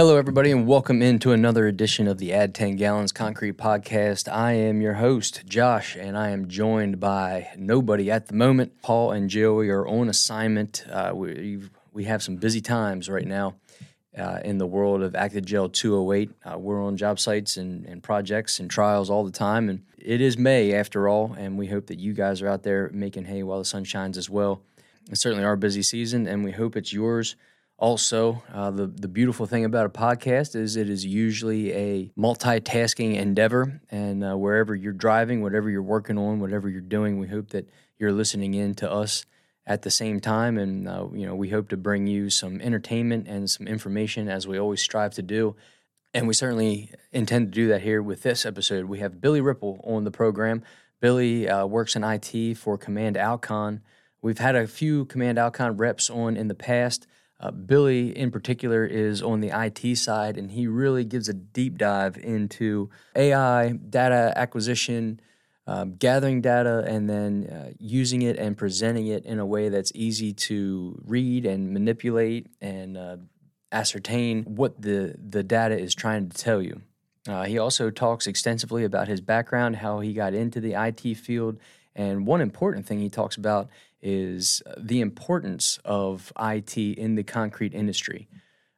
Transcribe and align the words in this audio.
Hello, 0.00 0.16
everybody, 0.16 0.50
and 0.50 0.66
welcome 0.66 1.02
into 1.02 1.30
another 1.30 1.66
edition 1.66 2.08
of 2.08 2.16
the 2.16 2.32
Add 2.32 2.54
10 2.54 2.76
Gallons 2.76 3.12
Concrete 3.12 3.58
Podcast. 3.58 4.32
I 4.32 4.52
am 4.52 4.80
your 4.80 4.94
host, 4.94 5.42
Josh, 5.44 5.94
and 5.94 6.16
I 6.16 6.30
am 6.30 6.48
joined 6.48 6.98
by 6.98 7.48
nobody 7.54 8.10
at 8.10 8.26
the 8.26 8.32
moment. 8.32 8.80
Paul 8.80 9.12
and 9.12 9.28
Joey 9.28 9.68
are 9.68 9.86
on 9.86 10.08
assignment. 10.08 10.86
Uh, 10.90 11.12
we, 11.14 11.60
we 11.92 12.04
have 12.04 12.22
some 12.22 12.36
busy 12.36 12.62
times 12.62 13.10
right 13.10 13.26
now 13.26 13.56
uh, 14.16 14.40
in 14.42 14.56
the 14.56 14.66
world 14.66 15.02
of 15.02 15.14
Active 15.14 15.40
Acti-Gel 15.40 15.68
208. 15.68 16.30
Uh, 16.46 16.58
we're 16.58 16.82
on 16.82 16.96
job 16.96 17.20
sites 17.20 17.58
and, 17.58 17.84
and 17.84 18.02
projects 18.02 18.58
and 18.58 18.70
trials 18.70 19.10
all 19.10 19.22
the 19.22 19.30
time, 19.30 19.68
and 19.68 19.82
it 19.98 20.22
is 20.22 20.38
May 20.38 20.72
after 20.72 21.10
all, 21.10 21.34
and 21.36 21.58
we 21.58 21.66
hope 21.66 21.88
that 21.88 21.98
you 21.98 22.14
guys 22.14 22.40
are 22.40 22.48
out 22.48 22.62
there 22.62 22.88
making 22.94 23.26
hay 23.26 23.42
while 23.42 23.58
the 23.58 23.66
sun 23.66 23.84
shines 23.84 24.16
as 24.16 24.30
well. 24.30 24.62
It's 25.10 25.20
certainly 25.20 25.44
our 25.44 25.56
busy 25.56 25.82
season, 25.82 26.26
and 26.26 26.42
we 26.42 26.52
hope 26.52 26.74
it's 26.74 26.90
yours. 26.90 27.36
Also, 27.80 28.42
uh, 28.52 28.70
the, 28.70 28.86
the 28.86 29.08
beautiful 29.08 29.46
thing 29.46 29.64
about 29.64 29.86
a 29.86 29.88
podcast 29.88 30.54
is 30.54 30.76
it 30.76 30.90
is 30.90 31.06
usually 31.06 31.72
a 31.72 32.12
multitasking 32.16 33.16
endeavor. 33.16 33.80
And 33.90 34.22
uh, 34.22 34.36
wherever 34.36 34.74
you're 34.74 34.92
driving, 34.92 35.40
whatever 35.40 35.70
you're 35.70 35.82
working 35.82 36.18
on, 36.18 36.40
whatever 36.40 36.68
you're 36.68 36.82
doing, 36.82 37.18
we 37.18 37.26
hope 37.26 37.48
that 37.48 37.70
you're 37.98 38.12
listening 38.12 38.52
in 38.52 38.74
to 38.76 38.90
us 38.90 39.24
at 39.66 39.80
the 39.80 39.90
same 39.90 40.20
time. 40.20 40.58
And, 40.58 40.86
uh, 40.86 41.08
you 41.14 41.24
know, 41.24 41.34
we 41.34 41.48
hope 41.48 41.70
to 41.70 41.78
bring 41.78 42.06
you 42.06 42.28
some 42.28 42.60
entertainment 42.60 43.26
and 43.26 43.48
some 43.48 43.66
information 43.66 44.28
as 44.28 44.46
we 44.46 44.58
always 44.58 44.82
strive 44.82 45.14
to 45.14 45.22
do. 45.22 45.56
And 46.12 46.28
we 46.28 46.34
certainly 46.34 46.92
intend 47.12 47.46
to 47.46 47.50
do 47.50 47.68
that 47.68 47.80
here 47.80 48.02
with 48.02 48.22
this 48.22 48.44
episode. 48.44 48.84
We 48.86 48.98
have 48.98 49.22
Billy 49.22 49.40
Ripple 49.40 49.80
on 49.84 50.04
the 50.04 50.10
program. 50.10 50.64
Billy 51.00 51.48
uh, 51.48 51.64
works 51.64 51.96
in 51.96 52.04
IT 52.04 52.58
for 52.58 52.76
Command 52.76 53.16
Alkon. 53.16 53.80
We've 54.20 54.36
had 54.36 54.54
a 54.54 54.66
few 54.66 55.06
Command 55.06 55.38
Alkon 55.38 55.80
reps 55.80 56.10
on 56.10 56.36
in 56.36 56.48
the 56.48 56.54
past. 56.54 57.06
Uh, 57.40 57.50
Billy, 57.50 58.16
in 58.16 58.30
particular, 58.30 58.84
is 58.84 59.22
on 59.22 59.40
the 59.40 59.48
IT 59.48 59.96
side, 59.96 60.36
and 60.36 60.50
he 60.50 60.66
really 60.66 61.04
gives 61.04 61.28
a 61.28 61.32
deep 61.32 61.78
dive 61.78 62.18
into 62.18 62.90
AI, 63.16 63.70
data 63.70 64.32
acquisition, 64.36 65.20
um, 65.66 65.94
gathering 65.94 66.42
data, 66.42 66.84
and 66.86 67.08
then 67.08 67.46
uh, 67.46 67.72
using 67.78 68.20
it 68.22 68.36
and 68.36 68.58
presenting 68.58 69.06
it 69.06 69.24
in 69.24 69.38
a 69.38 69.46
way 69.46 69.70
that's 69.70 69.90
easy 69.94 70.34
to 70.34 71.00
read 71.06 71.46
and 71.46 71.72
manipulate 71.72 72.46
and 72.60 72.98
uh, 72.98 73.16
ascertain 73.72 74.44
what 74.44 74.82
the, 74.82 75.14
the 75.16 75.42
data 75.42 75.78
is 75.78 75.94
trying 75.94 76.28
to 76.28 76.36
tell 76.36 76.60
you. 76.60 76.82
Uh, 77.26 77.44
he 77.44 77.58
also 77.58 77.90
talks 77.90 78.26
extensively 78.26 78.84
about 78.84 79.08
his 79.08 79.20
background, 79.20 79.76
how 79.76 80.00
he 80.00 80.12
got 80.12 80.34
into 80.34 80.60
the 80.60 80.74
IT 80.74 81.16
field, 81.16 81.58
and 81.94 82.26
one 82.26 82.40
important 82.40 82.86
thing 82.86 82.98
he 82.98 83.08
talks 83.08 83.36
about 83.36 83.68
is 84.02 84.62
the 84.76 85.00
importance 85.00 85.78
of 85.84 86.32
IT 86.40 86.76
in 86.76 87.14
the 87.14 87.22
concrete 87.22 87.74
industry. 87.74 88.28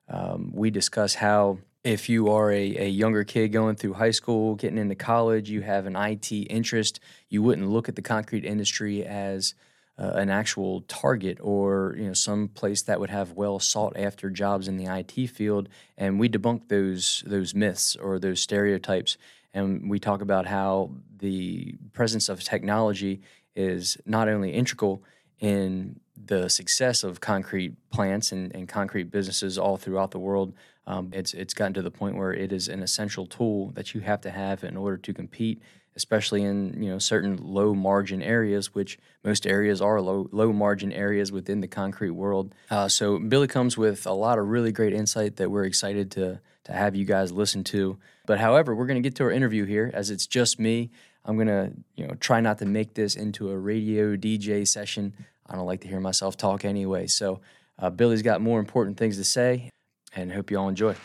Um, 0.09 0.51
we 0.53 0.70
discuss 0.70 1.14
how 1.14 1.59
if 1.84 2.09
you 2.09 2.31
are 2.31 2.51
a, 2.51 2.77
a 2.77 2.89
younger 2.89 3.25
kid 3.25 3.48
going 3.48 3.77
through 3.77 3.95
high 3.95 4.11
school, 4.12 4.55
getting 4.55 4.79
into 4.79 4.95
college, 4.95 5.51
you 5.51 5.62
have 5.62 5.87
an 5.87 5.97
IT 5.97 6.31
interest, 6.33 7.01
you 7.29 7.42
wouldn't 7.42 7.69
look 7.69 7.89
at 7.89 7.97
the 7.97 8.03
concrete 8.03 8.45
industry 8.45 9.05
as 9.05 9.55
uh, 9.98 10.12
an 10.14 10.31
actual 10.31 10.81
target 10.83 11.39
or 11.41 11.95
you 11.98 12.07
know 12.07 12.14
some 12.14 12.48
place 12.48 12.83
that 12.83 12.98
would 12.98 13.11
have 13.11 13.33
well 13.33 13.59
sought 13.59 13.97
after 13.97 14.31
jobs 14.31 14.67
in 14.67 14.77
the 14.77 14.86
IT 14.86 15.29
field 15.29 15.69
and 15.98 16.19
we 16.19 16.29
debunk 16.29 16.69
those 16.69 17.23
those 17.27 17.55
myths 17.55 17.95
or 17.97 18.19
those 18.19 18.41
stereotypes 18.41 19.19
and 19.53 19.91
we 19.91 19.98
talk 19.98 20.23
about 20.23 20.47
how 20.47 20.91
the 21.19 21.75
presence 21.92 22.31
of 22.31 22.42
technology 22.42 23.20
is 23.55 23.97
not 24.06 24.28
only 24.28 24.50
integral 24.50 25.03
in 25.41 26.00
the 26.17 26.48
success 26.48 27.03
of 27.03 27.20
concrete 27.20 27.75
plants 27.91 28.33
and, 28.33 28.55
and 28.55 28.69
concrete 28.69 29.11
businesses 29.11 29.58
all 29.58 29.77
throughout 29.77 30.12
the 30.12 30.19
world. 30.19 30.55
Um, 30.86 31.11
it's 31.12 31.34
it's 31.34 31.55
gotten 31.55 31.75
to 31.75 31.83
the 31.83 31.91
point 31.91 32.17
where 32.17 32.33
it 32.33 32.53
is 32.53 32.69
an 32.69 32.83
essential 32.83 33.27
tool 33.27 33.70
that 33.73 33.95
you 33.95 34.00
have 34.00 34.20
to 34.23 34.30
have 34.30 34.64
in 34.64 34.77
order 34.77 34.97
to 34.97 35.14
compete, 35.14 35.62
especially 35.97 36.42
in 36.42 36.83
you 36.83 36.91
know 36.91 36.98
certain 36.98 37.36
low 37.36 37.75
margin 37.75 38.23
areas, 38.23 38.75
which 38.75 38.98
most 39.24 39.46
areas 39.46 39.80
are 39.80 40.01
low 40.01 40.29
low 40.33 40.52
margin 40.52 40.92
areas 40.92 41.30
within 41.30 41.61
the 41.61 41.69
concrete 41.69 42.11
world. 42.11 42.55
Uh, 42.70 42.89
so 42.89 43.19
Billy 43.19 43.46
comes 43.46 43.77
with 43.77 44.07
a 44.07 44.13
lot 44.13 44.39
of 44.39 44.48
really 44.48 44.73
great 44.73 44.92
insight 44.92 45.36
that 45.36 45.51
we're 45.51 45.64
excited 45.64 46.11
to 46.13 46.40
to 46.64 46.73
have 46.73 46.95
you 46.95 47.05
guys 47.05 47.33
listen 47.33 47.64
to. 47.64 47.98
But 48.27 48.39
however, 48.39 48.74
we're 48.74 48.86
going 48.86 49.02
to 49.02 49.08
get 49.08 49.17
to 49.17 49.24
our 49.24 49.30
interview 49.30 49.64
here 49.64 49.90
as 49.92 50.11
it's 50.11 50.27
just 50.27 50.61
me. 50.61 50.90
I'm 51.24 51.38
gonna, 51.38 51.72
you 51.94 52.06
know, 52.06 52.14
try 52.14 52.40
not 52.40 52.58
to 52.58 52.66
make 52.66 52.94
this 52.94 53.14
into 53.14 53.50
a 53.50 53.56
radio 53.56 54.16
DJ 54.16 54.66
session. 54.66 55.14
I 55.46 55.55
don't 55.55 55.66
like 55.66 55.80
to 55.83 55.88
hear 55.88 56.00
myself 56.00 56.36
talk 56.36 56.64
anyway. 56.64 57.06
So 57.06 57.40
uh, 57.78 57.90
Billy's 57.90 58.22
got 58.22 58.40
more 58.40 58.58
important 58.58 58.96
things 58.96 59.16
to 59.18 59.24
say, 59.24 59.70
and 60.14 60.33
hope 60.33 60.50
you 60.50 60.58
all 60.58 60.68
enjoy. 60.68 60.96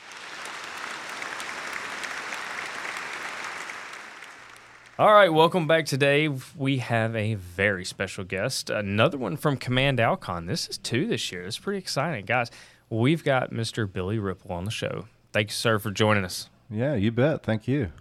All 4.99 5.13
right, 5.13 5.31
welcome 5.31 5.67
back 5.67 5.85
today. 5.85 6.27
We 6.55 6.79
have 6.79 7.15
a 7.15 7.35
very 7.35 7.85
special 7.85 8.23
guest, 8.23 8.71
another 8.71 9.15
one 9.19 9.37
from 9.37 9.57
Command 9.57 9.99
Alkon. 9.99 10.47
This 10.47 10.67
is 10.67 10.79
two 10.79 11.05
this 11.05 11.31
year. 11.31 11.43
It's 11.43 11.59
pretty 11.59 11.77
exciting, 11.77 12.25
guys. 12.25 12.49
We've 12.89 13.23
got 13.23 13.51
Mr. 13.51 13.91
Billy 13.91 14.17
Ripple 14.17 14.51
on 14.51 14.65
the 14.65 14.71
show. 14.71 15.05
Thank 15.31 15.49
you, 15.49 15.53
sir, 15.53 15.77
for 15.77 15.91
joining 15.91 16.25
us. 16.25 16.49
Yeah, 16.67 16.95
you 16.95 17.11
bet. 17.11 17.43
Thank 17.43 17.67
you. 17.67 17.91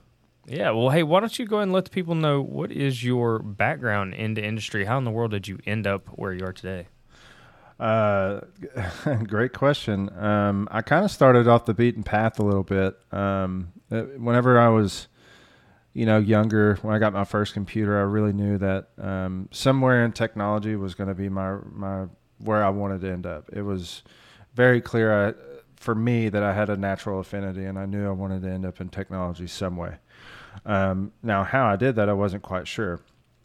Yeah, 0.48 0.70
well, 0.70 0.90
hey, 0.90 1.02
why 1.02 1.20
don't 1.20 1.36
you 1.38 1.44
go 1.44 1.56
ahead 1.56 1.64
and 1.64 1.72
let 1.72 1.86
the 1.86 1.90
people 1.90 2.14
know 2.14 2.40
what 2.40 2.70
is 2.70 3.02
your 3.02 3.40
background 3.40 4.14
into 4.14 4.44
industry? 4.44 4.84
How 4.84 4.96
in 4.96 5.04
the 5.04 5.10
world 5.10 5.32
did 5.32 5.48
you 5.48 5.58
end 5.66 5.86
up 5.86 6.06
where 6.08 6.32
you 6.32 6.44
are 6.44 6.52
today? 6.52 6.86
Uh, 7.80 8.40
great 9.26 9.52
question. 9.52 10.08
Um, 10.16 10.68
I 10.70 10.82
kind 10.82 11.04
of 11.04 11.10
started 11.10 11.48
off 11.48 11.64
the 11.64 11.74
beaten 11.74 12.04
path 12.04 12.38
a 12.38 12.44
little 12.44 12.62
bit. 12.62 12.96
Um, 13.12 13.72
uh, 13.90 14.02
whenever 14.02 14.58
I 14.58 14.68
was, 14.68 15.08
you 15.92 16.06
know, 16.06 16.18
younger, 16.18 16.76
when 16.82 16.94
I 16.94 17.00
got 17.00 17.12
my 17.12 17.24
first 17.24 17.52
computer, 17.52 17.98
I 17.98 18.02
really 18.02 18.32
knew 18.32 18.56
that 18.58 18.90
um, 18.98 19.48
somewhere 19.50 20.04
in 20.04 20.12
technology 20.12 20.76
was 20.76 20.94
going 20.94 21.08
to 21.08 21.14
be 21.14 21.28
my 21.28 21.56
my 21.72 22.06
where 22.38 22.64
I 22.64 22.68
wanted 22.68 23.00
to 23.00 23.10
end 23.10 23.26
up. 23.26 23.50
It 23.52 23.62
was 23.62 24.02
very 24.54 24.80
clear 24.80 25.28
I, 25.28 25.34
for 25.76 25.94
me 25.94 26.28
that 26.28 26.42
I 26.42 26.54
had 26.54 26.70
a 26.70 26.76
natural 26.76 27.20
affinity, 27.20 27.64
and 27.64 27.78
I 27.78 27.86
knew 27.86 28.06
I 28.06 28.12
wanted 28.12 28.42
to 28.42 28.50
end 28.50 28.64
up 28.64 28.80
in 28.80 28.90
technology 28.90 29.46
some 29.46 29.76
way. 29.76 29.96
Um, 30.66 31.12
now, 31.22 31.44
how 31.44 31.66
I 31.66 31.76
did 31.76 31.96
that, 31.96 32.08
I 32.08 32.12
wasn't 32.12 32.42
quite 32.42 32.68
sure. 32.68 33.00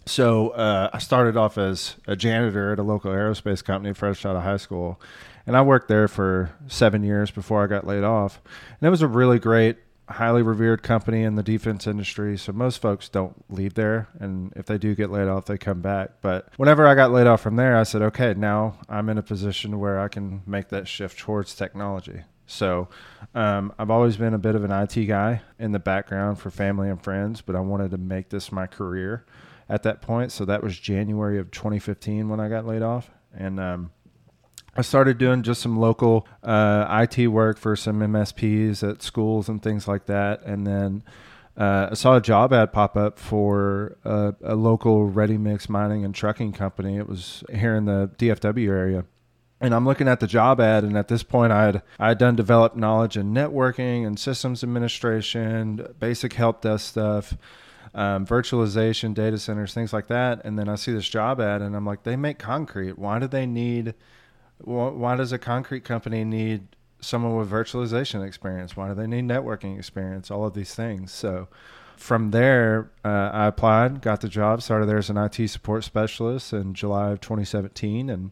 So 0.07 0.49
uh, 0.49 0.89
I 0.91 0.97
started 0.97 1.37
off 1.37 1.57
as 1.57 1.95
a 2.07 2.15
janitor 2.15 2.73
at 2.73 2.79
a 2.79 2.83
local 2.83 3.11
aerospace 3.11 3.63
company 3.63 3.93
fresh 3.93 4.25
out 4.25 4.35
of 4.35 4.43
high 4.43 4.57
school, 4.57 4.99
and 5.45 5.55
I 5.55 5.61
worked 5.61 5.87
there 5.87 6.07
for 6.07 6.51
seven 6.67 7.03
years 7.03 7.29
before 7.29 7.63
I 7.63 7.67
got 7.67 7.85
laid 7.85 8.03
off. 8.03 8.41
And 8.79 8.87
it 8.87 8.89
was 8.89 9.03
a 9.03 9.07
really 9.07 9.37
great, 9.37 9.77
highly 10.09 10.41
revered 10.41 10.81
company 10.81 11.21
in 11.21 11.35
the 11.35 11.43
defense 11.43 11.85
industry. 11.85 12.35
So 12.35 12.51
most 12.51 12.81
folks 12.81 13.09
don't 13.09 13.45
leave 13.49 13.75
there, 13.75 14.07
and 14.19 14.51
if 14.55 14.65
they 14.65 14.79
do 14.79 14.95
get 14.95 15.11
laid 15.11 15.27
off, 15.27 15.45
they 15.45 15.59
come 15.59 15.81
back. 15.81 16.13
But 16.21 16.49
whenever 16.57 16.87
I 16.87 16.95
got 16.95 17.11
laid 17.11 17.27
off 17.27 17.41
from 17.41 17.55
there, 17.55 17.77
I 17.77 17.83
said, 17.83 18.01
okay, 18.01 18.33
now 18.33 18.79
I'm 18.89 19.07
in 19.07 19.19
a 19.19 19.23
position 19.23 19.79
where 19.79 19.99
I 19.99 20.07
can 20.07 20.41
make 20.47 20.69
that 20.69 20.87
shift 20.87 21.19
towards 21.19 21.53
technology. 21.53 22.23
So 22.51 22.89
um, 23.33 23.73
I've 23.79 23.89
always 23.89 24.17
been 24.17 24.33
a 24.33 24.37
bit 24.37 24.55
of 24.55 24.63
an 24.63 24.71
IT 24.71 25.05
guy 25.05 25.41
in 25.57 25.71
the 25.71 25.79
background 25.79 26.39
for 26.39 26.51
family 26.51 26.89
and 26.89 27.01
friends, 27.01 27.41
but 27.41 27.55
I 27.55 27.59
wanted 27.61 27.91
to 27.91 27.97
make 27.97 28.29
this 28.29 28.51
my 28.51 28.67
career 28.67 29.25
at 29.69 29.83
that 29.83 30.01
point. 30.01 30.31
So 30.31 30.45
that 30.45 30.61
was 30.61 30.77
January 30.77 31.39
of 31.39 31.49
2015 31.51 32.27
when 32.27 32.39
I 32.39 32.49
got 32.49 32.65
laid 32.65 32.81
off. 32.81 33.09
And 33.33 33.59
um, 33.59 33.91
I 34.75 34.81
started 34.81 35.17
doing 35.17 35.43
just 35.43 35.61
some 35.61 35.79
local 35.79 36.27
uh, 36.43 37.05
IT 37.09 37.27
work 37.27 37.57
for 37.57 37.75
some 37.75 37.99
MSPs 37.99 38.87
at 38.87 39.01
schools 39.01 39.47
and 39.47 39.63
things 39.63 39.87
like 39.87 40.07
that. 40.07 40.43
And 40.43 40.67
then 40.67 41.03
uh, 41.55 41.89
I 41.91 41.93
saw 41.93 42.17
a 42.17 42.21
job 42.21 42.51
ad 42.51 42.73
pop 42.73 42.97
up 42.97 43.17
for 43.17 43.97
a, 44.03 44.35
a 44.43 44.55
local 44.55 45.05
ready 45.05 45.37
mix 45.37 45.69
mining 45.69 46.03
and 46.03 46.13
trucking 46.13 46.51
company. 46.51 46.97
It 46.97 47.07
was 47.07 47.45
here 47.53 47.75
in 47.75 47.85
the 47.85 48.11
DFW 48.17 48.67
area 48.67 49.05
and 49.61 49.75
I'm 49.75 49.85
looking 49.85 50.07
at 50.07 50.19
the 50.19 50.27
job 50.27 50.59
ad, 50.59 50.83
and 50.83 50.97
at 50.97 51.07
this 51.07 51.21
point, 51.21 51.53
I 51.53 51.65
had 51.65 51.83
I 51.99 52.07
had 52.09 52.17
done 52.17 52.35
developed 52.35 52.75
knowledge 52.75 53.15
in 53.15 53.31
networking 53.31 54.05
and 54.07 54.19
systems 54.19 54.63
administration, 54.63 55.87
basic 55.99 56.33
help 56.33 56.61
desk 56.61 56.89
stuff, 56.89 57.37
um, 57.93 58.25
virtualization, 58.25 59.13
data 59.13 59.37
centers, 59.37 59.73
things 59.73 59.93
like 59.93 60.07
that. 60.07 60.43
And 60.43 60.57
then 60.57 60.67
I 60.67 60.75
see 60.75 60.91
this 60.91 61.07
job 61.07 61.39
ad, 61.39 61.61
and 61.61 61.75
I'm 61.75 61.85
like, 61.85 62.03
they 62.03 62.15
make 62.15 62.39
concrete. 62.39 62.97
Why 62.97 63.19
do 63.19 63.27
they 63.27 63.45
need? 63.45 63.93
Why 64.63 65.15
does 65.15 65.31
a 65.31 65.39
concrete 65.39 65.83
company 65.83 66.23
need 66.23 66.67
someone 66.99 67.37
with 67.37 67.49
virtualization 67.49 68.25
experience? 68.25 68.75
Why 68.75 68.87
do 68.87 68.95
they 68.95 69.07
need 69.07 69.25
networking 69.25 69.77
experience? 69.77 70.31
All 70.31 70.45
of 70.45 70.55
these 70.55 70.73
things. 70.73 71.11
So 71.11 71.47
from 71.97 72.31
there, 72.31 72.89
uh, 73.05 73.29
I 73.31 73.45
applied, 73.45 74.01
got 74.01 74.21
the 74.21 74.27
job, 74.27 74.63
started 74.63 74.87
there 74.87 74.97
as 74.97 75.11
an 75.11 75.17
IT 75.17 75.47
support 75.49 75.83
specialist 75.83 76.51
in 76.51 76.73
July 76.73 77.11
of 77.11 77.21
2017, 77.21 78.09
and 78.09 78.31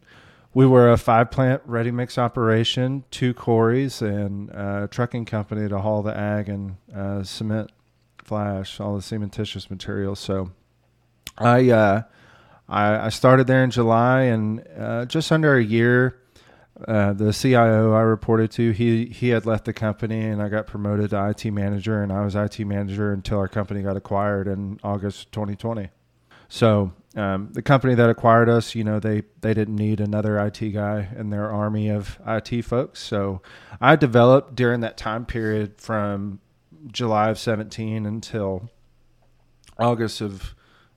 we 0.52 0.66
were 0.66 0.90
a 0.90 0.96
five 0.96 1.30
plant 1.30 1.62
ready 1.64 1.90
mix 1.90 2.18
operation, 2.18 3.04
two 3.10 3.34
quarries, 3.34 4.02
and 4.02 4.50
a 4.50 4.88
trucking 4.90 5.24
company 5.24 5.68
to 5.68 5.78
haul 5.78 6.02
the 6.02 6.16
ag 6.16 6.48
and 6.48 6.76
uh, 6.94 7.22
cement 7.22 7.70
flash, 8.18 8.80
all 8.80 8.96
the 8.96 9.02
cementitious 9.02 9.70
materials. 9.70 10.18
So 10.18 10.50
I, 11.38 11.70
uh, 11.70 12.02
I, 12.68 13.06
I 13.06 13.08
started 13.10 13.46
there 13.46 13.62
in 13.62 13.70
July, 13.70 14.22
and 14.22 14.66
uh, 14.76 15.04
just 15.06 15.30
under 15.30 15.56
a 15.56 15.62
year 15.62 16.16
uh, 16.88 17.12
the 17.12 17.32
CIO 17.32 17.92
I 17.92 18.00
reported 18.00 18.50
to, 18.52 18.70
he 18.70 19.06
he 19.06 19.28
had 19.28 19.46
left 19.46 19.66
the 19.66 19.72
company, 19.72 20.20
and 20.20 20.42
I 20.42 20.48
got 20.48 20.66
promoted 20.66 21.10
to 21.10 21.28
IT 21.28 21.50
manager, 21.50 22.02
and 22.02 22.12
I 22.12 22.24
was 22.24 22.34
IT 22.34 22.58
manager 22.60 23.12
until 23.12 23.38
our 23.38 23.48
company 23.48 23.82
got 23.82 23.96
acquired 23.96 24.48
in 24.48 24.80
August 24.82 25.30
2020. 25.32 25.90
So 26.48 26.92
um, 27.16 27.48
the 27.52 27.62
company 27.62 27.94
that 27.96 28.08
acquired 28.08 28.48
us, 28.48 28.74
you 28.74 28.84
know, 28.84 29.00
they 29.00 29.22
they 29.40 29.52
didn't 29.52 29.76
need 29.76 30.00
another 30.00 30.38
IT 30.38 30.60
guy 30.72 31.08
in 31.16 31.30
their 31.30 31.50
army 31.50 31.88
of 31.88 32.18
IT 32.26 32.62
folks. 32.62 33.00
So 33.00 33.42
I 33.80 33.96
developed 33.96 34.54
during 34.54 34.80
that 34.80 34.96
time 34.96 35.26
period 35.26 35.80
from 35.80 36.40
July 36.86 37.30
of 37.30 37.38
17 37.38 38.06
until 38.06 38.70
August 39.78 40.20
of 40.20 40.54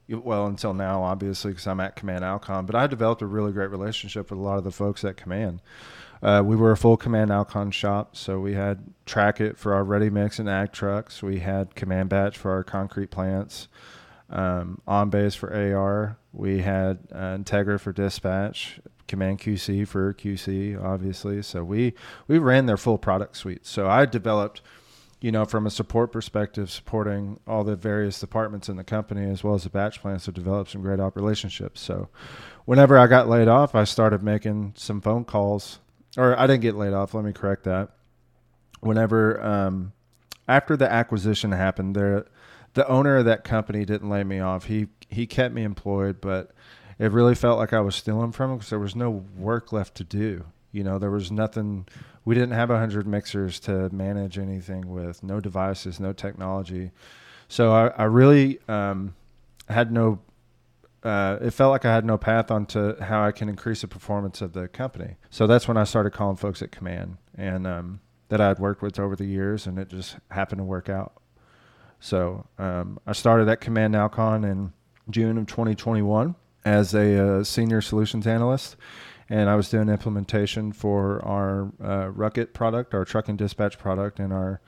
well 0.09 0.45
until 0.45 0.73
now 0.73 1.01
obviously 1.01 1.51
because 1.51 1.65
i'm 1.65 1.79
at 1.79 1.95
command 1.95 2.23
alkon. 2.23 2.65
But 2.65 2.75
i 2.75 2.85
developed 2.87 3.21
a 3.21 3.25
really 3.25 3.51
great 3.51 3.71
relationship 3.71 4.29
with 4.29 4.37
a 4.37 4.41
lot 4.41 4.57
of 4.57 4.63
the 4.63 4.71
folks 4.71 5.03
at 5.03 5.17
command. 5.17 5.61
Uh, 6.21 6.43
we 6.45 6.55
were 6.55 6.71
a 6.71 6.77
full 6.77 6.97
command 6.97 7.31
alkon 7.31 7.73
shop 7.73 8.15
so 8.15 8.39
we 8.39 8.53
had 8.53 8.83
TrackIt 9.07 9.57
for 9.57 9.73
our 9.73 9.83
ready 9.83 10.09
mix 10.09 10.39
and 10.39 10.49
ag 10.49 10.73
trucks. 10.73 11.23
We 11.23 11.39
had 11.39 11.73
command 11.73 12.09
batch 12.09 12.37
for 12.37 12.51
our 12.51 12.63
concrete 12.63 13.09
plants 13.09 13.67
um, 14.29 14.81
on 14.87 15.09
base 15.09 15.35
for 15.35 15.53
ar 15.53 16.17
we 16.31 16.61
had 16.61 16.99
uh, 17.11 17.37
integra 17.37 17.79
for 17.79 17.91
dispatch 17.91 18.79
command 19.07 19.39
qc 19.39 19.87
for 19.87 20.13
qc 20.13 20.81
obviously 20.83 21.41
so 21.41 21.63
we 21.63 21.93
we 22.27 22.37
ran 22.37 22.65
their 22.65 22.77
full 22.77 22.97
product 22.97 23.35
suite 23.35 23.65
so 23.65 23.87
i 23.87 24.05
developed 24.05 24.61
you 25.23 25.31
know, 25.31 25.45
from 25.45 25.65
a 25.65 25.69
support 25.69 26.11
perspective, 26.11 26.69
supporting 26.69 27.39
all 27.47 27.63
the 27.63 27.77
various 27.77 28.19
departments 28.19 28.67
in 28.67 28.75
the 28.75 28.83
company 28.83 29.23
as 29.23 29.41
well 29.41 29.53
as 29.53 29.63
the 29.63 29.69
batch 29.69 30.01
plants 30.01 30.25
to 30.25 30.33
develop 30.33 30.67
some 30.67 30.81
great 30.81 30.99
op 30.99 31.15
relationships. 31.15 31.79
So, 31.79 32.09
whenever 32.65 32.97
I 32.97 33.07
got 33.07 33.29
laid 33.29 33.47
off, 33.47 33.73
I 33.73 33.85
started 33.85 34.21
making 34.21 34.73
some 34.75 34.99
phone 34.99 35.23
calls, 35.23 35.79
or 36.17 36.37
I 36.37 36.45
didn't 36.45 36.61
get 36.61 36.75
laid 36.75 36.91
off. 36.91 37.13
Let 37.13 37.23
me 37.23 37.31
correct 37.31 37.63
that. 37.63 37.91
Whenever 38.81 39.41
um, 39.41 39.93
after 40.49 40.75
the 40.75 40.91
acquisition 40.91 41.53
happened, 41.53 41.95
there, 41.95 42.25
the 42.73 42.87
owner 42.87 43.17
of 43.17 43.25
that 43.25 43.43
company 43.43 43.85
didn't 43.85 44.09
lay 44.09 44.23
me 44.23 44.39
off. 44.39 44.65
He 44.65 44.87
he 45.09 45.27
kept 45.27 45.53
me 45.53 45.63
employed, 45.63 46.21
but 46.21 46.51
it 46.99 47.11
really 47.11 47.35
felt 47.35 47.57
like 47.57 47.73
I 47.73 47.81
was 47.81 47.95
stealing 47.95 48.31
from 48.31 48.51
him 48.51 48.57
because 48.57 48.69
there 48.69 48.79
was 48.79 48.95
no 48.95 49.25
work 49.37 49.71
left 49.71 49.95
to 49.95 50.03
do. 50.03 50.45
You 50.71 50.83
know, 50.83 50.97
there 50.97 51.11
was 51.11 51.31
nothing 51.31 51.87
we 52.25 52.35
didn't 52.35 52.51
have 52.51 52.69
a 52.69 52.73
100 52.73 53.05
mixers 53.05 53.59
to 53.61 53.89
manage 53.89 54.37
anything 54.37 54.89
with, 54.89 55.23
no 55.23 55.39
devices, 55.39 55.99
no 55.99 56.13
technology. 56.13 56.91
So 57.47 57.71
I, 57.73 57.87
I 57.89 58.03
really 58.05 58.59
um, 58.67 59.13
had 59.67 59.91
no, 59.91 60.19
uh, 61.03 61.37
it 61.41 61.51
felt 61.51 61.71
like 61.71 61.85
I 61.85 61.93
had 61.93 62.05
no 62.05 62.17
path 62.17 62.49
onto 62.49 62.99
how 62.99 63.23
I 63.23 63.31
can 63.31 63.49
increase 63.49 63.81
the 63.81 63.87
performance 63.87 64.41
of 64.41 64.53
the 64.53 64.67
company. 64.67 65.17
So 65.29 65.47
that's 65.47 65.67
when 65.67 65.77
I 65.77 65.83
started 65.83 66.11
calling 66.11 66.37
folks 66.37 66.61
at 66.61 66.71
Command 66.71 67.17
and 67.35 67.67
um, 67.67 67.99
that 68.29 68.39
I 68.39 68.47
had 68.47 68.59
worked 68.59 68.81
with 68.81 68.99
over 68.99 69.15
the 69.15 69.25
years, 69.25 69.67
and 69.67 69.77
it 69.77 69.89
just 69.89 70.15
happened 70.31 70.59
to 70.59 70.65
work 70.65 70.89
out. 70.89 71.13
So 72.03 72.45
um, 72.57 72.99
I 73.07 73.13
started 73.13 73.47
at 73.47 73.61
Command 73.61 73.95
Alkon 73.95 74.43
in 74.43 74.73
June 75.09 75.37
of 75.37 75.47
2021 75.47 76.35
as 76.65 76.93
a 76.93 77.39
uh, 77.39 77.43
senior 77.45 77.79
solutions 77.79 78.27
analyst 78.27 78.75
and 79.29 79.49
I 79.49 79.55
was 79.55 79.69
doing 79.69 79.87
implementation 79.87 80.73
for 80.73 81.23
our 81.25 81.71
uh, 81.81 82.11
Rucket 82.11 82.53
product, 82.53 82.93
our 82.93 83.05
truck 83.05 83.29
and 83.29 83.37
dispatch 83.37 83.79
product, 83.79 84.19
and 84.19 84.33
our 84.33 84.59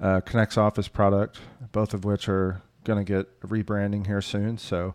uh, 0.00 0.20
Connects 0.20 0.56
Office 0.56 0.86
product, 0.86 1.40
both 1.72 1.94
of 1.94 2.04
which 2.04 2.28
are 2.28 2.62
going 2.84 3.04
to 3.04 3.12
get 3.12 3.40
rebranding 3.40 4.06
here 4.06 4.22
soon. 4.22 4.56
So 4.56 4.94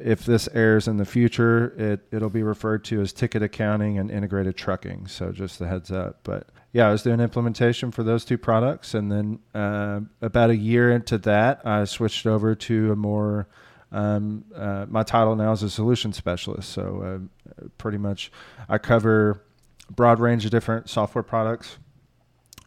if 0.00 0.24
this 0.24 0.48
airs 0.54 0.88
in 0.88 0.96
the 0.96 1.04
future, 1.04 1.74
it 1.76 2.06
it'll 2.10 2.30
be 2.30 2.42
referred 2.42 2.84
to 2.84 3.00
as 3.00 3.12
ticket 3.12 3.42
accounting 3.42 3.98
and 3.98 4.10
integrated 4.10 4.56
trucking. 4.56 5.06
So 5.06 5.32
just 5.32 5.60
a 5.60 5.66
heads 5.66 5.90
up. 5.90 6.20
But 6.22 6.48
yeah, 6.72 6.88
I 6.88 6.92
was 6.92 7.02
doing 7.02 7.20
implementation 7.20 7.90
for 7.90 8.02
those 8.02 8.24
two 8.24 8.38
products, 8.38 8.94
and 8.94 9.10
then 9.10 9.38
uh, 9.54 10.00
about 10.20 10.50
a 10.50 10.56
year 10.56 10.90
into 10.90 11.18
that, 11.18 11.66
I 11.66 11.84
switched 11.84 12.26
over 12.26 12.54
to 12.54 12.92
a 12.92 12.96
more 12.96 13.48
um, 13.92 14.44
uh, 14.54 14.86
my 14.88 15.02
title 15.02 15.36
now 15.36 15.52
is 15.52 15.62
a 15.62 15.70
solution 15.70 16.12
specialist. 16.12 16.70
So 16.70 17.28
uh, 17.60 17.68
pretty 17.78 17.98
much, 17.98 18.30
I 18.68 18.78
cover 18.78 19.42
a 19.88 19.92
broad 19.92 20.20
range 20.20 20.44
of 20.44 20.50
different 20.50 20.90
software 20.90 21.22
products. 21.22 21.78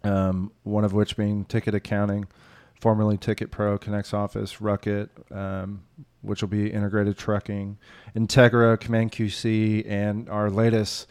Um, 0.02 0.54
one 0.64 0.86
of 0.86 0.94
which 0.94 1.18
being 1.18 1.44
ticket 1.44 1.76
accounting, 1.76 2.28
formerly 2.80 3.18
Ticket 3.18 3.52
Pro, 3.52 3.78
Connects 3.78 4.14
Office, 4.14 4.62
Rucket, 4.62 5.10
um, 5.32 5.84
which 6.22 6.42
will 6.42 6.50
be 6.50 6.72
integrated 6.72 7.18
trucking, 7.18 7.78
Integra, 8.16 8.80
Command 8.80 9.12
QC, 9.12 9.90
and 9.90 10.30
our 10.30 10.50
latest 10.50 11.08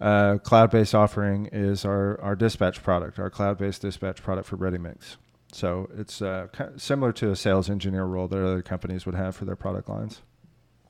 uh, 0.00 0.38
cloud-based 0.38 0.94
offering 0.94 1.46
is 1.52 1.84
our, 1.84 2.20
our 2.20 2.36
dispatch 2.36 2.82
product, 2.82 3.18
our 3.18 3.30
cloud-based 3.30 3.82
dispatch 3.82 4.22
product 4.22 4.48
for 4.48 4.56
ReadyMix. 4.56 5.16
So 5.52 5.88
it's 5.96 6.20
uh, 6.20 6.48
kind 6.52 6.74
of 6.74 6.82
similar 6.82 7.12
to 7.14 7.30
a 7.30 7.36
sales 7.36 7.70
engineer 7.70 8.04
role 8.04 8.28
that 8.28 8.44
other 8.44 8.62
companies 8.62 9.06
would 9.06 9.14
have 9.14 9.36
for 9.36 9.44
their 9.44 9.56
product 9.56 9.88
lines. 9.88 10.20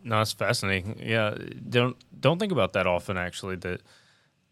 No, 0.02 0.20
it's 0.20 0.32
fascinating. 0.32 1.00
Yeah, 1.02 1.36
don't 1.68 1.96
don't 2.18 2.38
think 2.38 2.52
about 2.52 2.72
that 2.74 2.86
often. 2.86 3.16
Actually, 3.16 3.56
that 3.56 3.82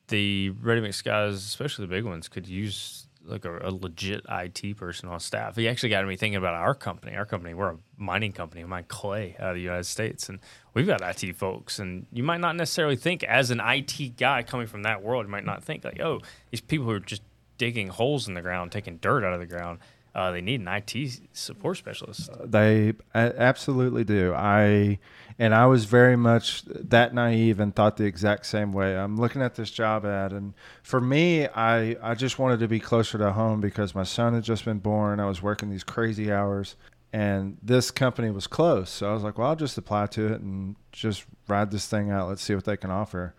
the 0.09 0.51
ready 0.51 0.81
mix 0.81 1.01
guys, 1.01 1.35
especially 1.37 1.87
the 1.87 1.91
big 1.91 2.05
ones, 2.05 2.29
could 2.29 2.49
use 2.49 3.07
like 3.25 3.45
a, 3.45 3.59
a, 3.59 3.71
legit 3.71 4.25
IT 4.29 4.77
person 4.77 5.09
on 5.09 5.21
staff. 5.21 5.57
He 5.57 5.69
actually 5.69 5.89
got 5.89 6.07
me 6.07 6.17
thinking 6.17 6.37
about 6.37 6.55
our 6.55 6.75
company. 6.75 7.17
Our 7.17 7.25
company, 7.25 7.55
we're 7.55 7.71
a 7.71 7.79
mining 7.97 8.33
company, 8.33 8.63
we 8.63 8.69
mine 8.69 8.85
clay 8.89 9.37
out 9.39 9.51
of 9.51 9.57
the 9.57 9.63
United 9.63 9.85
States, 9.85 10.29
and 10.29 10.41
we've 10.75 10.87
got 10.87 11.01
IT 11.01 11.37
folks. 11.37 11.79
And 11.79 12.07
you 12.13 12.23
might 12.23 12.41
not 12.41 12.57
necessarily 12.57 12.97
think, 12.97 13.23
as 13.25 13.51
an 13.51 13.61
IT 13.61 14.17
guy 14.17 14.43
coming 14.43 14.67
from 14.67 14.83
that 14.83 15.03
world, 15.03 15.27
you 15.27 15.31
might 15.31 15.45
not 15.45 15.65
think 15.65 15.85
like, 15.85 16.01
oh, 16.01 16.21
these 16.51 16.61
people 16.61 16.87
who 16.87 16.93
are 16.93 17.01
just 17.01 17.23
digging 17.57 17.89
holes 17.89 18.29
in 18.29 18.35
the 18.35 18.43
ground, 18.43 18.73
taking 18.73 18.99
dirt 18.99 19.25
out 19.25 19.33
of 19.33 19.41
the 19.41 19.47
ground 19.47 19.79
uh, 20.15 20.31
they 20.31 20.41
need 20.41 20.61
an 20.61 20.69
IT 20.69 21.21
support 21.33 21.77
specialist. 21.77 22.31
Uh, 22.31 22.45
they 22.45 22.95
absolutely 23.15 24.05
do. 24.05 24.33
I 24.33 24.99
and 25.41 25.53
I 25.53 25.67
was 25.67 25.87
very 25.87 26.17
much 26.17 26.63
that 26.67 27.13
naive 27.13 27.59
and 27.59 27.75
thought 27.75 27.97
the 27.97 28.05
exact 28.05 28.47
same 28.47 28.73
way. 28.73 28.97
I'm 28.97 29.17
looking 29.17 29.43
at 29.43 29.57
this 29.57 29.73
job 29.73 30.07
ad, 30.07 30.33
and 30.33 30.55
for 30.85 31.01
me, 31.01 31.49
I 31.49 31.97
I 32.01 32.15
just 32.15 32.39
wanted 32.39 32.61
to 32.61 32.69
be 32.69 32.79
closer 32.79 33.19
to 33.19 33.33
home 33.33 33.61
because 33.61 33.95
my 33.95 34.05
son 34.05 34.35
had 34.35 34.45
just 34.45 34.65
been 34.65 34.79
born. 34.79 35.19
I 35.19 35.27
was 35.27 35.43
working 35.43 35.69
these 35.69 35.83
crazy 35.83 36.33
hours, 36.33 36.77
and 37.13 37.57
this 37.61 37.91
company 37.91 38.31
was 38.31 38.47
close. 38.47 38.91
So 38.91 39.11
I 39.11 39.15
was 39.15 39.25
like, 39.25 39.37
well, 39.37 39.49
I'll 39.49 39.57
just 39.57 39.77
apply 39.77 40.07
to 40.09 40.33
it 40.33 40.41
and 40.41 40.77
just 40.93 41.25
ride 41.49 41.73
this 41.73 41.89
thing 41.89 42.13
out. 42.13 42.29
Let's 42.29 42.43
see 42.43 42.55
what 42.55 42.67
they 42.67 42.77
can 42.77 42.93
offer. 42.93 43.35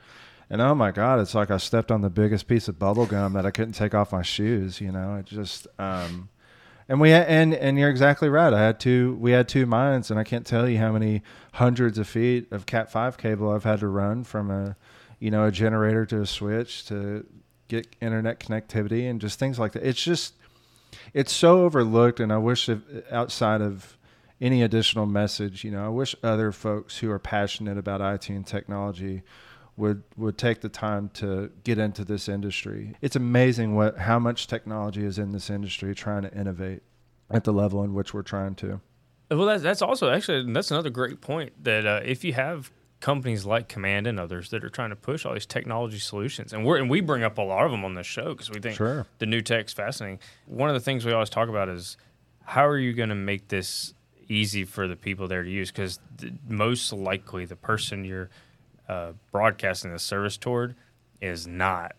And 0.49 0.61
oh 0.61 0.75
my 0.75 0.91
God, 0.91 1.21
it's 1.21 1.33
like 1.33 1.49
I 1.49 1.57
stepped 1.57 1.89
on 1.89 2.01
the 2.01 2.09
biggest 2.09 2.47
piece 2.47 2.67
of 2.67 2.77
bubble 2.77 3.05
gum 3.05 3.31
that 3.33 3.45
I 3.45 3.51
couldn't 3.51 3.73
take 3.73 3.95
off 3.95 4.11
my 4.11 4.21
shoes. 4.23 4.81
You 4.81 4.91
know, 4.91 5.15
it 5.15 5.25
just. 5.25 5.67
Um, 5.79 6.27
and 6.87 6.99
we 6.99 7.11
and 7.11 7.53
and 7.53 7.77
you're 7.79 7.89
exactly 7.89 8.29
right. 8.29 8.53
I 8.53 8.59
had 8.59 8.79
two. 8.79 9.15
We 9.19 9.31
had 9.31 9.47
two 9.47 9.65
mines, 9.65 10.11
and 10.11 10.19
I 10.19 10.23
can't 10.23 10.45
tell 10.45 10.69
you 10.69 10.77
how 10.77 10.91
many 10.91 11.23
hundreds 11.53 11.97
of 11.97 12.07
feet 12.07 12.51
of 12.51 12.65
Cat 12.65 12.91
five 12.91 13.17
cable 13.17 13.51
I've 13.51 13.63
had 13.63 13.79
to 13.79 13.87
run 13.87 14.23
from 14.23 14.51
a, 14.51 14.75
you 15.19 15.31
know, 15.31 15.45
a 15.45 15.51
generator 15.51 16.05
to 16.07 16.21
a 16.21 16.25
switch 16.25 16.85
to 16.87 17.25
get 17.67 17.87
internet 18.01 18.39
connectivity 18.39 19.09
and 19.09 19.19
just 19.19 19.39
things 19.39 19.57
like 19.57 19.71
that. 19.71 19.83
It's 19.83 20.03
just, 20.03 20.35
it's 21.13 21.33
so 21.33 21.63
overlooked, 21.63 22.19
and 22.19 22.31
I 22.31 22.37
wish 22.37 22.69
if, 22.69 22.79
outside 23.11 23.61
of 23.61 23.97
any 24.39 24.61
additional 24.61 25.05
message, 25.05 25.63
you 25.63 25.71
know, 25.71 25.83
I 25.85 25.89
wish 25.89 26.15
other 26.21 26.51
folks 26.51 26.97
who 26.97 27.09
are 27.09 27.19
passionate 27.19 27.77
about 27.77 28.01
IT 28.01 28.29
and 28.29 28.45
technology 28.45 29.23
would 29.77 30.03
would 30.15 30.37
take 30.37 30.61
the 30.61 30.69
time 30.69 31.09
to 31.09 31.51
get 31.63 31.77
into 31.77 32.05
this 32.05 32.29
industry. 32.29 32.95
It's 33.01 33.15
amazing 33.15 33.75
what 33.75 33.97
how 33.99 34.19
much 34.19 34.47
technology 34.47 35.05
is 35.05 35.19
in 35.19 35.31
this 35.31 35.49
industry 35.49 35.93
trying 35.93 36.23
to 36.23 36.33
innovate 36.33 36.81
at 37.29 37.43
the 37.43 37.53
level 37.53 37.83
in 37.83 37.93
which 37.93 38.13
we're 38.13 38.21
trying 38.21 38.55
to. 38.55 38.81
Well, 39.29 39.45
that's 39.45 39.63
that's 39.63 39.81
also 39.81 40.09
actually 40.11 40.51
that's 40.53 40.71
another 40.71 40.89
great 40.89 41.21
point 41.21 41.63
that 41.63 41.85
uh, 41.85 42.01
if 42.03 42.23
you 42.23 42.33
have 42.33 42.71
companies 42.99 43.45
like 43.45 43.67
Command 43.67 44.07
and 44.07 44.19
others 44.19 44.49
that 44.49 44.63
are 44.63 44.69
trying 44.69 44.89
to 44.89 44.95
push 44.95 45.25
all 45.25 45.33
these 45.33 45.45
technology 45.45 45.99
solutions, 45.99 46.53
and 46.53 46.65
we 46.65 46.79
and 46.79 46.89
we 46.89 47.01
bring 47.01 47.23
up 47.23 47.37
a 47.37 47.41
lot 47.41 47.65
of 47.65 47.71
them 47.71 47.83
on 47.83 47.95
this 47.95 48.07
show 48.07 48.33
because 48.33 48.49
we 48.49 48.59
think 48.59 48.77
sure. 48.77 49.05
the 49.19 49.25
new 49.25 49.41
tech's 49.41 49.73
fascinating. 49.73 50.19
One 50.45 50.69
of 50.69 50.75
the 50.75 50.79
things 50.79 51.05
we 51.05 51.11
always 51.11 51.29
talk 51.29 51.49
about 51.49 51.69
is 51.69 51.97
how 52.43 52.65
are 52.65 52.77
you 52.77 52.93
going 52.93 53.09
to 53.09 53.15
make 53.15 53.47
this 53.47 53.93
easy 54.27 54.63
for 54.63 54.87
the 54.87 54.95
people 54.95 55.27
there 55.27 55.43
to 55.43 55.49
use? 55.49 55.71
Because 55.71 55.99
most 56.47 56.93
likely 56.93 57.45
the 57.45 57.55
person 57.55 58.05
you're 58.05 58.29
uh, 58.87 59.13
broadcasting 59.31 59.91
the 59.91 59.99
service 59.99 60.37
toward 60.37 60.75
is 61.21 61.47
not 61.47 61.95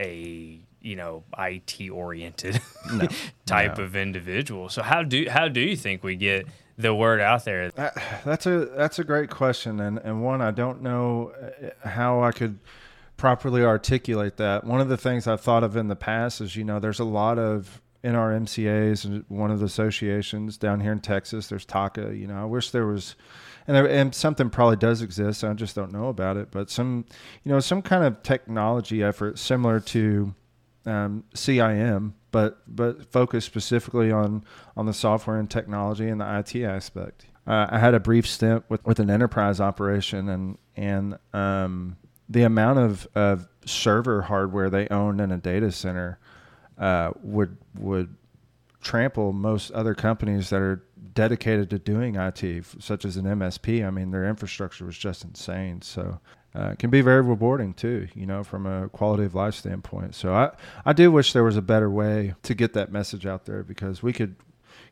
a 0.00 0.58
you 0.80 0.96
know 0.96 1.22
IT 1.38 1.90
oriented 1.90 2.60
no, 2.92 3.08
type 3.46 3.78
no. 3.78 3.84
of 3.84 3.96
individual. 3.96 4.68
So 4.68 4.82
how 4.82 5.02
do 5.02 5.28
how 5.28 5.48
do 5.48 5.60
you 5.60 5.76
think 5.76 6.02
we 6.02 6.16
get 6.16 6.46
the 6.78 6.94
word 6.94 7.20
out 7.20 7.44
there? 7.44 7.70
That, 7.70 8.22
that's 8.24 8.46
a 8.46 8.66
that's 8.66 8.98
a 8.98 9.04
great 9.04 9.30
question, 9.30 9.80
and 9.80 9.98
and 9.98 10.22
one 10.22 10.40
I 10.40 10.50
don't 10.50 10.82
know 10.82 11.32
uh, 11.40 11.88
how 11.88 12.22
I 12.22 12.32
could 12.32 12.58
properly 13.16 13.62
articulate 13.62 14.36
that. 14.38 14.64
One 14.64 14.80
of 14.80 14.88
the 14.88 14.96
things 14.96 15.26
I've 15.26 15.40
thought 15.40 15.62
of 15.62 15.76
in 15.76 15.88
the 15.88 15.96
past 15.96 16.40
is 16.40 16.56
you 16.56 16.64
know 16.64 16.80
there's 16.80 17.00
a 17.00 17.04
lot 17.04 17.38
of 17.38 17.80
in 18.02 18.14
our 18.14 18.32
MCAs 18.32 19.04
and 19.04 19.24
one 19.28 19.50
of 19.50 19.60
the 19.60 19.66
associations 19.66 20.56
down 20.56 20.80
here 20.80 20.92
in 20.92 21.00
Texas. 21.00 21.48
There's 21.48 21.64
TACA. 21.64 22.18
You 22.18 22.26
know, 22.26 22.42
I 22.42 22.44
wish 22.44 22.70
there 22.70 22.86
was, 22.86 23.14
and 23.66 23.76
there, 23.76 23.88
and 23.88 24.14
something 24.14 24.50
probably 24.50 24.76
does 24.76 25.02
exist. 25.02 25.44
I 25.44 25.52
just 25.54 25.74
don't 25.74 25.92
know 25.92 26.08
about 26.08 26.36
it. 26.36 26.50
But 26.50 26.70
some, 26.70 27.04
you 27.44 27.52
know, 27.52 27.60
some 27.60 27.82
kind 27.82 28.04
of 28.04 28.22
technology 28.22 29.02
effort 29.02 29.38
similar 29.38 29.80
to 29.80 30.34
um, 30.86 31.24
CIM, 31.34 32.12
but 32.30 32.62
but 32.66 33.10
focused 33.12 33.46
specifically 33.46 34.10
on 34.10 34.44
on 34.76 34.86
the 34.86 34.94
software 34.94 35.38
and 35.38 35.50
technology 35.50 36.08
and 36.08 36.20
the 36.20 36.38
IT 36.38 36.56
aspect. 36.64 37.26
Uh, 37.46 37.66
I 37.70 37.78
had 37.78 37.94
a 37.94 38.00
brief 38.00 38.26
stint 38.26 38.64
with, 38.68 38.84
with 38.86 39.00
an 39.00 39.10
enterprise 39.10 39.60
operation, 39.60 40.28
and 40.28 40.58
and 40.76 41.18
um, 41.32 41.96
the 42.28 42.42
amount 42.42 42.78
of, 42.78 43.06
of 43.14 43.48
server 43.66 44.22
hardware 44.22 44.70
they 44.70 44.88
owned 44.88 45.20
in 45.20 45.30
a 45.30 45.38
data 45.38 45.70
center 45.70 46.18
uh, 46.78 47.12
would 47.22 47.56
would 47.78 48.16
trample 48.80 49.32
most 49.32 49.70
other 49.72 49.94
companies 49.94 50.50
that 50.50 50.60
are 50.60 50.84
dedicated 51.14 51.70
to 51.70 51.78
doing 51.78 52.16
IT, 52.16 52.64
such 52.78 53.04
as 53.04 53.16
an 53.16 53.24
MSP. 53.24 53.86
I 53.86 53.90
mean, 53.90 54.10
their 54.10 54.28
infrastructure 54.28 54.84
was 54.84 54.96
just 54.96 55.24
insane. 55.24 55.82
So 55.82 56.20
uh, 56.54 56.70
it 56.72 56.78
can 56.78 56.90
be 56.90 57.00
very 57.00 57.22
rewarding 57.22 57.74
too, 57.74 58.08
you 58.14 58.26
know, 58.26 58.44
from 58.44 58.66
a 58.66 58.88
quality 58.88 59.24
of 59.24 59.34
life 59.34 59.54
standpoint. 59.54 60.14
So 60.14 60.34
I, 60.34 60.50
I 60.84 60.92
do 60.92 61.10
wish 61.10 61.32
there 61.32 61.44
was 61.44 61.56
a 61.56 61.62
better 61.62 61.90
way 61.90 62.34
to 62.42 62.54
get 62.54 62.74
that 62.74 62.92
message 62.92 63.26
out 63.26 63.46
there 63.46 63.62
because 63.62 64.02
we 64.02 64.12
could, 64.12 64.36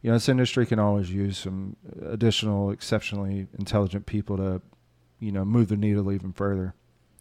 you 0.03 0.11
know, 0.11 0.17
this 0.17 0.29
industry 0.29 0.67
can 0.67 0.79
always 0.79 1.11
use 1.11 1.39
some 1.39 1.77
additional 2.03 2.71
exceptionally 2.71 3.47
intelligent 3.59 4.07
people 4.07 4.37
to, 4.39 4.63
you 5.19 5.33
know, 5.33 5.45
move 5.45 5.69
the 5.69 5.77
needle 5.77 6.11
even 6.13 6.33
further. 6.33 6.75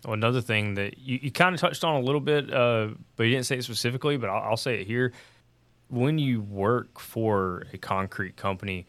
Well, 0.06 0.14
another 0.14 0.40
thing 0.40 0.76
that 0.76 0.98
you, 0.98 1.20
you 1.22 1.32
kind 1.32 1.54
of 1.54 1.60
touched 1.60 1.84
on 1.84 1.96
a 1.96 2.00
little 2.00 2.22
bit, 2.22 2.54
uh, 2.54 2.90
but 3.18 3.24
you 3.24 3.32
didn't 3.32 3.46
say 3.46 3.58
it 3.58 3.64
specifically, 3.64 4.16
but 4.16 4.30
I'll, 4.30 4.52
I'll, 4.52 4.58
say 4.58 4.80
it 4.80 4.88
here. 4.88 5.12
When 5.90 6.18
you 6.18 6.42
work 6.42 7.00
for 7.00 7.64
a 7.74 7.78
concrete 7.78 8.36
company, 8.36 8.86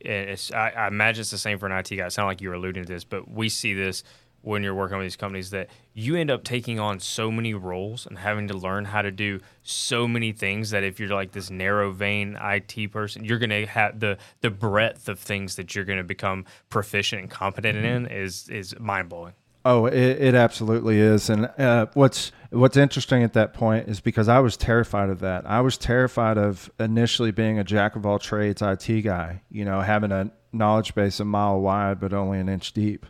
it's, 0.00 0.52
I, 0.52 0.70
I, 0.70 0.88
imagine 0.88 1.22
it's 1.22 1.30
the 1.30 1.38
same 1.38 1.58
for 1.58 1.66
an 1.66 1.72
IT 1.72 1.94
guy. 1.96 2.06
It 2.06 2.12
sounded 2.12 2.28
like 2.28 2.40
you 2.40 2.48
were 2.48 2.54
alluding 2.54 2.84
to 2.84 2.92
this, 2.92 3.04
but 3.04 3.30
we 3.30 3.48
see 3.48 3.74
this 3.74 4.04
when 4.42 4.62
you're 4.62 4.74
working 4.74 4.96
with 4.96 5.04
these 5.04 5.16
companies 5.16 5.50
that 5.50 5.68
you 5.94 6.16
end 6.16 6.30
up 6.30 6.44
taking 6.44 6.78
on 6.78 7.00
so 7.00 7.30
many 7.30 7.54
roles 7.54 8.06
and 8.06 8.18
having 8.18 8.48
to 8.48 8.54
learn 8.54 8.84
how 8.84 9.02
to 9.02 9.10
do 9.10 9.40
so 9.62 10.06
many 10.06 10.32
things 10.32 10.70
that 10.70 10.84
if 10.84 11.00
you're 11.00 11.08
like 11.08 11.32
this 11.32 11.50
narrow 11.50 11.90
vein 11.90 12.38
IT 12.40 12.92
person, 12.92 13.24
you're 13.24 13.38
going 13.38 13.50
to 13.50 13.66
have 13.66 13.98
the 13.98 14.16
the 14.40 14.50
breadth 14.50 15.08
of 15.08 15.18
things 15.18 15.56
that 15.56 15.74
you're 15.74 15.84
going 15.84 15.98
to 15.98 16.04
become 16.04 16.44
proficient 16.70 17.20
and 17.22 17.30
competent 17.30 17.78
mm-hmm. 17.78 18.06
in 18.06 18.06
is 18.06 18.48
is 18.48 18.78
mind 18.78 19.08
blowing. 19.08 19.34
Oh, 19.64 19.86
it, 19.86 19.94
it 19.94 20.34
absolutely 20.34 20.98
is. 20.98 21.28
And 21.28 21.46
uh, 21.58 21.86
what's 21.94 22.32
what's 22.50 22.76
interesting 22.76 23.22
at 23.22 23.34
that 23.34 23.52
point 23.52 23.88
is 23.88 24.00
because 24.00 24.28
I 24.28 24.40
was 24.40 24.56
terrified 24.56 25.10
of 25.10 25.20
that. 25.20 25.46
I 25.46 25.60
was 25.60 25.76
terrified 25.76 26.38
of 26.38 26.70
initially 26.78 27.30
being 27.30 27.58
a 27.58 27.64
jack 27.64 27.96
of 27.96 28.06
all 28.06 28.18
trades 28.18 28.62
IT 28.62 29.02
guy. 29.02 29.42
You 29.50 29.64
know, 29.64 29.80
having 29.80 30.12
a 30.12 30.30
knowledge 30.52 30.94
base 30.94 31.20
a 31.20 31.24
mile 31.24 31.60
wide 31.60 32.00
but 32.00 32.12
only 32.12 32.38
an 32.38 32.48
inch 32.48 32.72
deep. 32.72 33.06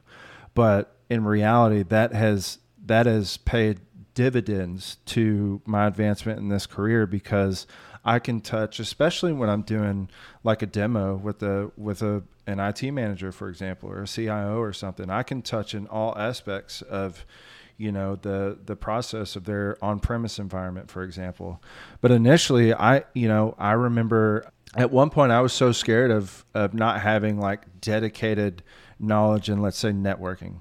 But 0.54 0.97
in 1.09 1.25
reality, 1.25 1.85
that 1.85 2.12
has 2.12 2.59
that 2.87 3.07
has 3.07 3.37
paid 3.37 3.80
dividends 4.14 4.97
to 5.07 5.62
my 5.64 5.87
advancement 5.87 6.40
in 6.40 6.49
this 6.49 6.66
career 6.66 7.07
because 7.07 7.66
I 8.04 8.18
can 8.18 8.40
touch, 8.40 8.80
especially 8.80 9.33
when 9.33 9.49
I'm 9.49 9.62
doing 9.62 10.09
like 10.42 10.62
a 10.62 10.66
demo 10.66 11.16
with 11.16 11.42
a 11.42 11.71
with 11.76 12.02
a 12.02 12.25
an 12.47 12.59
IT 12.59 12.83
manager, 12.90 13.30
for 13.30 13.49
example, 13.49 13.90
or 13.90 14.02
a 14.02 14.07
CIO 14.07 14.59
or 14.59 14.73
something. 14.73 15.11
I 15.11 15.23
can 15.23 15.42
touch 15.42 15.75
in 15.75 15.87
all 15.87 16.16
aspects 16.18 16.83
of 16.83 17.26
you 17.78 17.90
know 17.90 18.16
the 18.16 18.58
the 18.66 18.76
process 18.76 19.37
of 19.37 19.44
their 19.44 19.76
on-premise 19.82 20.38
environment 20.38 20.90
for 20.90 21.02
example 21.02 21.62
but 22.00 22.11
initially 22.11 22.75
i 22.75 23.02
you 23.14 23.28
know 23.28 23.54
i 23.58 23.73
remember 23.73 24.50
at 24.76 24.90
one 24.90 25.08
point 25.08 25.32
i 25.32 25.40
was 25.40 25.52
so 25.52 25.73
scared 25.73 26.11
of 26.11 26.44
of 26.54 26.75
not 26.75 27.00
having 27.00 27.38
like 27.38 27.80
dedicated 27.80 28.62
knowledge 28.99 29.49
in 29.49 29.62
let's 29.62 29.78
say 29.78 29.90
networking 29.90 30.61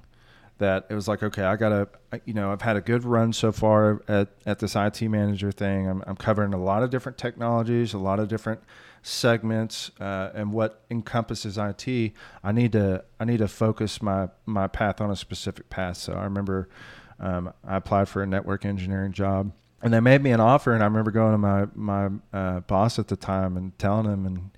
that 0.58 0.86
it 0.90 0.94
was 0.94 1.08
like, 1.08 1.22
okay, 1.22 1.42
I 1.42 1.56
got 1.56 1.68
to, 1.68 2.20
you 2.24 2.34
know, 2.34 2.52
I've 2.52 2.62
had 2.62 2.76
a 2.76 2.80
good 2.80 3.04
run 3.04 3.32
so 3.32 3.52
far 3.52 4.02
at, 4.08 4.28
at 4.44 4.58
this 4.58 4.74
IT 4.76 5.02
manager 5.02 5.50
thing. 5.52 5.88
I'm, 5.88 6.02
I'm 6.06 6.16
covering 6.16 6.52
a 6.52 6.60
lot 6.60 6.82
of 6.82 6.90
different 6.90 7.16
technologies, 7.16 7.94
a 7.94 7.98
lot 7.98 8.18
of 8.18 8.28
different 8.28 8.60
segments, 9.02 9.92
uh, 10.00 10.30
and 10.34 10.52
what 10.52 10.82
encompasses 10.90 11.58
IT. 11.58 12.12
I 12.42 12.52
need 12.52 12.72
to, 12.72 13.04
I 13.20 13.24
need 13.24 13.38
to 13.38 13.48
focus 13.48 14.02
my, 14.02 14.28
my 14.46 14.66
path 14.66 15.00
on 15.00 15.10
a 15.10 15.16
specific 15.16 15.70
path. 15.70 15.96
So 15.98 16.14
I 16.14 16.24
remember 16.24 16.68
um, 17.20 17.52
I 17.64 17.76
applied 17.76 18.08
for 18.08 18.22
a 18.22 18.26
network 18.26 18.64
engineering 18.64 19.12
job 19.12 19.52
and 19.82 19.92
they 19.92 20.00
made 20.00 20.22
me 20.22 20.32
an 20.32 20.40
offer. 20.40 20.72
And 20.72 20.82
I 20.82 20.86
remember 20.86 21.10
going 21.10 21.32
to 21.32 21.38
my, 21.38 21.66
my 21.74 22.10
uh, 22.32 22.60
boss 22.60 22.98
at 22.98 23.08
the 23.08 23.16
time 23.16 23.56
and 23.56 23.78
telling 23.78 24.06
him, 24.06 24.26
and 24.26 24.50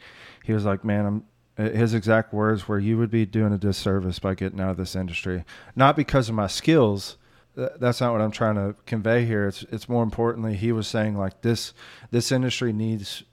he 0.45 0.52
was 0.52 0.64
like, 0.64 0.85
man, 0.85 1.07
I'm, 1.07 1.25
his 1.57 1.93
exact 1.93 2.33
words 2.33 2.67
were 2.69 2.79
you 2.79 2.97
would 2.97 3.11
be 3.11 3.26
doing 3.26 3.52
a 3.52 3.59
disservice 3.59 4.19
by 4.19 4.35
getting 4.35 4.61
out 4.61 4.71
of 4.71 4.76
this 4.79 4.97
industry 4.97 5.45
not 5.76 5.95
because 5.95 6.31
of 6.31 6.35
my 6.35 6.47
skills 6.47 7.19
that's 7.55 8.00
not 8.00 8.12
what 8.12 8.23
i'm 8.23 8.31
trying 8.31 8.55
to 8.55 8.75
convey 8.87 9.26
here 9.26 9.47
it's 9.47 9.62
it's 9.64 9.87
more 9.87 10.02
importantly 10.02 10.57
he 10.57 10.73
was 10.73 10.88
saying 10.88 11.19
like 11.19 11.43
this 11.43 11.75
this 12.11 12.33
industry 12.33 12.73
needs 12.73 13.25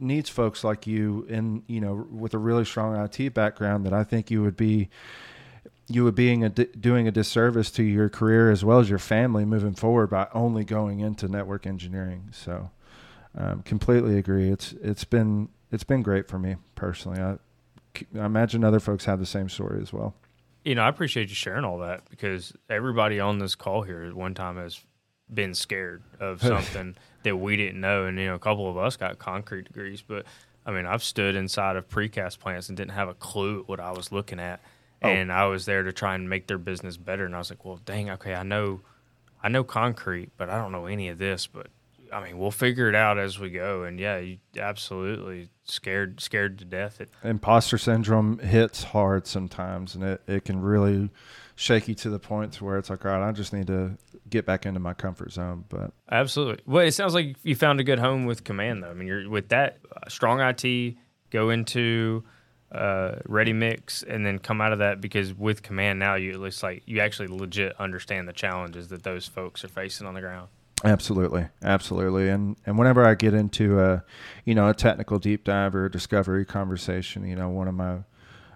needs 0.00 0.28
folks 0.28 0.64
like 0.64 0.86
you 0.86 1.26
in 1.28 1.62
you 1.66 1.80
know 1.80 2.06
with 2.10 2.34
a 2.34 2.38
really 2.38 2.64
strong 2.64 2.96
IT 2.96 3.34
background 3.34 3.84
that 3.86 3.92
I 3.92 4.04
think 4.04 4.30
you 4.30 4.42
would 4.42 4.56
be 4.56 4.88
you 5.88 6.04
would 6.04 6.14
being 6.14 6.44
a 6.44 6.48
doing 6.48 7.06
a 7.06 7.10
disservice 7.10 7.70
to 7.70 7.82
your 7.82 8.08
career 8.08 8.50
as 8.50 8.64
well 8.64 8.78
as 8.78 8.88
your 8.88 8.98
family 8.98 9.44
moving 9.44 9.74
forward 9.74 10.08
by 10.08 10.26
only 10.32 10.64
going 10.64 11.00
into 11.00 11.28
network 11.28 11.66
engineering 11.66 12.28
so 12.32 12.70
um, 13.36 13.62
completely 13.62 14.18
agree 14.18 14.50
it's 14.50 14.72
it's 14.82 15.04
been 15.04 15.48
it's 15.70 15.84
been 15.84 16.02
great 16.02 16.28
for 16.28 16.38
me 16.38 16.56
personally 16.74 17.20
I 17.20 17.36
I 18.18 18.24
imagine 18.24 18.64
other 18.64 18.80
folks 18.80 19.04
have 19.04 19.18
the 19.18 19.26
same 19.26 19.48
story 19.48 19.80
as 19.80 19.92
well. 19.92 20.14
You 20.64 20.74
know, 20.74 20.82
I 20.82 20.88
appreciate 20.88 21.28
you 21.28 21.34
sharing 21.34 21.64
all 21.64 21.78
that 21.78 22.08
because 22.10 22.52
everybody 22.70 23.20
on 23.20 23.38
this 23.38 23.54
call 23.54 23.82
here 23.82 24.02
at 24.04 24.14
one 24.14 24.34
time 24.34 24.56
has 24.56 24.80
been 25.32 25.54
scared 25.54 26.02
of 26.20 26.42
something 26.42 26.96
that 27.22 27.36
we 27.36 27.56
didn't 27.56 27.80
know. 27.80 28.06
And, 28.06 28.18
you 28.18 28.26
know, 28.26 28.34
a 28.34 28.38
couple 28.38 28.68
of 28.68 28.76
us 28.76 28.96
got 28.96 29.18
concrete 29.18 29.66
degrees, 29.66 30.02
but 30.02 30.26
I 30.66 30.72
mean, 30.72 30.86
I've 30.86 31.02
stood 31.02 31.36
inside 31.36 31.76
of 31.76 31.88
precast 31.88 32.38
plants 32.38 32.68
and 32.68 32.76
didn't 32.76 32.92
have 32.92 33.08
a 33.08 33.14
clue 33.14 33.64
what 33.66 33.80
I 33.80 33.92
was 33.92 34.10
looking 34.10 34.40
at. 34.40 34.60
Oh. 35.04 35.08
And 35.08 35.30
I 35.32 35.46
was 35.46 35.66
there 35.66 35.82
to 35.82 35.92
try 35.92 36.14
and 36.14 36.28
make 36.28 36.46
their 36.46 36.58
business 36.58 36.96
better. 36.96 37.26
And 37.26 37.34
I 37.34 37.38
was 37.38 37.50
like, 37.50 37.64
well, 37.64 37.80
dang, 37.84 38.10
okay, 38.10 38.34
I 38.34 38.42
know, 38.42 38.80
I 39.42 39.48
know 39.48 39.64
concrete, 39.64 40.30
but 40.36 40.48
I 40.48 40.58
don't 40.58 40.72
know 40.72 40.86
any 40.86 41.08
of 41.08 41.18
this. 41.18 41.46
But 41.46 41.68
I 42.12 42.22
mean, 42.22 42.38
we'll 42.38 42.50
figure 42.50 42.88
it 42.88 42.94
out 42.94 43.18
as 43.18 43.38
we 43.38 43.50
go. 43.50 43.82
And 43.82 43.98
yeah, 43.98 44.18
you 44.18 44.38
absolutely 44.56 45.50
scared 45.64 46.20
scared 46.20 46.58
to 46.58 46.64
death. 46.64 47.00
It, 47.00 47.10
Imposter 47.22 47.76
syndrome 47.76 48.38
hits 48.38 48.84
hard 48.84 49.26
sometimes, 49.26 49.94
and 49.94 50.04
it, 50.04 50.22
it 50.26 50.44
can 50.44 50.60
really 50.60 51.10
shake 51.56 51.88
you 51.88 51.94
to 51.94 52.10
the 52.10 52.18
point 52.18 52.52
to 52.54 52.64
where 52.64 52.78
it's 52.78 52.90
like, 52.90 53.04
all 53.04 53.12
right, 53.12 53.28
I 53.28 53.32
just 53.32 53.52
need 53.52 53.66
to 53.66 53.96
get 54.28 54.46
back 54.46 54.64
into 54.64 54.80
my 54.80 54.94
comfort 54.94 55.32
zone. 55.32 55.64
But 55.68 55.92
absolutely, 56.10 56.62
well, 56.66 56.86
it 56.86 56.92
sounds 56.92 57.14
like 57.14 57.36
you 57.42 57.56
found 57.56 57.80
a 57.80 57.84
good 57.84 57.98
home 57.98 58.26
with 58.26 58.44
Command, 58.44 58.82
though. 58.82 58.90
I 58.90 58.94
mean, 58.94 59.08
you're 59.08 59.28
with 59.28 59.48
that 59.48 59.78
uh, 59.94 60.08
strong 60.08 60.40
IT, 60.40 60.96
go 61.30 61.50
into 61.50 62.24
uh, 62.74 63.20
ready 63.26 63.52
mix 63.52 64.02
and 64.02 64.26
then 64.26 64.38
come 64.38 64.60
out 64.60 64.72
of 64.72 64.78
that 64.80 65.00
because 65.00 65.32
with 65.32 65.62
command 65.62 65.98
now 65.98 66.14
you 66.14 66.32
at 66.32 66.40
least 66.40 66.62
like 66.62 66.82
you 66.86 67.00
actually 67.00 67.28
legit 67.28 67.74
understand 67.78 68.28
the 68.28 68.32
challenges 68.32 68.88
that 68.88 69.02
those 69.02 69.26
folks 69.26 69.64
are 69.64 69.68
facing 69.68 70.06
on 70.06 70.14
the 70.14 70.20
ground 70.20 70.48
Absolutely, 70.84 71.46
absolutely, 71.62 72.28
and 72.28 72.56
and 72.66 72.76
whenever 72.76 73.06
I 73.06 73.14
get 73.14 73.32
into 73.32 73.80
a, 73.80 74.04
you 74.44 74.54
know, 74.54 74.68
a 74.68 74.74
technical 74.74 75.18
deep 75.18 75.42
dive 75.42 75.74
or 75.74 75.86
a 75.86 75.90
discovery 75.90 76.44
conversation, 76.44 77.26
you 77.26 77.34
know, 77.34 77.48
one 77.48 77.68
of 77.68 77.74
my 77.74 78.00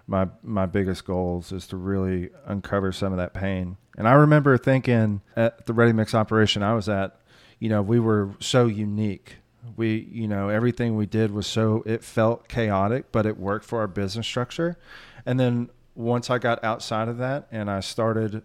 my 0.05 0.27
my 0.43 0.67
biggest 0.67 1.05
goals 1.05 1.51
is 1.51 1.65
to 1.67 1.77
really 1.77 2.29
uncover 2.45 2.91
some 2.91 3.13
of 3.13 3.17
that 3.17 3.33
pain. 3.33 3.77
And 3.97 4.07
I 4.07 4.13
remember 4.13 4.57
thinking 4.59 5.21
at 5.35 5.65
the 5.65 5.73
ready 5.73 5.91
mix 5.91 6.13
operation 6.13 6.61
I 6.61 6.73
was 6.75 6.87
at, 6.87 7.19
you 7.57 7.67
know, 7.67 7.81
we 7.81 7.99
were 7.99 8.29
so 8.39 8.67
unique. 8.67 9.37
We, 9.75 10.07
you 10.11 10.27
know, 10.27 10.49
everything 10.49 10.95
we 10.95 11.05
did 11.05 11.31
was 11.31 11.47
so 11.47 11.83
it 11.85 12.03
felt 12.03 12.47
chaotic, 12.47 13.11
but 13.11 13.25
it 13.25 13.37
worked 13.37 13.65
for 13.65 13.79
our 13.79 13.87
business 13.87 14.25
structure. 14.25 14.77
And 15.25 15.39
then 15.39 15.69
once 15.95 16.29
I 16.29 16.37
got 16.37 16.63
outside 16.63 17.07
of 17.07 17.17
that 17.17 17.47
and 17.51 17.69
I 17.69 17.81
started 17.81 18.41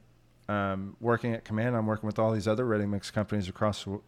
um, 0.48 0.96
working 1.00 1.32
at 1.32 1.44
Command, 1.44 1.76
I'm 1.76 1.86
working 1.86 2.06
with 2.06 2.18
all 2.18 2.32
these 2.32 2.48
other 2.48 2.64
ready 2.64 2.86
mix 2.86 3.10
companies 3.10 3.48
across. 3.48 3.84
The, 3.84 4.00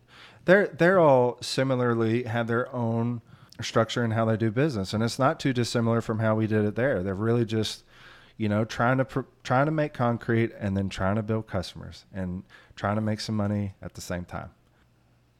they're 0.44 0.66
they're 0.66 0.98
all 0.98 1.38
similarly 1.40 2.24
have 2.24 2.46
their 2.46 2.74
own 2.74 3.22
structure 3.62 4.04
and 4.04 4.12
how 4.12 4.24
they 4.24 4.36
do 4.36 4.50
business, 4.50 4.92
and 4.92 5.02
it's 5.02 5.18
not 5.18 5.40
too 5.40 5.52
dissimilar 5.52 6.00
from 6.00 6.18
how 6.18 6.34
we 6.34 6.46
did 6.46 6.64
it 6.64 6.74
there. 6.74 7.02
They're 7.02 7.14
really 7.14 7.44
just, 7.44 7.84
you 8.36 8.48
know, 8.48 8.64
trying 8.64 8.98
to 8.98 9.04
pr- 9.04 9.20
trying 9.44 9.66
to 9.66 9.72
make 9.72 9.94
concrete 9.94 10.52
and 10.58 10.76
then 10.76 10.88
trying 10.88 11.16
to 11.16 11.22
build 11.22 11.46
customers 11.46 12.04
and 12.12 12.42
trying 12.74 12.96
to 12.96 13.00
make 13.00 13.20
some 13.20 13.36
money 13.36 13.74
at 13.80 13.94
the 13.94 14.00
same 14.00 14.24
time. 14.24 14.50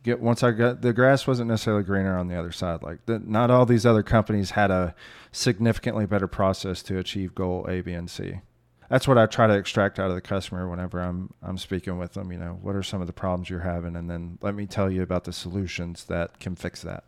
Get 0.06 0.20
once 0.20 0.42
I 0.42 0.52
got 0.52 0.82
the 0.82 0.92
grass 0.92 1.26
wasn't 1.26 1.48
necessarily 1.48 1.82
greener 1.82 2.16
on 2.16 2.28
the 2.28 2.38
other 2.38 2.52
side. 2.52 2.82
Like 2.82 3.04
the, 3.06 3.18
not 3.18 3.50
all 3.50 3.66
these 3.66 3.84
other 3.84 4.04
companies 4.04 4.52
had 4.52 4.70
a 4.70 4.94
significantly 5.32 6.06
better 6.06 6.28
process 6.28 6.80
to 6.84 6.98
achieve 6.98 7.34
goal 7.34 7.66
A, 7.68 7.80
B, 7.80 7.92
and 7.92 8.08
C 8.08 8.40
that's 8.88 9.08
what 9.08 9.18
I 9.18 9.26
try 9.26 9.46
to 9.46 9.54
extract 9.54 9.98
out 9.98 10.10
of 10.10 10.14
the 10.14 10.20
customer 10.20 10.68
whenever 10.68 11.00
I'm 11.00 11.32
I'm 11.42 11.58
speaking 11.58 11.98
with 11.98 12.12
them. 12.12 12.30
You 12.30 12.38
know, 12.38 12.58
what 12.62 12.76
are 12.76 12.82
some 12.82 13.00
of 13.00 13.06
the 13.06 13.12
problems 13.12 13.50
you're 13.50 13.60
having, 13.60 13.96
and 13.96 14.08
then 14.08 14.38
let 14.40 14.54
me 14.54 14.66
tell 14.66 14.90
you 14.90 15.02
about 15.02 15.24
the 15.24 15.32
solutions 15.32 16.04
that 16.04 16.38
can 16.38 16.56
fix 16.56 16.82
that. 16.82 17.04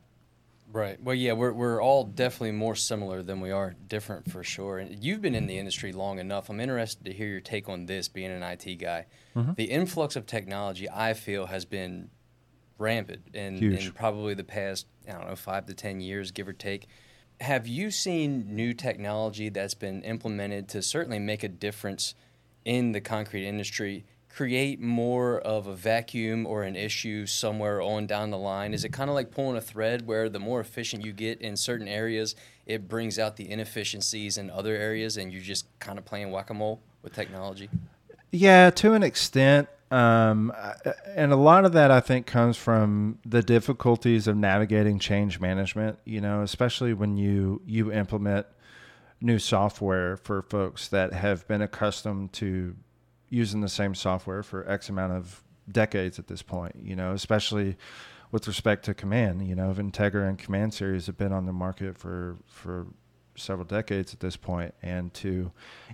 Right. 0.71 1.03
Well, 1.03 1.15
yeah, 1.15 1.33
we're 1.33 1.53
we're 1.53 1.83
all 1.83 2.05
definitely 2.05 2.53
more 2.53 2.75
similar 2.75 3.23
than 3.23 3.41
we 3.41 3.51
are 3.51 3.75
different 3.87 4.31
for 4.31 4.45
sure. 4.45 4.79
And 4.79 5.03
you've 5.03 5.23
been 5.23 5.35
in 5.35 5.47
the 5.47 5.59
industry 5.59 5.93
long 5.93 6.19
enough. 6.19 6.51
I'm 6.51 6.61
interested 6.61 7.05
to 7.05 7.13
hear 7.13 7.29
your 7.29 7.41
take 7.41 7.69
on 7.69 7.87
this, 7.87 8.09
being 8.09 8.31
an 8.31 8.43
IT 8.43 8.77
guy. 8.77 9.07
Mm-hmm. 9.35 9.53
The 9.55 9.65
influx 9.65 10.17
of 10.17 10.27
technology, 10.27 10.89
I 10.91 11.15
feel, 11.15 11.47
has 11.47 11.65
been 11.65 12.11
rampant 12.79 13.23
in, 13.35 13.57
in 13.57 13.93
probably 13.93 14.35
the 14.35 14.45
past 14.45 14.87
I 15.09 15.13
don't 15.13 15.29
know 15.29 15.37
five 15.37 15.67
to 15.67 15.75
ten 15.75 16.01
years, 16.01 16.31
give 16.31 16.49
or 16.49 16.53
take. 16.53 16.87
Have 17.41 17.69
you 17.69 17.91
seen 17.91 18.57
new 18.57 18.73
technology 18.73 19.49
that's 19.49 19.75
been 19.75 20.03
implemented 20.03 20.69
to 20.71 20.83
certainly 20.83 21.19
make 21.19 21.43
a 21.45 21.49
difference 21.49 22.15
in 22.65 22.93
the 22.93 23.01
concrete 23.01 23.47
industry? 23.47 24.05
create 24.39 24.81
more 24.81 25.41
of 25.41 25.67
a 25.67 25.75
vacuum 25.75 26.47
or 26.47 26.63
an 26.63 26.77
issue 26.77 27.27
somewhere 27.27 27.83
on 27.83 28.07
down 28.07 28.31
the 28.31 28.39
line? 28.39 28.73
Is 28.73 28.85
it 28.85 28.93
kind 28.93 29.11
of 29.11 29.15
like 29.15 29.33
pulling 29.33 29.57
a 29.57 29.61
thread 29.61 30.07
where 30.07 30.29
the 30.29 30.39
more 30.39 30.61
efficient 30.61 31.05
you 31.05 31.13
get 31.13 31.41
in 31.41 31.57
certain 31.57 31.89
areas, 31.89 32.37
it 32.65 32.89
brings 32.89 33.19
out 33.19 33.35
the 33.35 33.51
inefficiencies 33.51 34.39
in 34.39 34.49
other 34.49 34.77
areas 34.77 35.17
and 35.17 35.33
you're 35.33 35.43
just 35.43 35.67
kind 35.81 35.99
of 35.99 36.05
playing 36.05 36.31
whack 36.31 36.51
a 36.51 36.55
mole 36.55 36.81
with 37.03 37.15
technology? 37.15 37.69
Yeah, 38.31 38.71
to 38.71 38.93
an 38.93 39.03
extent. 39.03 39.69
Um, 39.91 40.53
and 41.17 41.33
a 41.33 41.37
lot 41.37 41.65
of 41.65 41.73
that 41.73 41.91
I 41.91 42.01
think 42.01 42.27
comes 42.27 42.57
from 42.57 43.19
the 43.25 43.43
difficulties 43.43 44.27
of 44.27 44.37
navigating 44.37 44.99
change 44.99 45.41
management, 45.41 45.99
you 46.05 46.21
know, 46.21 46.43
especially 46.43 46.93
when 46.93 47.17
you, 47.17 47.63
you 47.65 47.91
implement 47.91 48.47
new 49.21 49.39
software 49.39 50.17
for 50.17 50.43
folks 50.43 50.89
that 50.89 51.13
have 51.13 51.49
been 51.49 51.63
accustomed 51.63 52.33
to 52.35 52.77
using 53.31 53.61
the 53.61 53.69
same 53.69 53.95
software 53.95 54.43
for 54.43 54.69
X 54.71 54.89
amount 54.89 55.13
of 55.13 55.43
decades 55.71 56.19
at 56.19 56.27
this 56.27 56.43
point, 56.43 56.77
you 56.83 56.95
know, 56.95 57.13
especially 57.13 57.77
with 58.31 58.47
respect 58.47 58.85
to 58.85 58.95
Command. 58.95 59.47
You 59.47 59.55
know, 59.55 59.73
Integra 59.73 60.29
and 60.29 60.39
Command 60.39 60.75
series 60.75 61.07
have 61.07 61.17
been 61.17 61.33
on 61.33 61.47
the 61.47 61.53
market 61.53 61.97
for, 61.97 62.37
for 62.47 62.87
several 63.37 63.67
decades 63.67 64.13
at 64.13 64.21
this 64.21 64.37
point, 64.37 64.75
and 64.83 65.13
to 65.15 65.51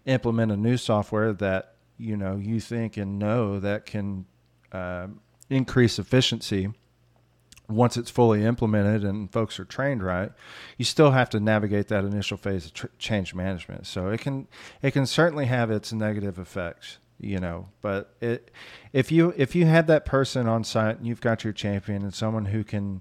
implement 0.06 0.52
a 0.52 0.56
new 0.56 0.76
software 0.76 1.32
that, 1.34 1.74
you 1.96 2.16
know, 2.16 2.36
you 2.36 2.60
think 2.60 2.96
and 2.96 3.18
know 3.18 3.60
that 3.60 3.86
can 3.86 4.26
uh, 4.72 5.08
increase 5.48 5.98
efficiency 5.98 6.70
once 7.68 7.96
it's 7.96 8.10
fully 8.10 8.44
implemented 8.44 9.04
and 9.04 9.32
folks 9.32 9.58
are 9.58 9.64
trained 9.64 10.02
right, 10.02 10.30
you 10.76 10.84
still 10.84 11.12
have 11.12 11.30
to 11.30 11.40
navigate 11.40 11.88
that 11.88 12.04
initial 12.04 12.36
phase 12.36 12.66
of 12.66 12.74
tr- 12.74 12.86
change 12.98 13.34
management. 13.34 13.86
So 13.86 14.08
it 14.08 14.20
can 14.20 14.48
it 14.82 14.90
can 14.90 15.06
certainly 15.06 15.46
have 15.46 15.70
its 15.70 15.92
negative 15.92 16.38
effects 16.38 16.98
you 17.20 17.38
know 17.38 17.68
but 17.80 18.14
it 18.20 18.50
if 18.92 19.12
you 19.12 19.32
if 19.36 19.54
you 19.54 19.66
had 19.66 19.86
that 19.86 20.04
person 20.04 20.48
on 20.48 20.64
site 20.64 20.96
and 20.98 21.06
you've 21.06 21.20
got 21.20 21.44
your 21.44 21.52
champion 21.52 22.02
and 22.02 22.12
someone 22.12 22.46
who 22.46 22.64
can 22.64 23.00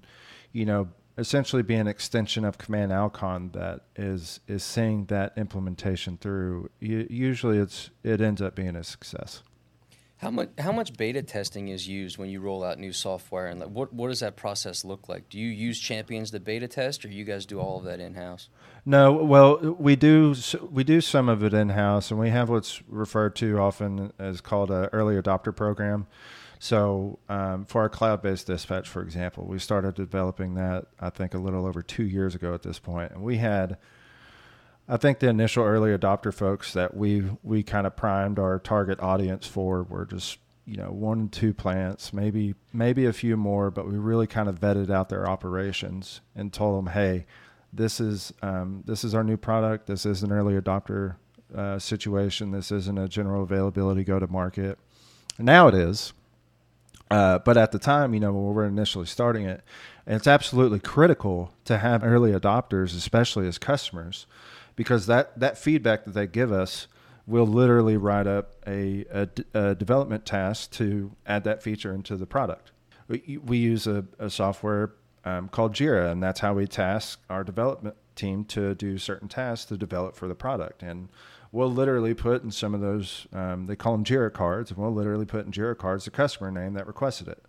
you 0.52 0.64
know 0.64 0.88
essentially 1.16 1.62
be 1.62 1.74
an 1.74 1.86
extension 1.86 2.44
of 2.44 2.58
command 2.58 2.92
alkon 2.92 3.52
that 3.52 3.80
is 3.96 4.40
is 4.48 4.62
seeing 4.62 5.06
that 5.06 5.32
implementation 5.36 6.16
through 6.16 6.68
usually 6.80 7.58
it's 7.58 7.90
it 8.02 8.20
ends 8.20 8.42
up 8.42 8.54
being 8.54 8.76
a 8.76 8.84
success 8.84 9.42
how 10.24 10.30
much 10.30 10.48
how 10.58 10.72
much 10.72 10.96
beta 10.96 11.22
testing 11.22 11.68
is 11.68 11.86
used 11.86 12.16
when 12.16 12.30
you 12.30 12.40
roll 12.40 12.64
out 12.64 12.78
new 12.78 12.92
software, 12.92 13.46
and 13.46 13.60
like, 13.60 13.68
what 13.68 13.92
what 13.92 14.08
does 14.08 14.20
that 14.20 14.36
process 14.36 14.84
look 14.84 15.08
like? 15.08 15.28
Do 15.28 15.38
you 15.38 15.48
use 15.48 15.78
champions 15.78 16.30
to 16.30 16.40
beta 16.40 16.66
test, 16.66 17.04
or 17.04 17.08
you 17.08 17.24
guys 17.24 17.44
do 17.44 17.60
all 17.60 17.78
of 17.78 17.84
that 17.84 18.00
in 18.00 18.14
house? 18.14 18.48
No, 18.86 19.12
well, 19.12 19.58
we 19.78 19.96
do 19.96 20.34
we 20.70 20.82
do 20.82 21.00
some 21.00 21.28
of 21.28 21.42
it 21.42 21.52
in 21.52 21.68
house, 21.70 22.10
and 22.10 22.18
we 22.18 22.30
have 22.30 22.48
what's 22.48 22.82
referred 22.88 23.36
to 23.36 23.58
often 23.58 24.12
as 24.18 24.40
called 24.40 24.70
an 24.70 24.88
early 24.92 25.20
adopter 25.20 25.54
program. 25.54 26.06
So 26.64 27.18
um, 27.28 27.66
for 27.66 27.82
our 27.82 27.90
cloud-based 27.90 28.46
dispatch, 28.46 28.88
for 28.88 29.02
example, 29.02 29.44
we 29.44 29.58
started 29.58 29.94
developing 29.94 30.54
that 30.54 30.86
I 30.98 31.10
think 31.10 31.34
a 31.34 31.38
little 31.38 31.66
over 31.66 31.82
two 31.82 32.04
years 32.04 32.34
ago 32.34 32.54
at 32.54 32.62
this 32.62 32.78
point, 32.78 33.12
and 33.12 33.22
we 33.22 33.36
had 33.36 33.76
I 34.88 34.96
think 34.96 35.18
the 35.18 35.28
initial 35.28 35.62
early 35.62 35.90
adopter 35.90 36.32
folks 36.32 36.72
that 36.72 36.96
we 36.96 37.22
we 37.42 37.62
kind 37.62 37.86
of 37.86 37.96
primed 37.96 38.38
our 38.38 38.58
target 38.58 38.98
audience 39.00 39.46
for 39.46 39.82
were 39.82 40.06
just 40.06 40.38
you 40.64 40.78
know 40.78 40.90
one 40.90 41.28
two 41.28 41.52
plants, 41.52 42.14
maybe 42.14 42.54
maybe 42.72 43.04
a 43.04 43.12
few 43.12 43.36
more, 43.36 43.70
but 43.70 43.86
we 43.86 43.98
really 43.98 44.26
kind 44.26 44.48
of 44.48 44.58
vetted 44.58 44.88
out 44.88 45.10
their 45.10 45.28
operations 45.28 46.22
and 46.34 46.50
told 46.50 46.78
them, 46.78 46.94
hey, 46.94 47.26
this 47.74 48.00
is 48.00 48.32
um, 48.40 48.82
this 48.86 49.04
is 49.04 49.14
our 49.14 49.22
new 49.22 49.36
product. 49.36 49.86
This 49.86 50.06
is 50.06 50.22
an 50.22 50.32
early 50.32 50.58
adopter 50.58 51.16
uh, 51.54 51.78
situation. 51.78 52.52
This 52.52 52.72
isn't 52.72 52.96
a 52.96 53.06
general 53.06 53.42
availability 53.42 54.02
go 54.02 54.18
to 54.18 54.26
market. 54.26 54.78
Now 55.38 55.68
it 55.68 55.74
is. 55.74 56.14
Uh, 57.10 57.38
but 57.38 57.56
at 57.56 57.70
the 57.70 57.78
time, 57.78 58.14
you 58.14 58.20
know, 58.20 58.32
when 58.32 58.46
we 58.46 58.52
were 58.52 58.66
initially 58.66 59.06
starting 59.06 59.44
it, 59.44 59.62
it's 60.06 60.26
absolutely 60.26 60.80
critical 60.80 61.52
to 61.64 61.78
have 61.78 62.02
early 62.02 62.32
adopters, 62.32 62.96
especially 62.96 63.46
as 63.46 63.58
customers, 63.58 64.26
because 64.76 65.06
that 65.06 65.38
that 65.38 65.56
feedback 65.56 66.04
that 66.04 66.12
they 66.12 66.26
give 66.26 66.50
us 66.50 66.88
will 67.26 67.46
literally 67.46 67.96
write 67.96 68.26
up 68.26 68.54
a, 68.66 69.04
a, 69.10 69.28
a 69.54 69.74
development 69.74 70.26
task 70.26 70.70
to 70.72 71.12
add 71.26 71.44
that 71.44 71.62
feature 71.62 71.92
into 71.92 72.16
the 72.16 72.26
product. 72.26 72.70
We, 73.08 73.38
we 73.44 73.58
use 73.58 73.86
a, 73.86 74.04
a 74.18 74.28
software 74.28 74.92
um, 75.24 75.48
called 75.48 75.72
Jira, 75.72 76.10
and 76.10 76.22
that's 76.22 76.40
how 76.40 76.54
we 76.54 76.66
task 76.66 77.20
our 77.30 77.44
development 77.44 77.96
team 78.14 78.44
to 78.44 78.74
do 78.74 78.98
certain 78.98 79.28
tasks 79.28 79.66
to 79.66 79.76
develop 79.76 80.16
for 80.16 80.28
the 80.28 80.34
product. 80.34 80.82
And 80.82 81.08
we'll 81.54 81.72
literally 81.72 82.14
put 82.14 82.42
in 82.42 82.50
some 82.50 82.74
of 82.74 82.80
those, 82.80 83.28
um, 83.32 83.66
they 83.66 83.76
call 83.76 83.92
them 83.92 84.04
Jira 84.04 84.32
cards, 84.32 84.72
and 84.72 84.78
we'll 84.78 84.92
literally 84.92 85.24
put 85.24 85.46
in 85.46 85.52
Jira 85.52 85.78
cards 85.78 86.04
the 86.04 86.10
customer 86.10 86.50
name 86.50 86.74
that 86.74 86.86
requested 86.86 87.28
it. 87.28 87.44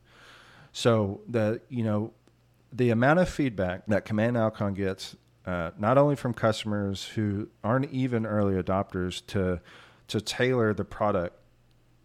So 0.71 1.21
the 1.27 1.61
you 1.69 1.83
know 1.83 2.13
the 2.71 2.91
amount 2.91 3.19
of 3.19 3.27
feedback 3.27 3.87
that 3.87 4.05
Command 4.05 4.35
Alkon 4.37 4.75
gets 4.75 5.15
uh, 5.45 5.71
not 5.79 5.97
only 5.97 6.15
from 6.15 6.33
customers 6.33 7.05
who 7.15 7.49
aren't 7.63 7.91
even 7.91 8.25
early 8.25 8.61
adopters 8.61 9.25
to 9.27 9.59
to 10.07 10.21
tailor 10.21 10.73
the 10.73 10.85
product 10.85 11.35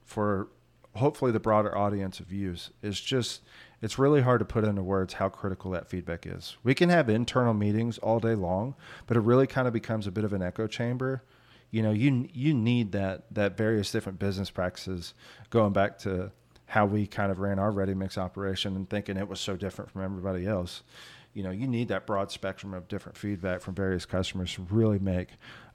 for 0.05 0.49
hopefully 0.97 1.33
the 1.33 1.41
broader 1.41 1.77
audience 1.77 2.19
of 2.19 2.33
use 2.33 2.71
is 2.83 2.99
just 2.99 3.43
it's 3.83 3.99
really 3.99 4.23
hard 4.23 4.39
to 4.39 4.45
put 4.45 4.65
into 4.65 4.83
words 4.83 5.15
how 5.15 5.29
critical 5.29 5.71
that 5.73 5.89
feedback 5.89 6.27
is. 6.27 6.57
We 6.63 6.75
can 6.75 6.89
have 6.89 7.11
internal 7.11 7.55
meetings 7.55 7.99
all 7.99 8.21
day 8.21 8.35
long, 8.35 8.75
but 9.07 9.17
it 9.17 9.21
really 9.21 9.47
kind 9.47 9.67
of 9.67 9.75
becomes 9.75 10.07
a 10.07 10.11
bit 10.11 10.25
of 10.25 10.33
an 10.33 10.43
echo 10.43 10.67
chamber. 10.67 11.23
You 11.71 11.83
know, 11.83 11.93
you 11.93 12.29
you 12.33 12.55
need 12.55 12.93
that 12.93 13.33
that 13.35 13.57
various 13.57 13.91
different 13.91 14.19
business 14.19 14.51
practices 14.51 15.15
going 15.51 15.73
back 15.73 15.99
to 16.01 16.33
how 16.67 16.87
we 16.87 17.07
kind 17.07 17.33
of 17.33 17.41
ran 17.41 17.59
our 17.59 17.71
ready 17.71 17.95
mix 17.95 18.17
operation 18.17 18.77
and 18.77 18.89
thinking 18.89 19.17
it 19.17 19.29
was 19.29 19.41
so 19.41 19.57
different 19.57 19.91
from 19.91 20.03
everybody 20.03 20.47
else 20.47 20.83
you 21.35 21.43
know 21.43 21.51
you 21.51 21.67
need 21.67 21.89
that 21.89 22.07
broad 22.07 22.31
spectrum 22.31 22.75
of 22.75 22.89
different 22.89 23.17
feedback 23.17 23.61
from 23.61 23.75
various 23.75 24.05
customers 24.05 24.55
to 24.55 24.67
really 24.71 24.99
make 24.99 25.29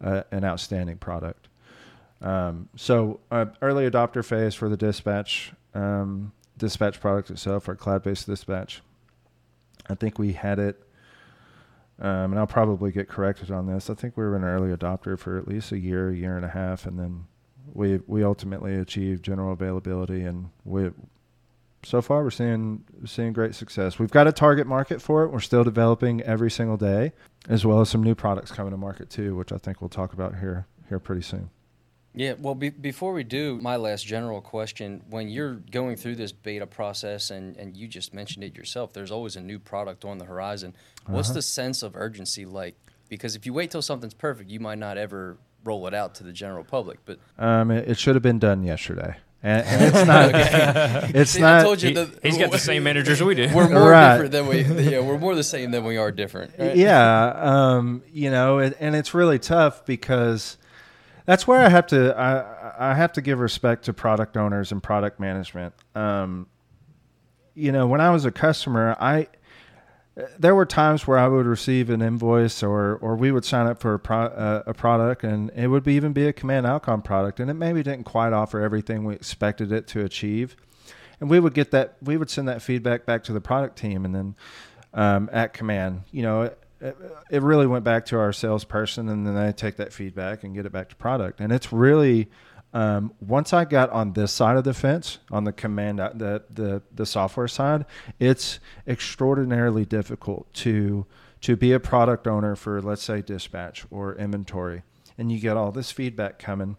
uh, 0.03 0.23
an 0.31 0.43
outstanding 0.43 0.97
product. 0.97 1.47
Um, 2.21 2.69
so 2.75 3.19
uh, 3.31 3.45
early 3.61 3.89
adopter 3.89 4.23
phase 4.23 4.55
for 4.55 4.69
the 4.69 4.77
dispatch 4.77 5.53
um, 5.73 6.31
dispatch 6.57 6.99
product 6.99 7.29
itself, 7.29 7.67
our 7.67 7.75
cloud-based 7.75 8.25
dispatch. 8.25 8.81
I 9.89 9.95
think 9.95 10.17
we 10.17 10.33
had 10.33 10.57
it, 10.57 10.81
um, 11.99 12.31
and 12.31 12.39
I'll 12.39 12.47
probably 12.47 12.91
get 12.91 13.07
corrected 13.07 13.51
on 13.51 13.67
this. 13.67 13.89
I 13.89 13.93
think 13.93 14.17
we 14.17 14.23
were 14.23 14.35
an 14.35 14.43
early 14.43 14.75
adopter 14.75 15.17
for 15.17 15.37
at 15.37 15.47
least 15.47 15.71
a 15.71 15.79
year, 15.79 16.09
a 16.09 16.15
year 16.15 16.35
and 16.35 16.45
a 16.45 16.49
half, 16.49 16.85
and 16.85 16.99
then 16.99 17.25
we 17.73 17.99
we 18.07 18.23
ultimately 18.23 18.75
achieved 18.75 19.23
general 19.23 19.53
availability, 19.53 20.21
and 20.23 20.49
we 20.63 20.91
so 21.83 22.01
far 22.01 22.23
we're 22.23 22.31
seeing 22.31 22.83
seeing 23.05 23.31
great 23.31 23.55
success. 23.55 23.97
We've 23.97 24.11
got 24.11 24.27
a 24.27 24.31
target 24.31 24.67
market 24.67 25.01
for 25.01 25.23
it. 25.23 25.31
We're 25.31 25.39
still 25.39 25.63
developing 25.63 26.21
every 26.21 26.51
single 26.51 26.77
day, 26.77 27.13
as 27.47 27.65
well 27.65 27.79
as 27.81 27.89
some 27.89 28.03
new 28.03 28.15
products 28.15 28.51
coming 28.51 28.71
to 28.71 28.77
market 28.77 29.09
too, 29.09 29.35
which 29.35 29.51
I 29.51 29.57
think 29.57 29.81
we'll 29.81 29.89
talk 29.89 30.13
about 30.13 30.39
here 30.39 30.67
here 30.89 30.99
pretty 30.99 31.21
soon. 31.21 31.49
Yeah, 32.15 32.33
well, 32.39 32.55
be, 32.55 32.69
before 32.69 33.13
we 33.13 33.23
do, 33.23 33.59
my 33.61 33.75
last 33.75 34.05
general 34.05 34.41
question: 34.41 35.01
When 35.09 35.29
you're 35.29 35.55
going 35.55 35.97
through 35.97 36.15
this 36.15 36.31
beta 36.31 36.65
process, 36.65 37.29
and 37.29 37.57
and 37.57 37.75
you 37.75 37.87
just 37.87 38.13
mentioned 38.13 38.43
it 38.43 38.55
yourself, 38.55 38.93
there's 38.93 39.11
always 39.11 39.35
a 39.35 39.41
new 39.41 39.59
product 39.59 40.05
on 40.05 40.17
the 40.17 40.25
horizon. 40.25 40.75
What's 41.07 41.29
uh-huh. 41.29 41.35
the 41.35 41.41
sense 41.41 41.83
of 41.83 41.95
urgency 41.95 42.45
like? 42.45 42.75
Because 43.09 43.35
if 43.35 43.45
you 43.45 43.53
wait 43.53 43.69
till 43.69 43.81
something's 43.81 44.13
perfect, 44.13 44.49
you 44.49 44.59
might 44.59 44.79
not 44.79 44.97
ever 44.97 45.37
roll 45.63 45.85
it 45.87 45.93
out 45.93 46.15
to 46.15 46.23
the 46.23 46.31
general 46.31 46.63
public. 46.63 46.99
But 47.05 47.19
um, 47.37 47.69
it, 47.69 47.89
it 47.89 47.99
should 47.99 48.15
have 48.15 48.23
been 48.23 48.39
done 48.39 48.63
yesterday 48.63 49.17
and, 49.45 49.67
and 49.67 49.81
it's 49.83 50.07
not. 50.07 51.15
it's 51.15 51.31
See, 51.31 51.41
not. 51.41 51.61
I 51.61 51.63
told 51.63 51.81
you 51.81 51.89
he, 51.89 52.27
has 52.29 52.37
got 52.37 52.51
the 52.51 52.57
same 52.57 52.83
managers 52.89 53.21
we 53.21 53.35
do. 53.35 53.49
We're 53.53 53.69
more 53.69 53.89
right. 53.91 54.13
different 54.13 54.31
than 54.31 54.47
we. 54.47 54.89
Yeah, 54.91 55.01
we're 55.01 55.19
more 55.19 55.35
the 55.35 55.43
same 55.43 55.71
than 55.71 55.83
we 55.85 55.97
are 55.97 56.11
different. 56.11 56.53
Right? 56.57 56.75
Yeah, 56.75 57.27
um, 57.35 58.01
you 58.11 58.31
know, 58.31 58.59
it, 58.59 58.75
and 58.79 58.95
it's 58.95 59.13
really 59.13 59.39
tough 59.39 59.85
because 59.85 60.57
that's 61.25 61.47
where 61.47 61.61
I 61.61 61.69
have 61.69 61.87
to. 61.87 62.15
I 62.17 62.91
I 62.91 62.93
have 62.93 63.13
to 63.13 63.21
give 63.21 63.39
respect 63.39 63.85
to 63.85 63.93
product 63.93 64.37
owners 64.37 64.71
and 64.71 64.81
product 64.81 65.19
management. 65.19 65.73
Um, 65.95 66.47
you 67.53 67.71
know, 67.71 67.87
when 67.87 68.01
I 68.01 68.09
was 68.09 68.25
a 68.25 68.31
customer, 68.31 68.95
I 68.99 69.27
there 70.39 70.55
were 70.55 70.65
times 70.65 71.05
where 71.05 71.17
I 71.17 71.27
would 71.27 71.45
receive 71.45 71.89
an 71.89 72.01
invoice 72.01 72.63
or 72.63 72.95
or 72.97 73.15
we 73.15 73.31
would 73.31 73.45
sign 73.45 73.67
up 73.67 73.81
for 73.81 73.95
a, 73.95 73.99
pro, 73.99 74.25
uh, 74.25 74.63
a 74.65 74.73
product 74.73 75.23
and 75.23 75.51
it 75.55 75.67
would 75.67 75.83
be, 75.83 75.93
even 75.93 76.13
be 76.13 76.27
a 76.27 76.33
command 76.33 76.65
alkon 76.65 77.03
product 77.03 77.39
and 77.39 77.49
it 77.49 77.55
maybe 77.55 77.83
didn't 77.83 78.05
quite 78.05 78.31
offer 78.31 78.61
everything 78.61 79.03
we 79.03 79.13
expected 79.13 79.73
it 79.73 79.87
to 79.87 80.05
achieve 80.05 80.55
and 81.19 81.29
we 81.29 81.39
would 81.39 81.53
get 81.53 81.71
that 81.71 81.97
we 82.01 82.15
would 82.15 82.29
send 82.29 82.47
that 82.47 82.61
feedback 82.61 83.05
back 83.05 83.23
to 83.23 83.33
the 83.33 83.41
product 83.41 83.77
team 83.77 84.05
and 84.05 84.15
then 84.15 84.35
um, 84.95 85.29
at 85.31 85.53
command. 85.53 86.03
You 86.11 86.23
know, 86.23 86.53
it, 86.81 87.41
really 87.41 87.67
went 87.67 87.83
back 87.83 88.05
to 88.07 88.17
our 88.17 88.33
salesperson, 88.33 89.09
and 89.09 89.25
then 89.25 89.35
they 89.35 89.51
take 89.51 89.77
that 89.77 89.93
feedback 89.93 90.43
and 90.43 90.53
get 90.53 90.65
it 90.65 90.71
back 90.71 90.89
to 90.89 90.95
product. 90.95 91.39
And 91.39 91.51
it's 91.51 91.71
really 91.71 92.29
um, 92.73 93.13
once 93.21 93.53
I 93.53 93.63
got 93.63 93.89
on 93.91 94.13
this 94.13 94.33
side 94.33 94.57
of 94.57 94.65
the 94.65 94.73
fence, 94.73 95.19
on 95.31 95.45
the 95.45 95.53
command, 95.53 96.01
uh, 96.01 96.11
the 96.13 96.43
the 96.49 96.81
the 96.93 97.05
software 97.05 97.47
side, 97.47 97.85
it's 98.19 98.59
extraordinarily 98.85 99.85
difficult 99.85 100.53
to 100.55 101.05
to 101.41 101.55
be 101.55 101.71
a 101.71 101.79
product 101.79 102.27
owner 102.27 102.55
for 102.55 102.81
let's 102.81 103.01
say 103.03 103.21
dispatch 103.21 103.85
or 103.89 104.15
inventory, 104.15 104.83
and 105.17 105.31
you 105.31 105.39
get 105.39 105.55
all 105.55 105.71
this 105.71 105.91
feedback 105.91 106.37
coming 106.37 106.75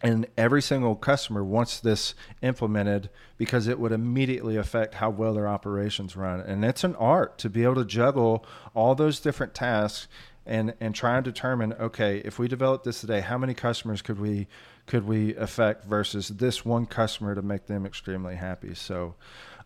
and 0.00 0.26
every 0.36 0.62
single 0.62 0.94
customer 0.94 1.42
wants 1.42 1.80
this 1.80 2.14
implemented 2.40 3.10
because 3.36 3.66
it 3.66 3.80
would 3.80 3.92
immediately 3.92 4.56
affect 4.56 4.94
how 4.94 5.10
well 5.10 5.34
their 5.34 5.48
operations 5.48 6.16
run. 6.16 6.40
And 6.40 6.64
it's 6.64 6.84
an 6.84 6.94
art 6.96 7.38
to 7.38 7.50
be 7.50 7.64
able 7.64 7.76
to 7.76 7.84
juggle 7.84 8.46
all 8.74 8.94
those 8.94 9.18
different 9.18 9.54
tasks 9.54 10.08
and 10.46 10.72
and 10.80 10.94
try 10.94 11.16
and 11.16 11.24
determine 11.24 11.74
okay 11.74 12.22
if 12.24 12.38
we 12.38 12.48
develop 12.48 12.82
this 12.82 13.02
today 13.02 13.20
how 13.20 13.36
many 13.36 13.52
customers 13.52 14.00
could 14.00 14.18
we 14.18 14.46
could 14.88 15.06
we 15.06 15.36
affect 15.36 15.84
versus 15.84 16.28
this 16.28 16.64
one 16.64 16.86
customer 16.86 17.34
to 17.34 17.42
make 17.42 17.66
them 17.66 17.86
extremely 17.86 18.34
happy? 18.34 18.74
So 18.74 19.14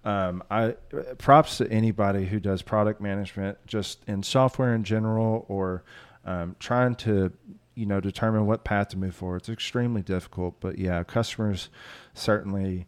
um, 0.04 0.42
I 0.50 0.74
props 1.16 1.58
to 1.58 1.70
anybody 1.70 2.26
who 2.26 2.40
does 2.40 2.60
product 2.60 3.00
management 3.00 3.56
just 3.66 4.00
in 4.06 4.22
software 4.24 4.74
in 4.74 4.82
general 4.82 5.46
or 5.48 5.84
um, 6.26 6.56
trying 6.58 6.96
to 6.96 7.32
you 7.74 7.86
know 7.86 8.00
determine 8.00 8.46
what 8.46 8.64
path 8.64 8.88
to 8.88 8.98
move 8.98 9.14
forward. 9.14 9.38
It's 9.38 9.48
extremely 9.48 10.02
difficult, 10.02 10.56
but 10.60 10.78
yeah, 10.78 11.02
customers 11.04 11.68
certainly, 12.14 12.86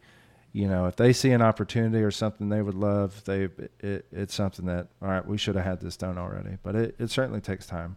you 0.53 0.69
know, 0.69 0.87
if 0.87 0.97
they 0.97 1.13
see 1.13 1.31
an 1.31 1.43
opportunity 1.43 2.03
or 2.03 2.11
something 2.11 2.49
they 2.49 2.63
would 2.63 2.75
love, 2.75 3.25
they 3.25 3.49
it, 3.81 4.07
it's 4.13 4.35
something 4.35 4.67
that 4.67 4.89
all 5.03 5.09
right, 5.09 5.27
we 5.27 5.39
should 5.39 5.57
have 5.57 5.65
had 5.65 5.81
this 5.81 5.97
done 5.97 6.19
already. 6.19 6.59
But 6.63 6.77
it, 6.77 6.95
it 6.99 7.11
certainly 7.11 7.41
takes 7.41 7.67
time. 7.67 7.97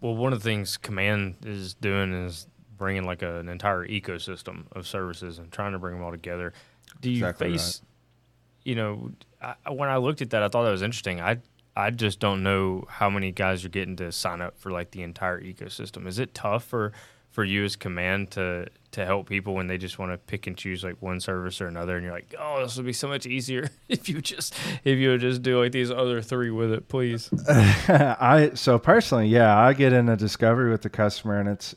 Well, 0.00 0.16
one 0.16 0.32
of 0.32 0.40
the 0.40 0.44
things 0.44 0.76
Command 0.76 1.36
is 1.44 1.74
doing 1.74 2.12
is 2.12 2.46
bringing 2.76 3.04
like 3.04 3.22
a, 3.22 3.40
an 3.40 3.48
entire 3.48 3.86
ecosystem 3.86 4.64
of 4.72 4.86
services 4.86 5.38
and 5.38 5.50
trying 5.50 5.72
to 5.72 5.78
bring 5.78 5.94
them 5.94 6.04
all 6.04 6.12
together. 6.12 6.52
Do 7.00 7.10
you 7.10 7.16
exactly 7.16 7.50
face, 7.50 7.82
right. 7.82 8.68
you 8.68 8.74
know, 8.76 9.10
I, 9.42 9.70
when 9.70 9.88
I 9.88 9.96
looked 9.96 10.22
at 10.22 10.30
that, 10.30 10.42
I 10.42 10.48
thought 10.48 10.64
that 10.64 10.70
was 10.70 10.82
interesting. 10.82 11.20
I 11.20 11.38
I 11.78 11.90
just 11.90 12.18
don't 12.18 12.42
know 12.42 12.86
how 12.88 13.08
many 13.08 13.30
guys 13.30 13.64
are 13.64 13.68
getting 13.68 13.94
to 13.96 14.10
sign 14.10 14.40
up 14.40 14.58
for 14.58 14.72
like 14.72 14.90
the 14.90 15.02
entire 15.02 15.40
ecosystem. 15.40 16.08
Is 16.08 16.18
it 16.18 16.34
tough 16.34 16.64
for 16.64 16.92
for 17.30 17.44
you 17.44 17.62
as 17.62 17.76
command 17.76 18.32
to 18.32 18.66
to 18.90 19.06
help 19.06 19.28
people 19.28 19.54
when 19.54 19.68
they 19.68 19.78
just 19.78 19.96
want 19.96 20.10
to 20.10 20.18
pick 20.18 20.48
and 20.48 20.56
choose 20.56 20.82
like 20.82 21.00
one 21.00 21.20
service 21.20 21.60
or 21.60 21.68
another 21.68 21.94
and 21.94 22.04
you're 22.04 22.12
like, 22.12 22.34
"Oh, 22.36 22.60
this 22.60 22.76
would 22.76 22.86
be 22.86 22.92
so 22.92 23.06
much 23.06 23.26
easier 23.26 23.68
if 23.88 24.08
you 24.08 24.20
just 24.20 24.56
if 24.82 24.98
you 24.98 25.10
would 25.10 25.20
just 25.20 25.42
do 25.42 25.62
like 25.62 25.70
these 25.70 25.92
other 25.92 26.20
three 26.20 26.50
with 26.50 26.72
it, 26.72 26.88
please." 26.88 27.30
I 27.48 28.50
so 28.54 28.80
personally, 28.80 29.28
yeah, 29.28 29.56
I 29.56 29.72
get 29.72 29.92
in 29.92 30.08
a 30.08 30.16
discovery 30.16 30.72
with 30.72 30.82
the 30.82 30.90
customer 30.90 31.38
and 31.38 31.48
it's 31.48 31.76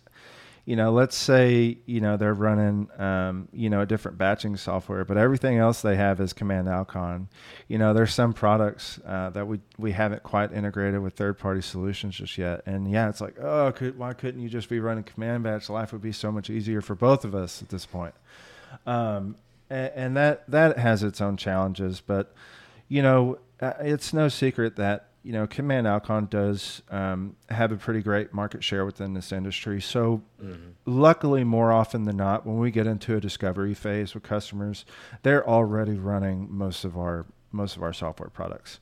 you 0.66 0.76
know, 0.76 0.92
let's 0.92 1.16
say, 1.16 1.80
you 1.86 2.02
know, 2.02 2.18
they're 2.18 2.34
running, 2.34 2.88
um, 3.00 3.48
you 3.52 3.70
know, 3.70 3.82
a 3.82 3.86
different 3.86 4.18
batching 4.18 4.56
software, 4.58 5.04
but 5.04 5.18
everything 5.18 5.58
else 5.58 5.82
they 5.82 5.96
have 5.96 6.20
is 6.22 6.34
Command 6.34 6.68
Alkon. 6.68 7.28
You 7.68 7.80
know, 7.80 7.94
there's 7.94 8.14
some 8.14 8.32
products 8.32 9.00
uh, 9.06 9.32
that 9.32 9.48
we, 9.48 9.60
we 9.80 9.92
haven't 9.92 10.22
quite 10.22 10.52
integrated 10.52 11.02
with 11.02 11.16
third 11.16 11.40
party 11.40 11.62
solutions 11.62 12.16
just 12.16 12.38
yet. 12.38 12.62
And 12.68 12.92
yeah, 12.92 13.10
it's 13.10 13.22
like, 13.22 13.40
oh, 13.40 13.72
could, 13.72 13.98
why 13.98 14.14
couldn't 14.14 14.42
you 14.42 14.50
just 14.50 14.70
be 14.70 14.80
running 14.80 15.04
Command 15.04 15.44
Batch? 15.44 15.70
Life 15.70 15.94
would 15.94 16.02
be 16.02 16.12
so 16.12 16.32
much 16.32 16.50
easier 16.50 16.82
for 16.82 16.94
both 16.94 17.26
of 17.26 17.34
us 17.34 17.62
at 17.64 17.70
this 17.70 17.88
point. 17.88 18.14
Um, 18.86 19.38
and, 19.70 19.92
and 19.96 20.18
that, 20.18 20.50
that 20.50 20.78
has 20.78 21.02
its 21.02 21.22
own 21.22 21.38
challenges, 21.38 22.02
but, 22.02 22.34
you 22.88 23.02
know, 23.02 23.40
uh, 23.60 23.74
it's 23.80 24.14
no 24.14 24.28
secret 24.28 24.76
that 24.76 25.08
you 25.24 25.32
know, 25.34 25.46
Command 25.46 25.86
Alkon 25.86 26.30
does 26.30 26.82
um, 26.90 27.36
have 27.50 27.72
a 27.72 27.78
pretty 27.78 28.02
great 28.02 28.34
market 28.34 28.64
share 28.64 28.86
within 28.86 29.14
this 29.14 29.32
industry. 29.32 29.80
So, 29.80 30.24
mm-hmm. 30.42 30.72
luckily, 30.86 31.44
more 31.44 31.72
often 31.72 32.06
than 32.06 32.18
not, 32.18 32.46
when 32.46 32.58
we 32.58 32.72
get 32.72 32.88
into 32.88 33.16
a 33.16 33.20
discovery 33.20 33.74
phase 33.74 34.14
with 34.14 34.24
customers, 34.24 34.86
they're 35.22 35.48
already 35.48 35.94
running 35.94 36.48
most 36.50 36.84
of 36.86 36.98
our 36.98 37.26
most 37.52 37.76
of 37.76 37.84
our 37.84 37.94
software 37.94 38.30
products. 38.30 38.80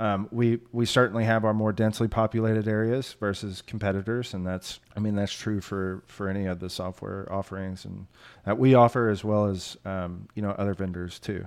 Um, 0.00 0.28
we 0.30 0.60
we 0.72 0.84
certainly 0.84 1.24
have 1.24 1.44
our 1.44 1.54
more 1.54 1.72
densely 1.72 2.08
populated 2.08 2.66
areas 2.66 3.16
versus 3.18 3.62
competitors, 3.62 4.34
and 4.34 4.46
that's 4.46 4.80
I 4.96 5.00
mean 5.00 5.14
that's 5.14 5.32
true 5.32 5.60
for 5.60 6.02
for 6.06 6.28
any 6.28 6.46
of 6.46 6.58
the 6.58 6.70
software 6.70 7.30
offerings 7.32 7.84
and 7.84 8.06
that 8.44 8.58
we 8.58 8.74
offer 8.74 9.08
as 9.08 9.22
well 9.24 9.46
as 9.46 9.76
um, 9.84 10.28
you 10.34 10.42
know 10.42 10.50
other 10.50 10.74
vendors 10.74 11.18
too 11.18 11.46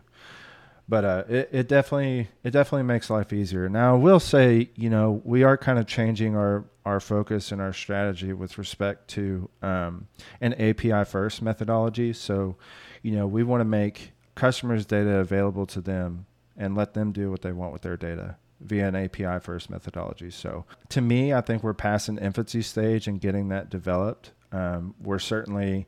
but 0.87 1.05
uh, 1.05 1.23
it, 1.29 1.49
it 1.51 1.67
definitely 1.67 2.29
it 2.43 2.51
definitely 2.51 2.83
makes 2.83 3.09
life 3.09 3.31
easier. 3.31 3.69
Now, 3.69 3.95
I 3.95 3.97
will 3.97 4.19
say, 4.19 4.69
you 4.75 4.89
know, 4.89 5.21
we 5.23 5.43
are 5.43 5.57
kind 5.57 5.79
of 5.79 5.87
changing 5.87 6.35
our 6.35 6.65
our 6.85 6.99
focus 6.99 7.51
and 7.51 7.61
our 7.61 7.73
strategy 7.73 8.33
with 8.33 8.57
respect 8.57 9.07
to 9.09 9.49
um, 9.61 10.07
an 10.41 10.53
API 10.55 11.05
first 11.05 11.41
methodology. 11.41 12.13
So, 12.13 12.57
you 13.03 13.11
know, 13.11 13.27
we 13.27 13.43
want 13.43 13.61
to 13.61 13.65
make 13.65 14.13
customers' 14.35 14.85
data 14.85 15.17
available 15.17 15.65
to 15.67 15.81
them 15.81 16.25
and 16.57 16.75
let 16.75 16.93
them 16.93 17.11
do 17.11 17.29
what 17.29 17.41
they 17.41 17.51
want 17.51 17.73
with 17.73 17.83
their 17.83 17.97
data 17.97 18.37
via 18.59 18.87
an 18.87 18.95
API 18.95 19.39
first 19.39 19.69
methodology. 19.69 20.29
So, 20.29 20.65
to 20.89 21.01
me, 21.01 21.33
I 21.33 21.41
think 21.41 21.63
we're 21.63 21.73
past 21.73 22.09
an 22.09 22.17
infancy 22.17 22.61
stage 22.61 23.07
and 23.07 23.21
getting 23.21 23.49
that 23.49 23.69
developed. 23.69 24.31
Um, 24.51 24.95
we're 24.99 25.19
certainly 25.19 25.87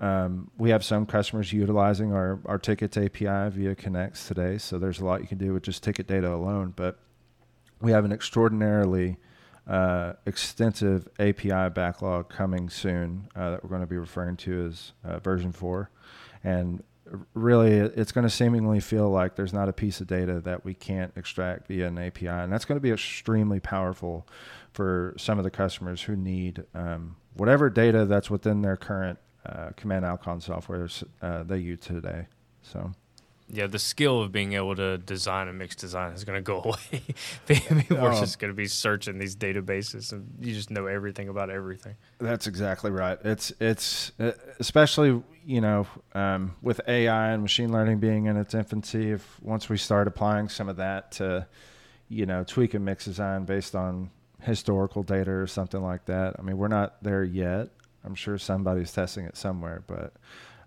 um, 0.00 0.50
we 0.56 0.70
have 0.70 0.82
some 0.82 1.04
customers 1.04 1.52
utilizing 1.52 2.12
our, 2.12 2.40
our 2.46 2.58
tickets 2.58 2.96
API 2.96 3.50
via 3.50 3.74
Connects 3.74 4.26
today. 4.26 4.56
So 4.56 4.78
there's 4.78 4.98
a 4.98 5.04
lot 5.04 5.20
you 5.20 5.28
can 5.28 5.38
do 5.38 5.52
with 5.52 5.62
just 5.62 5.82
ticket 5.82 6.06
data 6.06 6.32
alone. 6.32 6.72
But 6.74 6.98
we 7.82 7.92
have 7.92 8.06
an 8.06 8.12
extraordinarily 8.12 9.18
uh, 9.68 10.14
extensive 10.24 11.06
API 11.18 11.68
backlog 11.68 12.30
coming 12.30 12.70
soon 12.70 13.28
uh, 13.36 13.50
that 13.50 13.62
we're 13.62 13.68
going 13.68 13.82
to 13.82 13.86
be 13.86 13.98
referring 13.98 14.38
to 14.38 14.68
as 14.68 14.92
uh, 15.04 15.18
version 15.18 15.52
four. 15.52 15.90
And 16.42 16.82
really, 17.34 17.72
it's 17.72 18.12
going 18.12 18.26
to 18.26 18.30
seemingly 18.30 18.80
feel 18.80 19.10
like 19.10 19.36
there's 19.36 19.52
not 19.52 19.68
a 19.68 19.72
piece 19.72 20.00
of 20.00 20.06
data 20.06 20.40
that 20.40 20.64
we 20.64 20.72
can't 20.72 21.12
extract 21.14 21.68
via 21.68 21.88
an 21.88 21.98
API. 21.98 22.28
And 22.28 22.50
that's 22.50 22.64
going 22.64 22.76
to 22.76 22.82
be 22.82 22.90
extremely 22.90 23.60
powerful 23.60 24.26
for 24.72 25.14
some 25.18 25.36
of 25.36 25.44
the 25.44 25.50
customers 25.50 26.00
who 26.02 26.16
need 26.16 26.64
um, 26.74 27.16
whatever 27.34 27.68
data 27.68 28.06
that's 28.06 28.30
within 28.30 28.62
their 28.62 28.78
current 28.78 29.18
uh, 29.46 29.70
Command 29.76 30.04
Alkon 30.04 30.42
software 30.42 30.88
uh, 31.22 31.42
they 31.42 31.58
use 31.58 31.80
today. 31.80 32.26
So. 32.62 32.92
Yeah, 33.52 33.66
the 33.66 33.80
skill 33.80 34.22
of 34.22 34.30
being 34.30 34.52
able 34.52 34.76
to 34.76 34.98
design 34.98 35.48
a 35.48 35.52
mixed 35.52 35.80
design 35.80 36.12
is 36.12 36.22
going 36.22 36.38
to 36.38 36.42
go 36.42 36.62
away. 36.64 37.02
We're 37.90 38.12
oh. 38.12 38.20
just 38.20 38.38
going 38.38 38.52
to 38.52 38.56
be 38.56 38.66
searching 38.66 39.18
these 39.18 39.34
databases, 39.34 40.12
and 40.12 40.32
you 40.40 40.54
just 40.54 40.70
know 40.70 40.86
everything 40.86 41.28
about 41.28 41.50
everything. 41.50 41.96
That's 42.18 42.46
exactly 42.46 42.92
right. 42.92 43.18
It's 43.24 43.52
it's 43.58 44.12
uh, 44.20 44.32
especially 44.60 45.20
you 45.44 45.60
know 45.60 45.88
um, 46.14 46.54
with 46.62 46.80
AI 46.86 47.30
and 47.30 47.42
machine 47.42 47.72
learning 47.72 47.98
being 47.98 48.26
in 48.26 48.36
its 48.36 48.54
infancy. 48.54 49.10
If 49.10 49.40
once 49.42 49.68
we 49.68 49.76
start 49.76 50.06
applying 50.06 50.48
some 50.48 50.68
of 50.68 50.76
that 50.76 51.10
to 51.12 51.48
you 52.08 52.26
know 52.26 52.44
tweak 52.44 52.74
a 52.74 52.78
mixed 52.78 53.06
design 53.06 53.46
based 53.46 53.74
on 53.74 54.10
historical 54.42 55.02
data 55.02 55.30
or 55.30 55.46
something 55.46 55.82
like 55.82 56.04
that. 56.06 56.36
I 56.38 56.42
mean, 56.42 56.56
we're 56.56 56.68
not 56.68 57.02
there 57.02 57.24
yet, 57.24 57.68
I'm 58.04 58.14
sure 58.14 58.38
somebody's 58.38 58.92
testing 58.92 59.24
it 59.24 59.36
somewhere, 59.36 59.82
but 59.86 60.14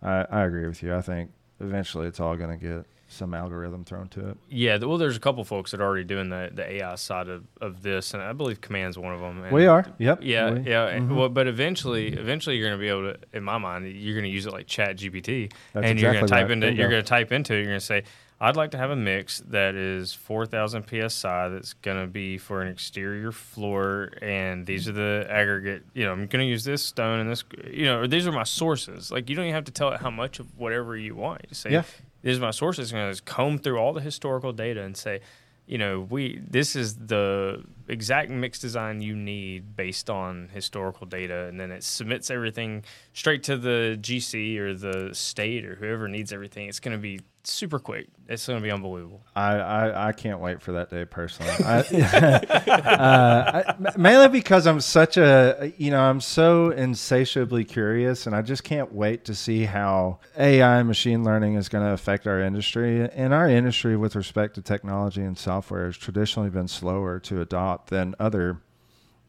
I, 0.01 0.25
I 0.29 0.43
agree 0.43 0.67
with 0.67 0.83
you. 0.83 0.95
I 0.95 1.01
think 1.01 1.31
eventually 1.59 2.07
it's 2.07 2.19
all 2.19 2.35
going 2.35 2.57
to 2.57 2.63
get 2.63 2.85
some 3.13 3.33
algorithm 3.33 3.85
thrown 3.85 4.07
to 4.09 4.29
it. 4.29 4.37
Yeah, 4.49 4.77
well, 4.77 4.97
there's 4.97 5.15
a 5.15 5.19
couple 5.19 5.43
folks 5.43 5.71
that 5.71 5.79
are 5.79 5.83
already 5.83 6.03
doing 6.03 6.29
the, 6.29 6.49
the 6.51 6.69
AI 6.69 6.95
side 6.95 7.29
of, 7.29 7.43
of 7.61 7.83
this, 7.83 8.13
and 8.13 8.23
I 8.23 8.33
believe 8.33 8.59
Command's 8.59 8.97
one 8.97 9.13
of 9.13 9.21
them. 9.21 9.43
And 9.43 9.51
we 9.53 9.67
are. 9.67 9.85
Yep. 9.99 10.19
Yeah, 10.23 10.51
we, 10.51 10.59
yeah. 10.61 10.89
Mm-hmm. 10.89 11.15
Well, 11.15 11.29
but 11.29 11.47
eventually, 11.47 12.13
eventually, 12.13 12.57
you're 12.57 12.67
going 12.67 12.79
to 12.79 12.81
be 12.81 12.89
able 12.89 13.13
to. 13.13 13.19
In 13.37 13.43
my 13.43 13.57
mind, 13.57 13.87
you're 13.87 14.15
going 14.15 14.25
to 14.25 14.29
use 14.29 14.45
it 14.45 14.51
like 14.51 14.67
Chat 14.67 14.97
GPT, 14.97 15.51
That's 15.73 15.85
and 15.85 15.85
exactly 15.85 16.01
you're 16.01 16.13
going 16.13 16.25
to 16.25 16.29
type 16.29 16.43
right. 16.43 16.51
into. 16.51 16.73
You're 16.73 16.89
going 16.89 17.03
to 17.03 17.07
type 17.07 17.31
into. 17.31 17.55
You're 17.55 17.65
going 17.65 17.79
to 17.79 17.85
say, 17.85 18.03
I'd 18.41 18.55
like 18.55 18.71
to 18.71 18.77
have 18.77 18.91
a 18.91 18.95
mix 18.95 19.39
that 19.47 19.75
is 19.75 20.13
4,000 20.13 20.85
psi 21.09 21.47
that's 21.49 21.73
going 21.73 22.01
to 22.01 22.07
be 22.07 22.37
for 22.37 22.61
an 22.61 22.67
exterior 22.67 23.31
floor, 23.31 24.11
and 24.21 24.65
these 24.65 24.87
are 24.87 24.91
the 24.91 25.25
aggregate. 25.29 25.83
You 25.93 26.05
know, 26.05 26.11
I'm 26.11 26.27
going 26.27 26.45
to 26.45 26.49
use 26.49 26.63
this 26.63 26.81
stone 26.81 27.19
and 27.19 27.29
this. 27.29 27.43
You 27.69 27.85
know, 27.85 27.99
or 27.99 28.07
these 28.07 28.27
are 28.27 28.31
my 28.31 28.43
sources. 28.43 29.11
Like 29.11 29.29
you 29.29 29.35
don't 29.35 29.45
even 29.45 29.55
have 29.55 29.65
to 29.65 29.71
tell 29.71 29.91
it 29.93 30.01
how 30.01 30.09
much 30.09 30.39
of 30.39 30.57
whatever 30.57 30.97
you 30.97 31.15
want. 31.15 31.41
You 31.49 31.55
say, 31.55 31.71
yeah. 31.71 31.83
"These 32.21 32.37
are 32.39 32.41
my 32.41 32.51
sources." 32.51 32.91
Going 32.91 33.13
to 33.13 33.21
comb 33.23 33.57
through 33.59 33.77
all 33.77 33.93
the 33.93 34.01
historical 34.01 34.51
data 34.51 34.83
and 34.83 34.97
say, 34.97 35.21
you 35.65 35.77
know, 35.77 36.01
we 36.01 36.41
this 36.45 36.75
is 36.75 36.95
the 36.95 37.63
exact 37.87 38.29
mix 38.29 38.59
design 38.59 39.01
you 39.01 39.15
need 39.15 39.75
based 39.75 40.09
on 40.09 40.49
historical 40.53 41.05
data, 41.05 41.45
and 41.45 41.59
then 41.59 41.71
it 41.71 41.83
submits 41.83 42.29
everything 42.29 42.83
straight 43.13 43.43
to 43.43 43.57
the 43.57 43.97
GC 44.01 44.57
or 44.57 44.73
the 44.73 45.13
state 45.13 45.65
or 45.65 45.75
whoever 45.75 46.07
needs 46.07 46.31
everything. 46.31 46.67
It's 46.67 46.79
going 46.79 46.97
to 46.97 47.01
be 47.01 47.19
super 47.45 47.79
quick. 47.79 48.07
It's 48.27 48.47
going 48.47 48.59
to 48.59 48.63
be 48.63 48.71
unbelievable. 48.71 49.21
I, 49.35 49.55
I, 49.55 50.07
I 50.07 50.11
can't 50.13 50.39
wait 50.39 50.61
for 50.61 50.71
that 50.73 50.89
day 50.89 51.03
personally. 51.05 51.51
I, 51.65 51.79
uh, 52.79 53.63
I, 53.65 53.97
mainly 53.97 54.29
because 54.29 54.65
I'm 54.65 54.79
such 54.79 55.17
a 55.17 55.73
you 55.77 55.91
know 55.91 56.01
I'm 56.01 56.21
so 56.21 56.71
insatiably 56.71 57.65
curious, 57.65 58.25
and 58.25 58.35
I 58.35 58.41
just 58.41 58.63
can't 58.63 58.93
wait 58.93 59.25
to 59.25 59.35
see 59.35 59.65
how 59.65 60.19
AI 60.37 60.79
and 60.79 60.87
machine 60.87 61.23
learning 61.23 61.55
is 61.55 61.69
going 61.69 61.85
to 61.85 61.91
affect 61.91 62.27
our 62.27 62.39
industry. 62.39 63.09
And 63.09 63.33
our 63.33 63.49
industry, 63.49 63.97
with 63.97 64.15
respect 64.15 64.55
to 64.55 64.61
technology 64.61 65.21
and 65.21 65.37
software, 65.37 65.85
has 65.85 65.97
traditionally 65.97 66.49
been 66.49 66.67
slower 66.67 67.19
to 67.21 67.41
adopt 67.41 67.72
than 67.87 68.15
other, 68.19 68.61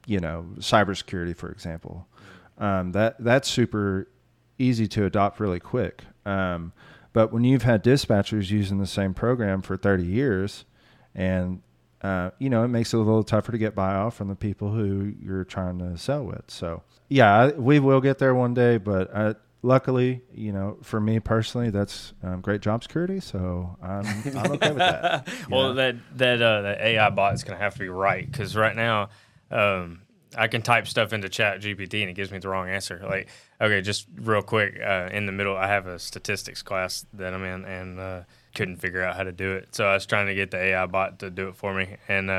you 0.07 0.20
know, 0.20 0.46
cybersecurity, 0.59 1.37
for 1.37 1.50
example. 1.50 2.07
Um, 2.59 2.92
that 2.92 3.16
that's 3.18 3.48
super 3.48 4.09
easy 4.59 4.87
to 4.88 5.04
adopt 5.04 5.40
really 5.40 5.61
quick. 5.61 6.04
Um, 6.24 6.72
but 7.12 7.33
when 7.33 7.44
you've 7.44 7.62
had 7.62 7.83
dispatchers 7.83 8.50
using 8.50 8.78
the 8.78 8.87
same 8.87 9.14
program 9.14 9.62
for 9.62 9.76
30 9.76 10.04
years, 10.04 10.64
and 11.14 11.62
uh, 12.02 12.30
you 12.38 12.50
know, 12.50 12.62
it 12.64 12.68
makes 12.68 12.92
it 12.92 12.96
a 12.96 13.00
little 13.00 13.24
tougher 13.24 13.50
to 13.50 13.57
get 13.57 13.74
buy 13.74 13.94
off 13.94 14.14
from 14.14 14.28
the 14.28 14.35
people 14.35 14.70
who 14.70 15.14
you're 15.22 15.44
trying 15.44 15.78
to 15.78 15.96
sell 15.96 16.22
with. 16.22 16.44
So, 16.48 16.83
yeah, 17.09 17.52
we 17.52 17.78
will 17.80 18.02
get 18.02 18.18
there 18.18 18.35
one 18.35 18.52
day. 18.52 18.76
But 18.76 19.11
uh, 19.14 19.35
luckily, 19.64 20.22
you 20.33 20.53
know, 20.53 20.77
for 20.83 21.00
me 21.00 21.18
personally, 21.18 21.70
that's 21.70 22.12
um, 22.22 22.40
great 22.40 22.61
job 22.61 22.83
security. 22.83 23.18
So 23.18 23.77
I'm, 23.83 24.07
I'm 24.37 24.53
okay 24.53 24.68
with 24.68 24.79
that. 24.79 25.29
well, 25.50 25.74
that 25.74 25.96
that 26.16 26.40
uh, 26.40 26.62
that 26.62 26.81
AI 26.81 27.11
bot 27.11 27.35
is 27.35 27.42
going 27.42 27.59
to 27.59 27.62
have 27.62 27.72
to 27.74 27.81
be 27.81 27.88
right 27.88 28.31
because 28.31 28.55
right 28.55 28.77
now. 28.77 29.09
Um, 29.50 30.03
I 30.37 30.48
can 30.48 30.62
type 30.62 30.88
stuff 30.88 31.12
into 31.12 31.29
Chat 31.29 31.61
GPT 31.61 32.00
and 32.00 32.11
it 32.11 32.14
gives 32.14 32.33
me 32.33 32.38
the 32.38 32.48
wrong 32.48 32.68
answer. 32.68 33.00
Like, 33.05 33.29
okay, 33.61 33.81
just 33.83 34.09
real 34.16 34.42
quick, 34.42 34.81
uh, 34.85 35.09
in 35.12 35.27
the 35.27 35.33
middle, 35.33 35.57
I 35.57 35.68
have 35.68 35.87
a 35.87 35.96
statistics 36.00 36.61
class 36.61 37.07
that 37.12 37.33
I'm 37.33 37.44
in 37.44 37.64
and 37.64 38.00
uh, 38.00 38.20
couldn't 38.53 38.79
figure 38.79 39.00
out 39.00 39.14
how 39.14 39.22
to 39.22 39.31
do 39.31 39.53
it. 39.53 39.77
So 39.77 39.87
I 39.87 39.94
was 39.94 40.07
trying 40.07 40.27
to 40.27 40.35
get 40.35 40.50
the 40.50 40.57
AI 40.57 40.87
bot 40.87 41.20
to 41.20 41.31
do 41.31 41.48
it 41.48 41.57
for 41.57 41.72
me, 41.72 41.98
and 42.09 42.31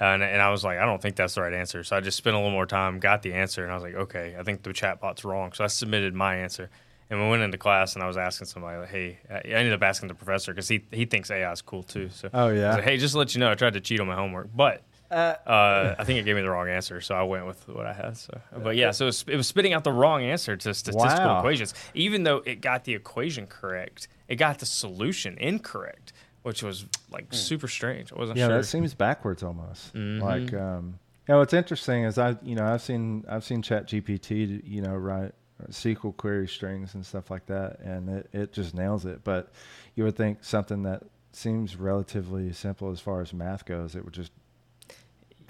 uh, 0.00 0.04
and, 0.04 0.22
and 0.22 0.42
I 0.42 0.50
was 0.50 0.64
like, 0.64 0.78
I 0.78 0.84
don't 0.84 1.00
think 1.00 1.16
that's 1.16 1.34
the 1.34 1.42
right 1.42 1.52
answer. 1.52 1.84
So 1.84 1.96
I 1.96 2.00
just 2.00 2.18
spent 2.18 2.34
a 2.34 2.38
little 2.38 2.52
more 2.52 2.66
time, 2.66 2.98
got 2.98 3.22
the 3.22 3.32
answer, 3.32 3.62
and 3.62 3.70
I 3.70 3.74
was 3.74 3.84
like, 3.84 3.94
okay, 3.94 4.36
I 4.38 4.42
think 4.42 4.62
the 4.62 4.72
chat 4.72 5.00
bot's 5.00 5.24
wrong. 5.24 5.52
So 5.52 5.64
I 5.64 5.68
submitted 5.68 6.14
my 6.14 6.36
answer. 6.36 6.70
And 7.10 7.20
we 7.20 7.28
went 7.28 7.42
into 7.42 7.58
class, 7.58 7.94
and 7.94 8.02
I 8.02 8.06
was 8.06 8.16
asking 8.16 8.46
somebody, 8.46 8.78
like, 8.78 8.88
"Hey," 8.88 9.18
I 9.30 9.40
ended 9.40 9.74
up 9.74 9.82
asking 9.82 10.08
the 10.08 10.14
professor 10.14 10.52
because 10.52 10.68
he 10.68 10.84
he 10.90 11.04
thinks 11.04 11.30
AI 11.30 11.52
is 11.52 11.60
cool 11.60 11.82
too. 11.82 12.08
So, 12.08 12.30
oh 12.32 12.48
yeah, 12.48 12.76
like, 12.76 12.84
hey, 12.84 12.96
just 12.96 13.12
to 13.12 13.18
let 13.18 13.34
you 13.34 13.40
know, 13.40 13.50
I 13.50 13.54
tried 13.54 13.74
to 13.74 13.80
cheat 13.80 14.00
on 14.00 14.06
my 14.06 14.14
homework, 14.14 14.48
but 14.56 14.82
uh, 15.10 15.36
uh, 15.46 15.94
I 15.98 16.04
think 16.04 16.18
it 16.18 16.24
gave 16.24 16.34
me 16.34 16.42
the 16.42 16.50
wrong 16.50 16.68
answer, 16.68 17.00
so 17.00 17.14
I 17.14 17.22
went 17.22 17.46
with 17.46 17.68
what 17.68 17.86
I 17.86 17.92
had. 17.92 18.16
So, 18.16 18.40
but 18.62 18.74
yeah, 18.74 18.90
so 18.90 19.04
it 19.04 19.06
was, 19.06 19.24
it 19.28 19.36
was 19.36 19.46
spitting 19.46 19.72
out 19.72 19.84
the 19.84 19.92
wrong 19.92 20.22
answer 20.22 20.56
to 20.56 20.74
statistical 20.74 21.26
wow. 21.26 21.38
equations, 21.38 21.74
even 21.94 22.24
though 22.24 22.38
it 22.38 22.60
got 22.60 22.84
the 22.84 22.94
equation 22.94 23.46
correct. 23.46 24.08
It 24.26 24.36
got 24.36 24.58
the 24.58 24.66
solution 24.66 25.36
incorrect, 25.38 26.14
which 26.44 26.62
was 26.62 26.84
like 27.10 27.30
mm. 27.30 27.34
super 27.34 27.66
strange. 27.66 28.12
I 28.12 28.16
wasn't 28.16 28.38
sure. 28.38 28.44
yeah, 28.44 28.48
sure. 28.48 28.58
that 28.58 28.64
seems 28.64 28.94
backwards 28.94 29.42
almost. 29.42 29.94
Mm-hmm. 29.94 30.22
Like, 30.22 30.52
um, 30.54 30.98
you 31.26 31.32
know, 31.32 31.38
what's 31.38 31.54
interesting 31.54 32.04
is 32.04 32.18
I, 32.18 32.36
you 32.42 32.54
know, 32.54 32.66
I've 32.66 32.82
seen 32.82 33.24
I've 33.28 33.44
seen 33.44 33.62
Chat 33.62 33.88
GPT, 33.88 34.62
you 34.64 34.82
know, 34.82 34.94
write 34.94 35.32
SQL 35.70 36.14
query 36.16 36.46
strings 36.46 36.94
and 36.94 37.04
stuff 37.04 37.30
like 37.30 37.46
that, 37.46 37.80
and 37.80 38.10
it, 38.10 38.28
it 38.32 38.52
just 38.52 38.74
nails 38.74 39.06
it. 39.06 39.24
But 39.24 39.52
you 39.94 40.04
would 40.04 40.16
think 40.16 40.44
something 40.44 40.82
that 40.82 41.02
seems 41.32 41.76
relatively 41.76 42.52
simple 42.52 42.90
as 42.90 43.00
far 43.00 43.22
as 43.22 43.32
math 43.32 43.64
goes, 43.64 43.96
it 43.96 44.04
would 44.04 44.14
just 44.14 44.30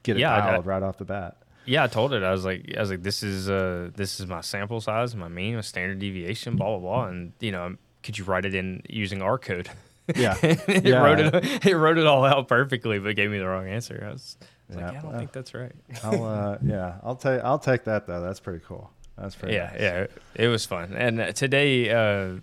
get 0.05 0.17
it 0.17 0.21
yeah, 0.21 0.39
dialed 0.39 0.65
I, 0.65 0.69
right 0.69 0.83
off 0.83 0.99
the 0.99 1.05
bat. 1.05 1.39
Yeah, 1.67 1.83
I 1.83 1.87
told 1.89 2.13
it. 2.13 2.23
I 2.23 2.31
was 2.31 2.45
like, 2.45 2.73
I 2.77 2.81
was 2.81 2.91
like, 2.91 3.03
this 3.03 3.25
is 3.25 3.51
uh, 3.51 3.91
this 3.97 4.21
is 4.21 4.27
my 4.29 4.43
sample 4.43 4.81
size, 4.81 5.17
my 5.17 5.27
mean, 5.27 5.57
my 5.57 5.61
standard 5.61 5.99
deviation, 5.99 6.55
blah 6.55 6.69
blah 6.69 6.79
blah, 6.79 7.07
and 7.09 7.33
you 7.41 7.51
know, 7.51 7.75
could 8.05 8.17
you 8.17 8.23
write 8.23 8.45
it 8.45 8.55
in 8.55 8.83
using 8.89 9.23
R 9.23 9.39
code? 9.39 9.69
Yeah, 10.15 10.37
it 10.43 10.85
yeah. 10.85 11.03
wrote 11.03 11.21
it. 11.21 11.65
It 11.67 11.75
wrote 11.75 11.99
it 11.99 12.07
all 12.07 12.25
out 12.25 12.49
perfectly, 12.49 12.99
but 12.99 13.17
gave 13.17 13.31
me 13.31 13.39
the 13.39 13.47
wrong 13.47 13.67
answer. 13.69 14.05
I 14.07 14.13
was, 14.13 14.37
I 14.41 14.45
was 14.69 14.77
yeah. 14.77 14.87
like, 14.87 14.97
I 14.97 15.01
don't 15.01 15.15
uh, 15.15 15.19
think 15.19 15.33
that's 15.33 15.55
right. 15.55 15.73
I'll, 16.03 16.25
uh, 16.25 16.59
yeah, 16.65 16.97
I'll 17.03 17.17
take, 17.17 17.41
I'll 17.43 17.59
take 17.59 17.85
that 17.85 18.07
though. 18.07 18.21
That's 18.21 18.41
pretty 18.41 18.65
cool. 18.67 18.91
That's 19.17 19.35
pretty. 19.35 19.55
Yeah, 19.55 19.71
nice. 19.73 19.81
yeah, 19.81 20.07
it 20.35 20.49
was 20.49 20.67
fun. 20.67 20.95
And 20.95 21.21
uh, 21.21 21.33
today, 21.33 21.91
uh, 21.91 22.41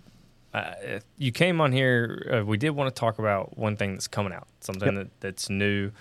uh, 0.54 1.00
you 1.18 1.32
came 1.32 1.60
on 1.60 1.72
here. 1.72 2.40
Uh, 2.40 2.44
we 2.44 2.56
did 2.56 2.70
want 2.70 2.94
to 2.94 2.98
talk 2.98 3.18
about 3.18 3.56
one 3.56 3.76
thing 3.76 3.92
that's 3.92 4.08
coming 4.08 4.32
out, 4.32 4.48
something 4.60 4.96
yep. 4.96 5.04
that, 5.04 5.20
that's 5.20 5.50
new. 5.50 5.92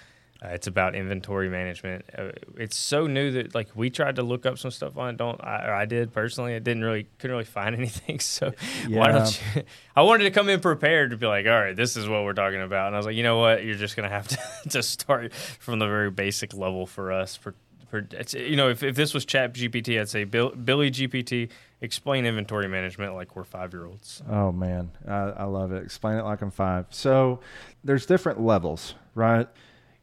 Uh, 0.44 0.50
it's 0.50 0.66
about 0.66 0.96
inventory 0.96 1.50
management. 1.50 2.04
Uh, 2.18 2.30
it's 2.58 2.76
so 2.76 3.06
new 3.06 3.32
that 3.32 3.54
like 3.54 3.70
we 3.76 3.92
tried 3.92 4.16
to 4.16 4.24
look 4.24 4.48
up 4.48 4.58
some 4.58 4.72
stuff 4.72 4.98
on 4.98 5.10
it. 5.10 5.18
Don't 5.18 5.40
I, 5.44 5.82
I 5.82 5.86
did 5.86 6.12
personally. 6.12 6.56
I 6.56 6.60
didn't 6.60 6.84
really 6.84 7.08
couldn't 7.20 7.36
really 7.36 7.44
find 7.60 7.76
anything. 7.76 8.20
So 8.20 8.54
yeah. 8.88 9.00
why 9.00 9.12
don't 9.12 9.42
you? 9.56 9.64
I 9.96 10.02
wanted 10.02 10.24
to 10.24 10.32
come 10.32 10.50
in 10.50 10.60
prepared 10.60 11.12
to 11.12 11.18
be 11.18 11.28
like, 11.28 11.46
all 11.46 11.52
right, 11.52 11.76
this 11.76 11.96
is 11.96 12.08
what 12.08 12.24
we're 12.24 12.34
talking 12.34 12.62
about. 12.62 12.88
And 12.88 12.96
I 12.96 13.00
was 13.00 13.06
like, 13.06 13.16
you 13.16 13.24
know 13.24 13.38
what? 13.38 13.64
You're 13.64 13.76
just 13.76 13.96
gonna 13.96 14.10
have 14.10 14.28
to 14.30 14.40
to 14.70 14.82
start 14.84 15.34
from 15.34 15.78
the 15.80 15.88
very 15.88 16.10
basic 16.10 16.56
level 16.56 16.88
for 16.88 17.12
us. 17.12 17.36
For, 17.36 17.54
for 17.90 18.08
you 18.34 18.56
know, 18.56 18.70
if, 18.70 18.82
if 18.82 18.96
this 18.96 19.14
was 19.14 19.26
Chat 19.26 19.54
GPT, 19.54 20.00
I'd 20.02 20.10
say 20.10 20.24
Bill, 20.24 20.50
Billy 20.50 20.90
GPT 20.90 21.50
explain 21.82 22.26
inventory 22.26 22.68
management 22.68 23.14
like 23.14 23.36
we're 23.36 23.44
five 23.44 23.74
year 23.74 23.86
olds. 23.86 24.24
Oh 24.28 24.52
man, 24.52 24.90
I, 25.08 25.18
I 25.18 25.44
love 25.44 25.72
it. 25.72 25.84
Explain 25.84 26.18
it 26.18 26.24
like 26.24 26.42
I'm 26.42 26.50
five. 26.50 26.88
So 26.90 27.42
there's 27.84 28.08
different 28.08 28.42
levels, 28.42 28.96
right? 29.14 29.48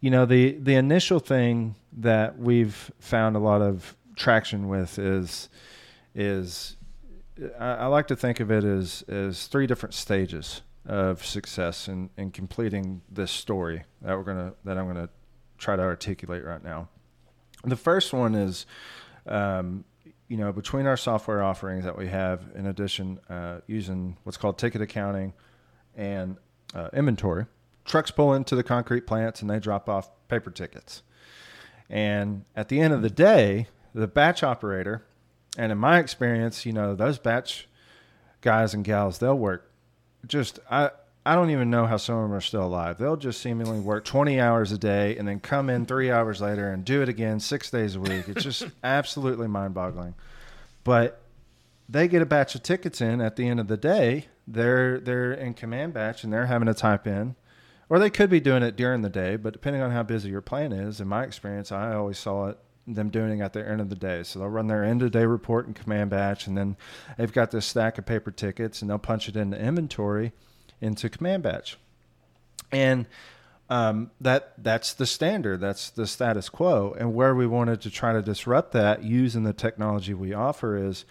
You 0.01 0.11
know 0.11 0.27
the 0.27 0.53
the 0.53 0.75
initial 0.75 1.19
thing 1.19 1.75
that 1.93 2.39
we've 2.39 2.91
found 3.01 3.37
a 3.37 3.39
lot 3.39 3.63
of 3.63 3.97
traction 4.17 4.69
with 4.69 4.99
is 4.99 5.49
is 6.15 6.77
I, 7.59 7.75
I, 7.75 7.87
like 7.87 8.09
to 8.09 8.17
think 8.17 8.41
of 8.41 8.51
it 8.51 8.65
as 8.65 9.05
as 9.09 9.47
three 9.47 9.67
different 9.67 9.95
stages 9.95 10.63
of 10.87 11.25
success 11.25 11.89
in, 11.89 12.11
in 12.17 12.31
completing 12.31 13.03
this 13.11 13.31
story 13.31 13.85
that 14.03 14.17
we're 14.17 14.25
gonna 14.25 14.55
that 14.65 14.79
I'm 14.79 14.87
gonna 14.87 15.09
try 15.59 15.77
to 15.77 15.83
articulate 15.83 16.45
right 16.45 16.63
now. 16.63 16.89
The 17.65 17.77
first 17.77 18.13
one 18.13 18.37
is, 18.37 18.67
um, 19.27 19.85
you 20.29 20.37
know, 20.37 20.53
between 20.53 20.87
our 20.87 20.97
software 20.97 21.43
offerings 21.43 21.85
that 21.85 21.99
we 21.99 22.07
have, 22.07 22.45
in 22.55 22.67
addition, 22.67 23.19
uh, 23.29 23.61
using 23.67 24.17
what's 24.23 24.37
called 24.37 24.59
ticket 24.59 24.81
accounting 24.81 25.33
and 25.97 26.37
uh, 26.75 26.89
inventory 26.93 27.47
trucks 27.88 28.11
pull 28.11 28.35
into 28.35 28.55
the 28.55 28.62
concrete 28.62 29.07
plants 29.07 29.40
and 29.40 29.51
they 29.51 29.59
drop 29.59 29.88
off 29.88 30.11
paper 30.29 30.51
tickets. 30.51 31.03
And 31.90 32.44
at 32.55 32.68
the 32.68 32.81
end 32.81 32.92
of 32.92 33.03
the 33.03 33.11
day, 33.11 33.66
the 33.94 34.07
batch 34.07 34.42
operator, 34.42 35.05
and 35.57 35.72
in 35.72 35.79
my 35.79 35.98
experience, 35.98 36.66
you 36.66 36.72
know, 36.72 36.94
those 36.94 37.18
batch 37.18 37.66
guys 38.42 38.74
and 38.74 38.85
gals, 38.85 39.18
they'll 39.18 39.38
work 39.38 39.72
just, 40.27 40.61
I, 40.70 40.90
I 41.24 41.35
don't 41.35 41.51
even 41.51 41.70
know 41.70 41.87
how 41.87 41.96
some 41.96 42.16
of 42.16 42.22
them 42.22 42.35
are 42.35 42.40
still 42.40 42.64
alive. 42.64 42.98
They'll 42.98 43.16
just 43.16 43.40
seemingly 43.40 43.81
work 43.81 44.05
20 44.05 44.40
hours 44.40 44.72
a 44.72 44.79
day 44.79 45.16
and 45.16 45.27
then 45.27 45.40
come 45.40 45.70
in 45.70 45.87
three 45.87 46.11
hours 46.11 46.40
later 46.40 46.70
and 46.70 46.85
do 46.85 47.03
it 47.03 47.09
again 47.09 47.40
six 47.40 47.70
days 47.70 47.96
a 47.96 48.01
week. 48.01 48.29
It's 48.29 48.44
just 48.44 48.66
absolutely 48.85 49.48
mind 49.48 49.74
boggling. 49.74 50.14
But 50.85 51.20
they 51.88 52.09
get 52.09 52.22
a 52.22 52.27
batch 52.27 52.55
of 52.55 52.62
tickets 52.62 53.01
in 53.01 53.20
at 53.20 53.37
the 53.37 53.48
end 53.48 53.61
of 53.61 53.68
the 53.68 53.77
day. 53.77 54.27
They're, 54.46 55.01
they're 55.01 55.33
in 55.33 55.55
command 55.55 55.94
batch 55.94 56.24
and 56.24 56.33
they're 56.33 56.46
having 56.46 56.66
to 56.66 56.74
type 56.74 57.07
in 57.07 57.37
or 57.88 57.98
they 57.98 58.11
could 58.11 58.31
be 58.31 58.40
doing 58.40 58.62
it 58.62 58.77
during 58.77 59.03
the 59.03 59.09
day, 59.09 59.37
but 59.37 59.53
depending 59.53 59.83
on 59.83 59.90
how 59.90 60.03
busy 60.03 60.31
your 60.31 60.40
plan 60.40 60.72
is, 60.72 61.01
in 61.01 61.09
my 61.09 61.24
experience, 61.24 61.72
I 61.72 61.94
always 61.94 62.18
saw 62.18 62.48
it 62.48 62.59
them 62.87 63.11
doing 63.11 63.38
it 63.38 63.42
at 63.42 63.53
the 63.53 63.66
end 63.66 63.81
of 63.81 63.90
the 63.90 63.96
day. 63.96 64.22
So 64.22 64.38
they'll 64.38 64.48
run 64.48 64.66
their 64.66 64.83
end 64.83 65.03
of 65.03 65.11
day 65.11 65.27
report 65.27 65.66
in 65.66 65.74
command 65.74 66.11
batch, 66.11 66.46
and 66.46 66.57
then 66.57 66.77
they've 67.16 67.33
got 67.33 67.51
this 67.51 67.66
stack 67.66 67.98
of 67.98 68.07
paper 68.07 68.31
tickets, 68.31 68.81
and 68.81 68.90
they'll 68.90 68.98
punch 68.98 69.29
it 69.29 69.37
into 69.37 69.59
inventory 69.59 70.33
into 70.81 71.09
command 71.09 71.42
batch, 71.42 71.77
and 72.70 73.07
um, 73.68 74.11
that 74.20 74.53
that's 74.59 74.94
the 74.94 75.07
standard. 75.07 75.61
That's 75.61 75.90
the 75.90 76.07
status 76.07 76.48
quo. 76.48 76.96
And 76.98 77.14
where 77.14 77.35
we 77.35 77.46
wanted 77.46 77.81
to 77.83 77.90
try 77.90 78.12
to 78.12 78.22
disrupt 78.22 78.72
that 78.72 79.03
using 79.03 79.42
the 79.42 79.53
technology 79.53 80.14
we 80.14 80.33
offer 80.33 80.77
is, 80.77 81.05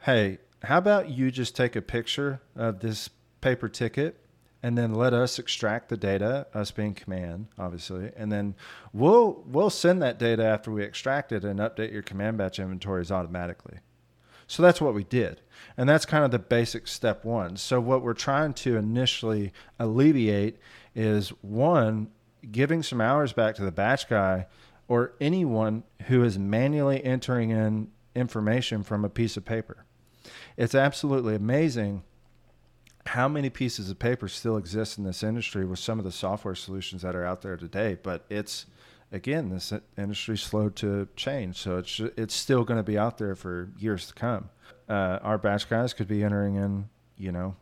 hey, 0.00 0.38
how 0.62 0.78
about 0.78 1.10
you 1.10 1.30
just 1.30 1.54
take 1.54 1.76
a 1.76 1.82
picture 1.82 2.40
of 2.56 2.80
this 2.80 3.10
paper 3.40 3.68
ticket 3.68 4.18
and 4.62 4.76
then 4.76 4.94
let 4.94 5.14
us 5.14 5.38
extract 5.38 5.88
the 5.88 5.96
data, 5.96 6.46
us 6.52 6.70
being 6.70 6.94
command, 6.94 7.46
obviously, 7.58 8.10
and 8.16 8.32
then 8.32 8.54
we'll 8.92 9.44
we'll 9.46 9.70
send 9.70 10.02
that 10.02 10.18
data 10.18 10.44
after 10.44 10.70
we 10.70 10.82
extract 10.82 11.32
it 11.32 11.44
and 11.44 11.60
update 11.60 11.92
your 11.92 12.02
command 12.02 12.38
batch 12.38 12.58
inventories 12.58 13.12
automatically. 13.12 13.78
So 14.48 14.62
that's 14.62 14.80
what 14.80 14.94
we 14.94 15.04
did. 15.04 15.42
And 15.76 15.88
that's 15.88 16.06
kind 16.06 16.24
of 16.24 16.30
the 16.30 16.38
basic 16.38 16.88
step 16.88 17.24
one. 17.24 17.56
So 17.56 17.80
what 17.80 18.02
we're 18.02 18.14
trying 18.14 18.54
to 18.54 18.76
initially 18.76 19.52
alleviate 19.78 20.56
is 20.94 21.28
one, 21.42 22.08
giving 22.50 22.82
some 22.82 23.00
hours 23.00 23.34
back 23.34 23.54
to 23.56 23.62
the 23.62 23.70
batch 23.70 24.08
guy 24.08 24.46
or 24.88 25.12
anyone 25.20 25.84
who 26.06 26.24
is 26.24 26.38
manually 26.38 27.04
entering 27.04 27.50
in 27.50 27.88
information 28.14 28.82
from 28.82 29.04
a 29.04 29.10
piece 29.10 29.36
of 29.36 29.44
paper. 29.44 29.84
It's 30.56 30.74
absolutely 30.74 31.34
amazing 31.34 32.02
how 33.08 33.28
many 33.28 33.50
pieces 33.50 33.90
of 33.90 33.98
paper 33.98 34.28
still 34.28 34.56
exist 34.56 34.98
in 34.98 35.04
this 35.04 35.22
industry 35.22 35.64
with 35.64 35.78
some 35.78 35.98
of 35.98 36.04
the 36.04 36.12
software 36.12 36.54
solutions 36.54 37.02
that 37.02 37.14
are 37.14 37.24
out 37.24 37.42
there 37.42 37.56
today 37.56 37.96
but 38.02 38.24
it's 38.28 38.66
again, 39.12 39.48
this 39.48 39.72
industry's 39.96 40.42
slow 40.42 40.68
to 40.68 41.08
change, 41.16 41.56
so 41.56 41.78
it's 41.78 42.00
it's 42.16 42.34
still 42.34 42.64
going 42.64 42.78
to 42.78 42.84
be 42.84 42.98
out 42.98 43.18
there 43.18 43.34
for 43.34 43.70
years 43.78 44.06
to 44.08 44.14
come. 44.14 44.50
Uh, 44.88 45.18
our 45.22 45.38
batch 45.38 45.68
guys 45.68 45.92
could 45.92 46.08
be 46.08 46.22
entering 46.22 46.56
in, 46.56 46.88
you 47.16 47.32
know, 47.32 47.56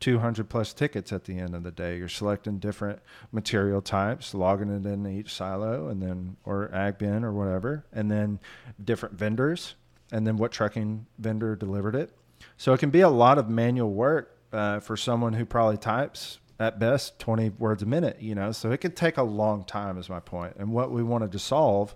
200 0.00 0.48
plus 0.48 0.72
tickets 0.72 1.12
at 1.12 1.24
the 1.24 1.38
end 1.38 1.54
of 1.54 1.62
the 1.62 1.70
day. 1.70 1.98
You're 1.98 2.08
selecting 2.08 2.58
different 2.58 3.00
material 3.32 3.82
types, 3.82 4.34
logging 4.34 4.70
it 4.70 4.86
in 4.86 5.06
each 5.06 5.32
silo, 5.32 5.88
and 5.88 6.02
then 6.02 6.36
or 6.44 6.72
ag 6.74 6.98
bin 6.98 7.24
or 7.24 7.32
whatever, 7.32 7.84
and 7.92 8.10
then 8.10 8.40
different 8.82 9.14
vendors, 9.16 9.74
and 10.12 10.26
then 10.26 10.36
what 10.36 10.52
trucking 10.52 11.06
vendor 11.18 11.56
delivered 11.56 11.94
it. 11.94 12.10
So 12.56 12.72
it 12.72 12.78
can 12.78 12.90
be 12.90 13.00
a 13.00 13.08
lot 13.08 13.38
of 13.38 13.48
manual 13.48 13.90
work 13.90 14.33
uh, 14.54 14.80
for 14.80 14.96
someone 14.96 15.32
who 15.32 15.44
probably 15.44 15.76
types 15.76 16.38
at 16.60 16.78
best 16.78 17.18
20 17.18 17.50
words 17.58 17.82
a 17.82 17.86
minute, 17.86 18.18
you 18.20 18.34
know, 18.34 18.52
so 18.52 18.70
it 18.70 18.78
could 18.78 18.96
take 18.96 19.16
a 19.16 19.22
long 19.22 19.64
time 19.64 19.98
is 19.98 20.08
my 20.08 20.20
point. 20.20 20.54
And 20.58 20.72
what 20.72 20.92
we 20.92 21.02
wanted 21.02 21.32
to 21.32 21.38
solve 21.38 21.94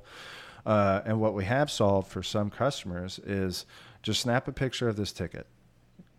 uh, 0.67 1.01
and 1.05 1.21
what 1.21 1.35
we 1.35 1.45
have 1.45 1.71
solved 1.71 2.09
for 2.11 2.23
some 2.23 2.51
customers 2.51 3.21
is 3.21 3.65
just 4.03 4.21
snap 4.21 4.49
a 4.49 4.53
picture 4.53 4.89
of 4.89 4.97
this 4.97 5.13
ticket, 5.13 5.47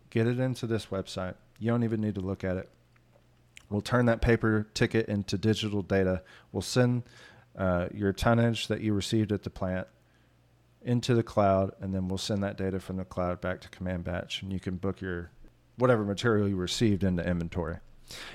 get 0.08 0.26
it 0.26 0.40
into 0.40 0.66
this 0.66 0.86
website. 0.86 1.34
You 1.58 1.70
don't 1.70 1.84
even 1.84 2.00
need 2.00 2.14
to 2.14 2.22
look 2.22 2.42
at 2.42 2.56
it. 2.56 2.70
We'll 3.68 3.82
turn 3.82 4.06
that 4.06 4.22
paper 4.22 4.66
ticket 4.74 5.08
into 5.08 5.36
digital 5.38 5.82
data. 5.82 6.22
We'll 6.50 6.62
send 6.62 7.04
uh, 7.56 7.88
your 7.94 8.12
tonnage 8.12 8.68
that 8.68 8.80
you 8.80 8.94
received 8.94 9.30
at 9.30 9.42
the 9.42 9.50
plant 9.50 9.86
into 10.82 11.14
the 11.14 11.22
cloud, 11.22 11.72
and 11.80 11.94
then 11.94 12.08
we'll 12.08 12.18
send 12.18 12.42
that 12.42 12.56
data 12.56 12.80
from 12.80 12.96
the 12.96 13.04
cloud 13.04 13.40
back 13.42 13.60
to 13.60 13.68
Command 13.68 14.04
Batch, 14.04 14.42
and 14.42 14.50
you 14.50 14.58
can 14.58 14.76
book 14.76 15.02
your 15.02 15.30
whatever 15.80 16.04
material 16.04 16.48
you 16.48 16.56
received 16.56 17.02
into 17.02 17.26
inventory. 17.26 17.78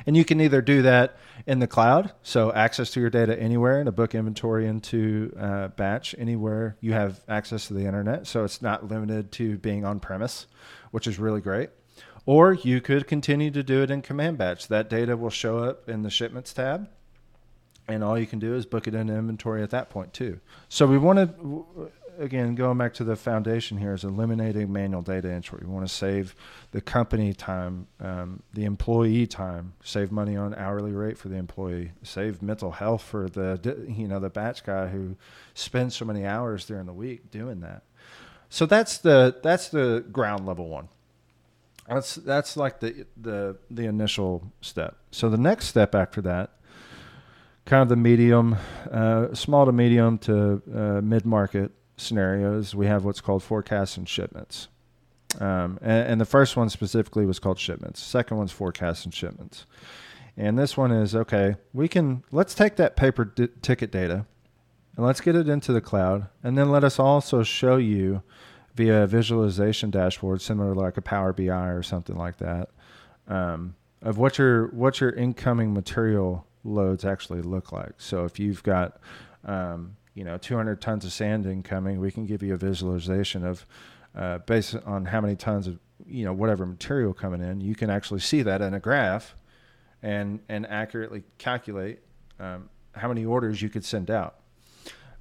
And 0.05 0.15
you 0.15 0.23
can 0.23 0.39
either 0.39 0.62
do 0.62 0.81
that 0.84 1.17
in 1.45 1.60
the 1.60 1.67
cloud, 1.67 2.13
so 2.23 2.53
access 2.53 2.91
to 2.91 3.01
your 3.01 3.10
data 3.10 3.38
anywhere 3.38 3.79
and 3.79 3.89
a 3.89 3.91
book 3.91 4.15
inventory 4.15 4.67
into 4.67 5.36
uh, 5.38 5.67
batch 5.69 6.15
anywhere 6.17 6.77
you 6.79 6.93
have 6.93 7.21
access 7.27 7.67
to 7.67 7.73
the 7.73 7.86
internet. 7.86 8.25
So 8.27 8.43
it's 8.43 8.62
not 8.62 8.88
limited 8.88 9.31
to 9.34 9.58
being 9.58 9.84
on 9.86 9.99
premise, 9.99 10.47
which 10.91 11.08
is 11.08 11.19
really 11.19 11.41
great. 11.41 11.69
Or 12.25 12.53
you 12.53 12.81
could 12.81 13.05
continue 13.05 13.51
to 13.51 13.63
do 13.63 13.84
it 13.84 13.91
in 13.91 14.01
command 14.01 14.38
batch. 14.38 14.67
That 14.67 14.89
data 14.89 15.15
will 15.15 15.29
show 15.29 15.60
up 15.60 15.89
in 15.89 16.01
the 16.01 16.10
shipments 16.10 16.53
tab. 16.53 16.89
And 17.88 18.03
all 18.03 18.17
you 18.17 18.25
can 18.25 18.39
do 18.39 18.55
is 18.55 18.65
book 18.65 18.88
it 18.88 18.95
in 18.95 19.10
inventory 19.10 19.62
at 19.62 19.69
that 19.69 19.91
point 19.91 20.12
too. 20.12 20.39
So 20.69 20.88
we 20.88 20.97
wanted 20.97 21.36
again, 22.17 22.56
going 22.56 22.78
back 22.78 22.93
to 22.95 23.04
the 23.04 23.15
foundation 23.15 23.78
here, 23.78 23.93
is 23.93 24.04
eliminating 24.04 24.71
manual 24.71 25.01
data 25.01 25.32
entry. 25.32 25.60
We 25.62 25.71
want 25.71 25.88
to 25.88 25.93
save 25.93 26.36
the 26.71 26.82
company 26.82 27.34
time, 27.34 27.88
um, 27.99 28.41
the 28.54 28.65
employee 28.65 29.28
time, 29.28 29.73
save 29.84 30.12
money 30.12 30.36
on 30.36 30.54
hourly 30.56 30.91
rate 30.91 31.17
for 31.17 31.30
the 31.30 31.36
employee, 31.36 31.91
save 32.04 32.41
mental 32.41 32.71
health 32.71 33.01
for 33.01 33.30
the 33.30 33.86
you 33.88 34.08
know 34.08 34.19
the 34.19 34.30
batch 34.30 34.63
guy 34.63 34.88
who 34.88 35.15
spends 35.54 35.95
so 35.95 36.06
many 36.06 36.25
hours 36.25 36.65
during 36.65 36.86
the 36.86 36.93
week 36.93 37.32
doing 37.32 37.62
that. 37.62 37.84
So 38.49 38.65
that's 38.65 38.97
the 38.97 39.38
that's 39.43 39.69
the 39.69 40.06
ground 40.12 40.45
level 40.45 40.69
one. 40.69 40.89
That's 41.88 42.15
that's 42.15 42.58
like 42.58 42.80
the 42.80 43.06
the 43.15 43.58
the 43.69 43.86
initial 43.86 44.51
step. 44.62 44.97
So 45.12 45.30
the 45.30 45.38
next 45.38 45.67
step 45.67 45.95
after 45.95 46.21
that 46.21 46.51
kind 47.65 47.82
of 47.82 47.89
the 47.89 47.95
medium, 47.95 48.56
uh, 48.91 49.34
small 49.34 49.65
to 49.65 49.71
medium 49.71 50.19
to 50.19 50.62
uh, 50.73 51.01
mid 51.01 51.25
market 51.25 51.71
scenarios, 51.97 52.75
we 52.75 52.88
have 52.88 53.05
what's 53.05 53.21
called 53.21 53.43
forecasts 53.43 53.97
and 53.97 54.08
shipments. 54.08 54.67
Um, 55.39 55.79
and, 55.81 56.08
and, 56.08 56.21
the 56.21 56.25
first 56.25 56.55
one 56.55 56.69
specifically 56.69 57.25
was 57.25 57.39
called 57.39 57.60
shipments. 57.60 58.01
Second 58.01 58.38
one's 58.38 58.53
forecasts 58.53 59.03
and 59.03 59.13
shipments. 59.13 59.65
And 60.38 60.58
this 60.58 60.77
one 60.77 60.91
is 60.91 61.15
okay, 61.15 61.55
we 61.73 61.88
can, 61.88 62.23
let's 62.31 62.53
take 62.53 62.75
that 62.77 62.95
paper 62.95 63.25
d- 63.25 63.49
ticket 63.62 63.91
data 63.91 64.25
and 64.95 65.05
let's 65.05 65.21
get 65.21 65.36
it 65.36 65.49
into 65.49 65.73
the 65.73 65.81
cloud. 65.81 66.27
And 66.43 66.58
then 66.58 66.69
let 66.69 66.84
us 66.84 66.99
also 66.99 67.43
show 67.43 67.77
you 67.77 68.21
via 68.75 69.03
a 69.03 69.08
visualization 69.08 69.89
dashboard, 69.89 70.41
similar 70.41 70.73
to 70.73 70.79
like 70.79 70.97
a 70.97 71.01
Power 71.01 71.34
BI 71.34 71.67
or 71.67 71.84
something 71.84 72.17
like 72.17 72.38
that, 72.38 72.69
um, 73.27 73.75
of 74.01 74.17
what 74.17 74.38
your, 74.38 74.67
what 74.67 74.99
your 74.99 75.12
incoming 75.12 75.73
material 75.73 76.45
loads 76.63 77.05
actually 77.05 77.41
look 77.41 77.71
like. 77.71 77.93
So 77.97 78.25
if 78.25 78.39
you've 78.39 78.63
got, 78.63 78.99
um, 79.45 79.95
you 80.15 80.23
know 80.23 80.38
200 80.38 80.82
tons 80.82 81.06
of 81.06 81.13
sand 81.13 81.45
incoming, 81.45 81.99
we 81.99 82.12
can 82.12 82.25
give 82.25 82.41
you 82.41 82.56
a 82.56 82.58
visualization 82.58 83.45
of 83.45 83.65
uh, 84.15 84.39
based 84.39 84.75
on 84.86 85.06
how 85.06 85.21
many 85.21 85.36
tons 85.36 85.67
of 85.67 85.78
you 86.08 86.25
know 86.25 86.34
whatever 86.34 86.65
material 86.65 87.13
coming 87.13 87.41
in. 87.41 87.62
You 87.62 87.75
can 87.75 87.89
actually 87.91 88.21
see 88.21 88.41
that 88.41 88.62
in 88.62 88.73
a 88.73 88.80
graph, 88.80 89.36
and 90.01 90.39
and 90.49 90.65
accurately 90.65 91.23
calculate 91.38 91.99
um, 92.39 92.69
how 92.93 93.10
many 93.10 93.25
orders 93.25 93.62
you 93.62 93.69
could 93.69 93.86
send 93.86 94.10
out. 94.10 94.39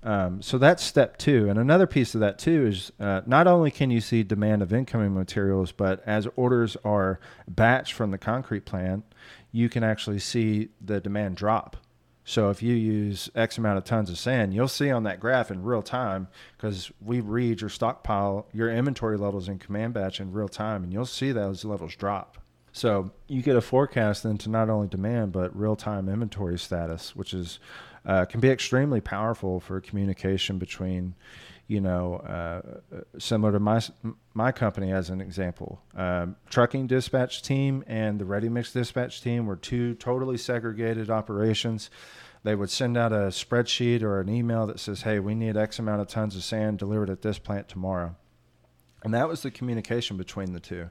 Um, 0.04 0.42
so 0.42 0.58
that's 0.58 0.84
step 0.84 1.16
two. 1.16 1.48
And 1.48 1.58
another 1.58 1.86
piece 1.86 2.14
of 2.14 2.20
that 2.20 2.38
too 2.38 2.66
is 2.66 2.92
uh, 3.00 3.22
not 3.26 3.46
only 3.46 3.70
can 3.70 3.90
you 3.90 4.02
see 4.02 4.22
demand 4.22 4.62
of 4.62 4.72
incoming 4.72 5.14
materials, 5.14 5.72
but 5.72 6.02
as 6.06 6.28
orders 6.36 6.76
are 6.84 7.20
batched 7.52 7.92
from 7.92 8.10
the 8.10 8.18
concrete 8.18 8.66
plant, 8.66 9.04
you 9.50 9.70
can 9.70 9.82
actually 9.82 10.18
see 10.18 10.68
the 10.80 11.00
demand 11.00 11.36
drop. 11.36 11.78
So 12.24 12.48
if 12.48 12.62
you 12.62 12.74
use 12.74 13.30
X 13.34 13.58
amount 13.58 13.78
of 13.78 13.84
tons 13.84 14.08
of 14.08 14.18
sand, 14.18 14.54
you'll 14.54 14.66
see 14.66 14.90
on 14.90 15.02
that 15.02 15.20
graph 15.20 15.50
in 15.50 15.62
real 15.62 15.82
time 15.82 16.28
because 16.56 16.90
we 17.00 17.20
read 17.20 17.60
your 17.60 17.68
stockpile, 17.70 18.46
your 18.52 18.70
inventory 18.70 19.18
levels 19.18 19.48
in 19.48 19.58
command 19.58 19.92
batch 19.92 20.20
in 20.20 20.32
real 20.32 20.48
time, 20.48 20.82
and 20.82 20.92
you'll 20.92 21.04
see 21.04 21.32
those 21.32 21.64
levels 21.64 21.94
drop. 21.94 22.38
So 22.72 23.12
you 23.28 23.42
get 23.42 23.56
a 23.56 23.60
forecast 23.60 24.24
into 24.24 24.50
not 24.50 24.68
only 24.68 24.88
demand 24.88 25.32
but 25.32 25.56
real 25.56 25.76
time 25.76 26.08
inventory 26.08 26.58
status, 26.58 27.14
which 27.14 27.34
is 27.34 27.60
uh, 28.06 28.24
can 28.24 28.40
be 28.40 28.50
extremely 28.50 29.00
powerful 29.00 29.60
for 29.60 29.80
communication 29.80 30.58
between, 30.58 31.14
you 31.66 31.80
know, 31.80 32.16
uh, 32.16 32.60
similar 33.18 33.52
to 33.52 33.60
my 33.60 33.80
my 34.34 34.52
company 34.52 34.92
as 34.92 35.10
an 35.10 35.20
example. 35.20 35.80
Um, 35.94 36.36
trucking 36.50 36.86
dispatch 36.86 37.42
team 37.42 37.84
and 37.86 38.18
the 38.18 38.24
ready 38.24 38.48
mix 38.48 38.72
dispatch 38.72 39.22
team 39.22 39.46
were 39.46 39.56
two 39.56 39.94
totally 39.94 40.36
segregated 40.36 41.10
operations. 41.10 41.90
They 42.42 42.54
would 42.54 42.70
send 42.70 42.98
out 42.98 43.12
a 43.12 43.28
spreadsheet 43.28 44.02
or 44.02 44.20
an 44.20 44.28
email 44.28 44.66
that 44.66 44.78
says, 44.78 45.02
"Hey, 45.02 45.18
we 45.18 45.34
need 45.34 45.56
X 45.56 45.78
amount 45.78 46.02
of 46.02 46.08
tons 46.08 46.36
of 46.36 46.44
sand 46.44 46.78
delivered 46.78 47.08
at 47.08 47.22
this 47.22 47.38
plant 47.38 47.68
tomorrow," 47.68 48.16
and 49.02 49.14
that 49.14 49.28
was 49.28 49.42
the 49.42 49.50
communication 49.50 50.18
between 50.18 50.52
the 50.52 50.60
two. 50.60 50.90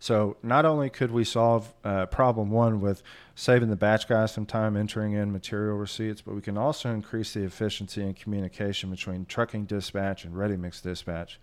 So 0.00 0.36
not 0.42 0.64
only 0.64 0.90
could 0.90 1.10
we 1.10 1.24
solve 1.24 1.74
uh, 1.82 2.06
problem 2.06 2.50
one 2.50 2.80
with 2.80 3.02
saving 3.34 3.68
the 3.68 3.76
batch 3.76 4.08
guys 4.08 4.32
some 4.32 4.46
time 4.46 4.76
entering 4.76 5.14
in 5.14 5.32
material 5.32 5.76
receipts, 5.76 6.20
but 6.20 6.34
we 6.34 6.40
can 6.40 6.56
also 6.56 6.90
increase 6.90 7.34
the 7.34 7.42
efficiency 7.42 8.02
and 8.02 8.14
communication 8.14 8.90
between 8.90 9.26
trucking 9.26 9.64
dispatch 9.64 10.24
and 10.24 10.36
ready 10.36 10.56
mix 10.56 10.80
dispatch. 10.80 11.40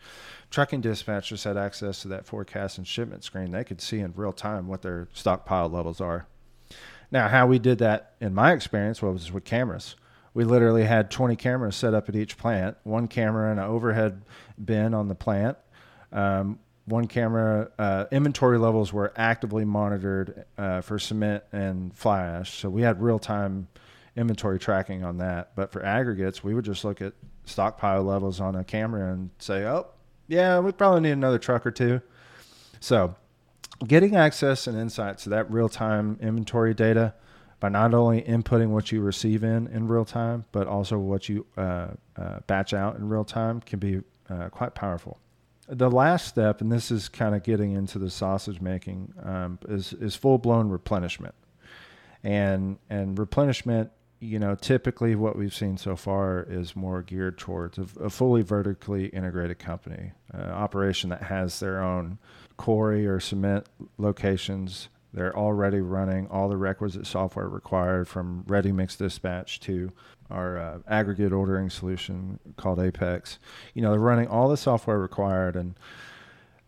Trucking 0.50 0.82
dispatch 0.82 1.30
just 1.30 1.44
had 1.44 1.58
access 1.58 2.02
to 2.04 2.08
that 2.08 2.26
forecast 2.26 2.78
and 2.78 2.88
shipment 2.88 3.26
screen. 3.26 3.52
They 3.52 3.65
could 3.65 3.82
see 3.82 4.00
in 4.00 4.13
real 4.15 4.34
time 4.34 4.68
what 4.68 4.82
their 4.84 5.10
stockpile 5.13 5.70
levels 5.70 6.00
are. 6.00 6.28
Now, 7.12 7.28
how 7.28 7.48
we 7.48 7.60
did 7.60 7.80
that 7.80 8.13
in 8.22 8.34
my 8.34 8.54
experience 8.54 9.02
was 9.02 9.32
with 9.32 9.44
cameras. 9.44 9.96
We 10.34 10.44
literally 10.44 10.84
had 10.84 11.12
20 11.12 11.36
cameras 11.36 11.76
set 11.76 11.94
up 11.94 12.10
at 12.10 12.15
each 12.15 12.38
plant, 12.38 12.78
one 12.84 13.08
camera 13.08 13.52
in 13.52 13.60
an 13.60 13.65
overhead 13.65 14.22
bin 14.63 14.94
on 14.94 15.08
the 15.08 15.15
plant. 15.15 15.58
Um, 16.12 16.60
one 16.86 17.08
camera 17.08 17.71
uh, 17.80 18.06
inventory 18.12 18.60
levels 18.60 18.93
were 18.93 19.12
actively 19.15 19.65
monitored 19.65 20.45
uh, 20.58 20.82
for 20.82 21.00
cement 21.00 21.43
and 21.52 21.95
fly 21.98 22.24
ash. 22.24 22.60
So 22.60 22.69
we 22.69 22.84
had 22.84 23.02
real-time 23.02 23.67
inventory 24.15 24.60
tracking 24.60 25.04
on 25.04 25.17
that. 25.17 25.56
But 25.56 25.71
for 25.71 25.84
aggregates 25.84 26.43
we 26.43 26.54
would 26.54 26.65
just 26.65 26.86
look 26.86 27.02
at 27.02 27.13
stockpile 27.45 28.04
levels 28.04 28.39
on 28.39 28.56
a 28.56 28.63
camera 28.63 29.13
and 29.13 29.30
say 29.38 29.65
oh 29.65 29.86
yeah 30.28 30.58
we 30.60 30.71
probably 30.71 31.02
need 31.02 31.12
another 31.12 31.39
truck 31.39 31.65
or 31.65 31.71
two. 31.71 32.02
So 32.80 33.15
getting 33.86 34.15
access 34.15 34.67
and 34.67 34.78
insight 34.78 35.17
to 35.19 35.30
that 35.30 35.52
real-time 35.52 36.17
inventory 36.21 36.74
data 36.74 37.13
by 37.60 37.69
not 37.69 37.93
only 37.93 38.21
inputting 38.21 38.69
what 38.69 38.91
you 38.91 39.02
receive 39.02 39.43
in 39.43 39.67
in 39.67 39.88
real 39.88 40.06
time 40.06 40.45
but 40.52 40.67
also 40.67 40.98
what 40.98 41.28
you 41.28 41.45
uh, 41.58 41.88
uh 42.15 42.39
batch 42.48 42.74
out 42.74 42.95
in 42.95 43.10
real 43.10 43.24
time 43.26 43.60
can 43.62 43.80
be 43.80 44.02
uh, 44.30 44.50
quite 44.50 44.76
powerful 44.76 45.19
the 45.67 45.89
last 45.89 46.28
step, 46.28 46.62
and 46.62 46.71
this 46.71 46.91
is 46.91 47.10
kind 47.10 47.36
of 47.36 47.43
getting 47.43 47.71
into 47.71 47.99
the 47.99 48.10
sausage 48.10 48.62
making, 48.62 49.13
um, 49.23 49.60
is 49.67 49.93
is 49.93 50.15
full 50.15 50.38
blown 50.38 50.69
replenishment, 50.69 51.36
and 52.23 52.78
and 52.89 53.17
replenishment. 53.17 53.91
You 54.21 54.39
know, 54.39 54.56
typically 54.56 55.13
what 55.15 55.38
we've 55.38 55.54
seen 55.54 55.78
so 55.78 55.95
far 55.95 56.45
is 56.49 56.75
more 56.75 57.01
geared 57.04 57.38
towards 57.38 57.78
a, 57.78 57.86
a 57.99 58.10
fully 58.10 58.41
vertically 58.41 59.08
integrated 59.08 59.60
company, 59.60 60.13
operation 60.34 61.10
that 61.10 61.23
has 61.23 61.60
their 61.60 61.84
own 61.84 62.17
quarry 62.58 63.06
or 63.06 63.19
cement 63.19 63.67
locations. 63.97 64.89
They're 65.13 65.36
already 65.38 65.80
running 65.80 66.28
all 66.28 66.49
the 66.49 66.58
requisite 66.58 67.06
software 67.06 67.47
required 67.47 68.08
from 68.08 68.43
ready 68.47 68.71
mix 68.71 68.95
dispatch 68.95 69.60
to 69.62 69.91
our 70.30 70.58
uh, 70.58 70.80
aggregate 70.88 71.32
ordering 71.32 71.70
solution 71.70 72.40
called 72.58 72.80
Apex. 72.80 73.40
You 73.74 73.82
know, 73.82 73.92
they're 73.92 74.00
running 74.00 74.28
all 74.28 74.50
the 74.50 74.58
software 74.58 74.98
required, 74.98 75.56
and 75.56 75.76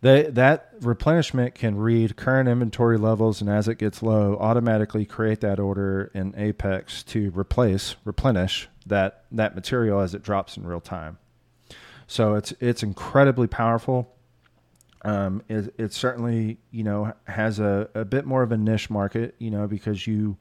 they, 0.02 0.24
that 0.24 0.74
replenishment 0.82 1.56
can 1.56 1.76
read 1.76 2.16
current 2.16 2.48
inventory 2.48 2.98
levels 2.98 3.42
and 3.42 3.50
as 3.50 3.68
it 3.68 3.80
gets 3.80 4.04
low, 4.04 4.38
automatically 4.40 5.06
create 5.06 5.42
that 5.42 5.60
order 5.60 6.12
in 6.14 6.36
Apex 6.38 7.02
to 7.04 7.32
replace, 7.32 7.96
replenish 8.06 8.70
that 8.86 9.26
that 9.32 9.56
material 9.56 10.00
as 10.00 10.14
it 10.14 10.24
drops 10.24 10.56
in 10.56 10.66
real 10.66 10.82
time. 10.82 11.18
So 12.08 12.36
it's 12.36 12.54
it's 12.60 12.84
incredibly 12.84 13.48
powerful. 13.48 14.14
Um, 15.04 15.44
it, 15.48 15.74
it 15.78 15.94
certainly 15.94 16.58
you 16.72 16.84
know 16.84 17.14
has 17.26 17.60
a, 17.60 17.90
a 17.94 18.06
bit 18.06 18.26
more 18.26 18.44
of 18.44 18.52
a 18.52 18.58
niche 18.58 18.90
market, 18.90 19.36
you 19.40 19.52
know, 19.52 19.68
because 19.68 20.08
you 20.08 20.38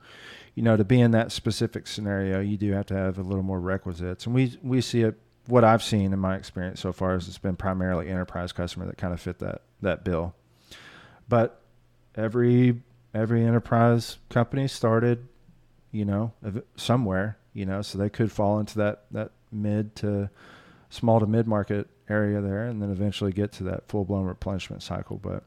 you 0.56 0.62
know 0.62 0.76
to 0.76 0.84
be 0.84 1.00
in 1.00 1.12
that 1.12 1.30
specific 1.30 1.86
scenario, 1.86 2.40
you 2.40 2.56
do 2.56 2.72
have 2.72 2.86
to 2.86 2.94
have 2.94 3.18
a 3.18 3.22
little 3.22 3.44
more 3.44 3.60
requisites, 3.60 4.26
and 4.26 4.34
we 4.34 4.58
we 4.62 4.80
see 4.80 5.02
it 5.02 5.14
what 5.46 5.62
I've 5.62 5.82
seen 5.82 6.12
in 6.12 6.18
my 6.18 6.34
experience 6.34 6.80
so 6.80 6.92
far 6.92 7.14
is 7.14 7.28
it's 7.28 7.38
been 7.38 7.56
primarily 7.56 8.08
enterprise 8.08 8.52
customer 8.52 8.86
that 8.86 8.98
kind 8.98 9.14
of 9.14 9.20
fit 9.20 9.38
that 9.38 9.62
that 9.82 10.02
bill. 10.02 10.34
But 11.28 11.60
every 12.16 12.80
every 13.14 13.44
enterprise 13.44 14.18
company 14.30 14.66
started, 14.66 15.28
you 15.92 16.06
know, 16.06 16.32
somewhere, 16.76 17.36
you 17.52 17.66
know, 17.66 17.82
so 17.82 17.98
they 17.98 18.08
could 18.10 18.32
fall 18.32 18.58
into 18.58 18.78
that 18.78 19.04
that 19.10 19.32
mid 19.52 19.94
to 19.96 20.30
small 20.88 21.20
to 21.20 21.26
mid 21.26 21.46
market 21.46 21.88
area 22.08 22.40
there, 22.40 22.64
and 22.64 22.80
then 22.80 22.90
eventually 22.90 23.30
get 23.30 23.52
to 23.52 23.64
that 23.64 23.88
full 23.88 24.06
blown 24.06 24.24
replenishment 24.24 24.82
cycle. 24.82 25.18
But 25.18 25.44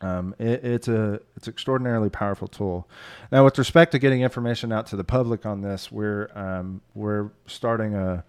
um, 0.00 0.34
it, 0.38 0.64
it's 0.64 0.88
a 0.88 1.20
it's 1.36 1.48
extraordinarily 1.48 2.10
powerful 2.10 2.48
tool. 2.48 2.88
Now, 3.32 3.44
with 3.44 3.58
respect 3.58 3.92
to 3.92 3.98
getting 3.98 4.22
information 4.22 4.72
out 4.72 4.86
to 4.88 4.96
the 4.96 5.04
public 5.04 5.46
on 5.46 5.62
this, 5.62 5.90
we're 5.90 6.30
um, 6.34 6.80
we're 6.94 7.30
starting 7.46 7.94
a 7.94 8.24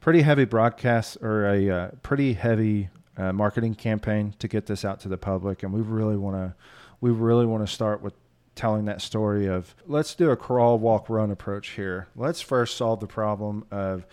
pretty 0.00 0.22
heavy 0.22 0.44
broadcast 0.44 1.18
or 1.22 1.46
a 1.46 1.70
uh, 1.70 1.90
pretty 2.02 2.34
heavy 2.34 2.88
uh, 3.16 3.32
marketing 3.32 3.74
campaign 3.74 4.34
to 4.38 4.48
get 4.48 4.66
this 4.66 4.84
out 4.84 5.00
to 5.00 5.08
the 5.08 5.18
public, 5.18 5.62
and 5.62 5.72
we 5.72 5.80
really 5.80 6.16
want 6.16 6.36
to 6.36 6.54
we 7.00 7.10
really 7.10 7.46
want 7.46 7.66
to 7.66 7.72
start 7.72 8.02
with 8.02 8.14
telling 8.54 8.84
that 8.84 9.00
story 9.00 9.46
of 9.46 9.74
let's 9.86 10.14
do 10.14 10.30
a 10.30 10.36
crawl, 10.36 10.78
walk, 10.78 11.08
run 11.08 11.30
approach 11.30 11.70
here. 11.70 12.08
Let's 12.14 12.40
first 12.40 12.76
solve 12.76 13.00
the 13.00 13.06
problem 13.06 13.66
of 13.70 14.06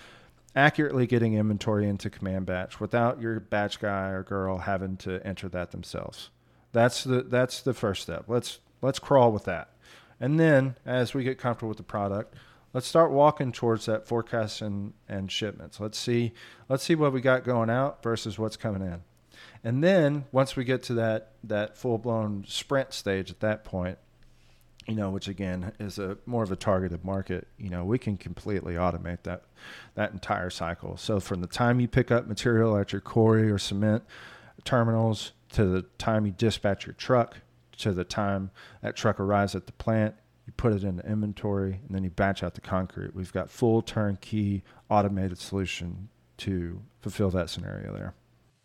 accurately 0.55 1.05
getting 1.05 1.35
inventory 1.35 1.87
into 1.87 2.09
command 2.09 2.45
batch 2.45 2.79
without 2.79 3.21
your 3.21 3.39
batch 3.39 3.79
guy 3.79 4.09
or 4.09 4.23
girl 4.23 4.57
having 4.57 4.97
to 4.97 5.25
enter 5.25 5.47
that 5.49 5.71
themselves. 5.71 6.31
That's 6.71 7.03
the 7.03 7.23
that's 7.23 7.61
the 7.61 7.73
first 7.73 8.03
step. 8.03 8.25
Let's 8.27 8.59
let's 8.81 8.99
crawl 8.99 9.31
with 9.31 9.45
that. 9.45 9.69
And 10.19 10.39
then 10.39 10.75
as 10.85 11.13
we 11.13 11.23
get 11.23 11.37
comfortable 11.37 11.69
with 11.69 11.77
the 11.77 11.83
product, 11.83 12.35
let's 12.73 12.87
start 12.87 13.11
walking 13.11 13.51
towards 13.51 13.85
that 13.85 14.07
forecast 14.07 14.61
and, 14.61 14.93
and 15.07 15.31
shipments. 15.31 15.79
Let's 15.79 15.97
see 15.97 16.33
let's 16.67 16.83
see 16.83 16.95
what 16.95 17.13
we 17.13 17.21
got 17.21 17.43
going 17.43 17.69
out 17.69 18.03
versus 18.03 18.37
what's 18.37 18.57
coming 18.57 18.81
in. 18.81 19.01
And 19.63 19.83
then 19.83 20.25
once 20.31 20.55
we 20.55 20.63
get 20.63 20.83
to 20.83 20.93
that 20.95 21.31
that 21.43 21.77
full 21.77 21.97
blown 21.97 22.45
sprint 22.47 22.93
stage 22.93 23.31
at 23.31 23.39
that 23.39 23.63
point, 23.63 23.97
you 24.87 24.95
know, 24.95 25.09
which 25.09 25.27
again 25.27 25.71
is 25.79 25.99
a 25.99 26.17
more 26.25 26.43
of 26.43 26.51
a 26.51 26.55
targeted 26.55 27.03
market, 27.03 27.47
you 27.57 27.69
know, 27.69 27.83
we 27.83 27.97
can 27.97 28.17
completely 28.17 28.75
automate 28.75 29.23
that 29.23 29.43
that 29.95 30.11
entire 30.11 30.49
cycle. 30.49 30.97
So 30.97 31.19
from 31.19 31.41
the 31.41 31.47
time 31.47 31.79
you 31.79 31.87
pick 31.87 32.11
up 32.11 32.27
material 32.27 32.77
at 32.77 32.91
your 32.91 33.01
quarry 33.01 33.49
or 33.49 33.57
cement 33.57 34.03
terminals 34.65 35.31
to 35.53 35.65
the 35.65 35.81
time 35.97 36.25
you 36.25 36.31
dispatch 36.31 36.85
your 36.85 36.93
truck 36.93 37.37
to 37.77 37.91
the 37.91 38.03
time 38.03 38.51
that 38.81 38.95
truck 38.95 39.19
arrives 39.19 39.55
at 39.55 39.65
the 39.65 39.71
plant 39.73 40.15
you 40.49 40.53
put 40.57 40.73
it 40.73 40.83
into 40.83 41.07
inventory, 41.07 41.79
and 41.85 41.95
then 41.95 42.03
you 42.03 42.09
batch 42.09 42.41
out 42.41 42.55
the 42.55 42.61
concrete. 42.61 43.13
We've 43.13 43.31
got 43.31 43.51
full 43.51 43.83
turnkey 43.83 44.63
automated 44.89 45.37
solution 45.37 46.09
to 46.37 46.81
fulfill 47.01 47.29
that 47.29 47.51
scenario 47.51 47.93
there. 47.93 48.15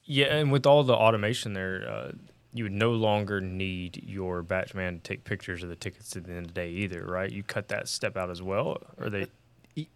Yeah, 0.04 0.34
and 0.34 0.50
with 0.50 0.64
all 0.64 0.82
the 0.82 0.94
automation 0.94 1.52
there, 1.52 1.86
uh, 1.86 2.12
you 2.54 2.64
would 2.64 2.72
no 2.72 2.92
longer 2.92 3.38
need 3.38 4.02
your 4.02 4.42
batch 4.42 4.74
man 4.74 4.94
to 4.94 5.00
take 5.00 5.24
pictures 5.24 5.62
of 5.62 5.68
the 5.68 5.76
tickets 5.76 6.16
at 6.16 6.24
the 6.24 6.30
end 6.30 6.46
of 6.46 6.46
the 6.46 6.52
day 6.54 6.70
either, 6.70 7.04
right? 7.04 7.30
You 7.30 7.42
cut 7.42 7.68
that 7.68 7.86
step 7.86 8.16
out 8.16 8.30
as 8.30 8.40
well, 8.40 8.78
or 8.96 9.10
they? 9.10 9.26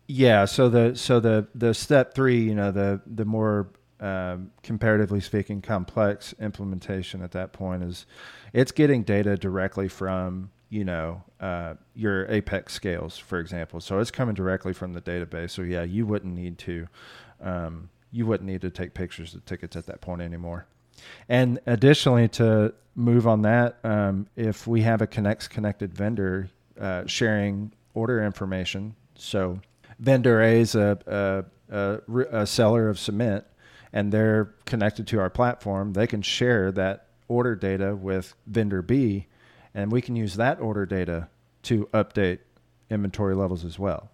Yeah. 0.06 0.44
So 0.44 0.68
the 0.68 0.94
so 0.94 1.20
the 1.20 1.48
the 1.54 1.72
step 1.72 2.12
three, 2.12 2.42
you 2.42 2.54
know, 2.54 2.70
the 2.70 3.00
the 3.06 3.24
more 3.24 3.70
um, 4.00 4.52
comparatively 4.62 5.20
speaking 5.20 5.60
complex 5.60 6.34
implementation 6.40 7.22
at 7.22 7.32
that 7.32 7.52
point 7.52 7.82
is 7.82 8.06
it's 8.52 8.72
getting 8.72 9.02
data 9.02 9.36
directly 9.36 9.88
from 9.88 10.50
you 10.68 10.84
know 10.84 11.22
uh, 11.40 11.74
your 11.94 12.26
apex 12.30 12.72
scales 12.72 13.18
for 13.18 13.38
example. 13.40 13.80
So 13.80 13.98
it's 13.98 14.10
coming 14.10 14.34
directly 14.34 14.72
from 14.72 14.92
the 14.92 15.00
database. 15.00 15.50
So 15.50 15.62
yeah 15.62 15.82
you 15.82 16.06
wouldn't 16.06 16.34
need 16.34 16.58
to 16.58 16.86
um, 17.40 17.90
you 18.12 18.26
wouldn't 18.26 18.48
need 18.48 18.60
to 18.62 18.70
take 18.70 18.94
pictures 18.94 19.34
of 19.34 19.44
tickets 19.44 19.76
at 19.76 19.86
that 19.86 20.00
point 20.00 20.22
anymore. 20.22 20.66
And 21.28 21.60
additionally 21.66 22.28
to 22.28 22.74
move 22.94 23.26
on 23.26 23.42
that 23.42 23.78
um, 23.84 24.26
if 24.36 24.66
we 24.66 24.82
have 24.82 25.00
a 25.00 25.06
connects 25.06 25.46
connected 25.48 25.94
vendor 25.94 26.48
uh, 26.80 27.06
sharing 27.06 27.72
order 27.94 28.24
information 28.24 28.94
so 29.14 29.60
vendor 29.98 30.40
a 30.40 30.60
is 30.60 30.74
a, 30.74 30.98
a, 31.70 31.76
a, 31.76 32.40
a 32.40 32.46
seller 32.46 32.88
of 32.88 32.98
cement 32.98 33.44
and 33.92 34.12
they're 34.12 34.54
connected 34.66 35.06
to 35.06 35.18
our 35.18 35.30
platform 35.30 35.92
they 35.92 36.06
can 36.06 36.22
share 36.22 36.70
that 36.72 37.06
order 37.28 37.54
data 37.54 37.94
with 37.94 38.34
vendor 38.46 38.82
b 38.82 39.26
and 39.74 39.92
we 39.92 40.00
can 40.00 40.16
use 40.16 40.34
that 40.36 40.60
order 40.60 40.86
data 40.86 41.28
to 41.62 41.86
update 41.92 42.38
inventory 42.90 43.34
levels 43.34 43.64
as 43.64 43.78
well. 43.78 44.10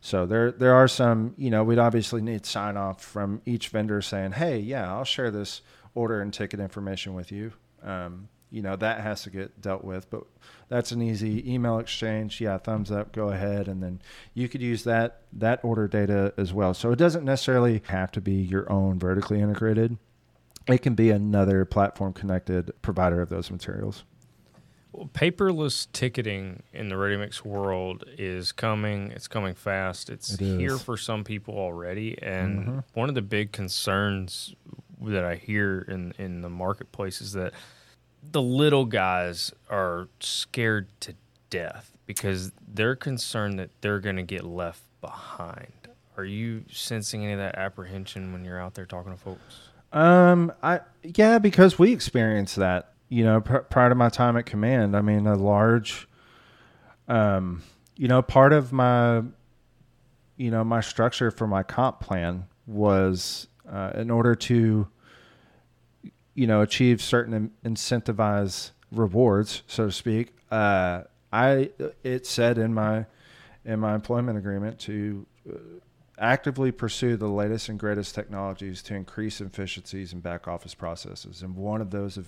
So 0.00 0.26
there 0.26 0.50
there 0.50 0.74
are 0.74 0.88
some, 0.88 1.34
you 1.36 1.50
know, 1.50 1.62
we'd 1.62 1.78
obviously 1.78 2.20
need 2.20 2.44
sign 2.44 2.76
off 2.76 3.02
from 3.02 3.40
each 3.46 3.68
vendor 3.68 4.02
saying, 4.02 4.32
"Hey, 4.32 4.58
yeah, 4.58 4.92
I'll 4.92 5.04
share 5.04 5.30
this 5.30 5.62
order 5.94 6.20
and 6.20 6.32
ticket 6.32 6.60
information 6.60 7.14
with 7.14 7.30
you." 7.30 7.52
Um, 7.82 8.28
you 8.50 8.62
know, 8.62 8.76
that 8.76 9.00
has 9.00 9.22
to 9.22 9.30
get 9.30 9.60
dealt 9.60 9.84
with, 9.84 10.10
but 10.10 10.24
that's 10.72 10.90
an 10.90 11.02
easy 11.02 11.52
email 11.52 11.78
exchange. 11.78 12.40
Yeah, 12.40 12.56
thumbs 12.56 12.90
up, 12.90 13.12
go 13.12 13.28
ahead, 13.28 13.68
and 13.68 13.82
then 13.82 14.00
you 14.32 14.48
could 14.48 14.62
use 14.62 14.84
that 14.84 15.20
that 15.34 15.62
order 15.62 15.86
data 15.86 16.32
as 16.38 16.54
well. 16.54 16.72
So 16.72 16.90
it 16.92 16.96
doesn't 16.96 17.24
necessarily 17.26 17.82
have 17.88 18.10
to 18.12 18.22
be 18.22 18.32
your 18.32 18.70
own 18.72 18.98
vertically 18.98 19.40
integrated. 19.40 19.98
It 20.66 20.78
can 20.78 20.94
be 20.94 21.10
another 21.10 21.66
platform 21.66 22.14
connected 22.14 22.72
provider 22.80 23.20
of 23.20 23.28
those 23.28 23.50
materials. 23.50 24.04
Well, 24.92 25.10
paperless 25.12 25.88
ticketing 25.92 26.62
in 26.72 26.88
the 26.88 26.96
ready 26.96 27.18
mix 27.18 27.44
world 27.44 28.04
is 28.16 28.50
coming. 28.52 29.10
It's 29.10 29.28
coming 29.28 29.54
fast. 29.54 30.08
It's 30.08 30.34
it 30.34 30.40
here 30.40 30.78
for 30.78 30.96
some 30.96 31.22
people 31.22 31.54
already. 31.54 32.16
And 32.22 32.58
mm-hmm. 32.60 32.78
one 32.94 33.10
of 33.10 33.14
the 33.14 33.22
big 33.22 33.52
concerns 33.52 34.54
that 35.02 35.24
I 35.24 35.34
hear 35.34 35.84
in, 35.86 36.14
in 36.18 36.40
the 36.40 36.50
marketplace 36.50 37.20
is 37.20 37.32
that 37.32 37.52
the 38.22 38.42
little 38.42 38.84
guys 38.84 39.52
are 39.68 40.08
scared 40.20 40.88
to 41.00 41.14
death 41.50 41.92
because 42.06 42.52
they're 42.66 42.96
concerned 42.96 43.58
that 43.58 43.70
they're 43.80 44.00
going 44.00 44.16
to 44.16 44.22
get 44.22 44.44
left 44.44 44.82
behind. 45.00 45.72
Are 46.16 46.24
you 46.24 46.64
sensing 46.70 47.24
any 47.24 47.32
of 47.32 47.38
that 47.38 47.56
apprehension 47.56 48.32
when 48.32 48.44
you're 48.44 48.60
out 48.60 48.74
there 48.74 48.86
talking 48.86 49.12
to 49.12 49.18
folks? 49.18 49.68
Um, 49.92 50.52
I 50.62 50.80
yeah, 51.02 51.38
because 51.38 51.78
we 51.78 51.92
experienced 51.92 52.56
that 52.56 52.92
you 53.12 53.24
know, 53.24 53.42
pr- 53.42 53.58
prior 53.58 53.90
to 53.90 53.94
my 53.94 54.08
time 54.08 54.38
at 54.38 54.46
command, 54.46 54.96
I 54.96 55.02
mean, 55.02 55.26
a 55.26 55.36
large, 55.36 56.08
um, 57.08 57.62
you 57.94 58.08
know, 58.08 58.22
part 58.22 58.54
of 58.54 58.72
my, 58.72 59.22
you 60.38 60.50
know, 60.50 60.64
my 60.64 60.80
structure 60.80 61.30
for 61.30 61.46
my 61.46 61.62
comp 61.62 62.00
plan 62.00 62.46
was 62.66 63.48
uh, 63.70 63.90
in 63.96 64.10
order 64.10 64.34
to, 64.34 64.88
you 66.34 66.46
know, 66.46 66.62
achieve 66.62 67.02
certain 67.02 67.50
incentivized 67.64 68.70
rewards, 68.90 69.62
so 69.66 69.86
to 69.86 69.92
speak. 69.92 70.34
Uh, 70.50 71.02
I 71.32 71.70
it 72.02 72.26
said 72.26 72.58
in 72.58 72.74
my 72.74 73.06
in 73.64 73.80
my 73.80 73.94
employment 73.94 74.38
agreement 74.38 74.78
to 74.80 75.26
uh, 75.48 75.54
actively 76.18 76.70
pursue 76.70 77.16
the 77.16 77.28
latest 77.28 77.68
and 77.68 77.78
greatest 77.78 78.14
technologies 78.14 78.82
to 78.82 78.94
increase 78.94 79.40
efficiencies 79.40 80.12
in 80.12 80.20
back 80.20 80.46
office 80.46 80.74
processes. 80.74 81.42
And 81.42 81.56
one 81.56 81.80
of 81.80 81.90
those 81.90 82.18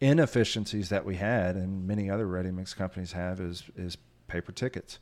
inefficiencies 0.00 0.88
that 0.88 1.04
we 1.04 1.16
had, 1.16 1.56
and 1.56 1.86
many 1.86 2.10
other 2.10 2.26
ready 2.26 2.50
mix 2.50 2.74
companies 2.74 3.12
have, 3.12 3.40
is 3.40 3.64
is 3.76 3.96
paper 4.26 4.52
tickets. 4.52 4.98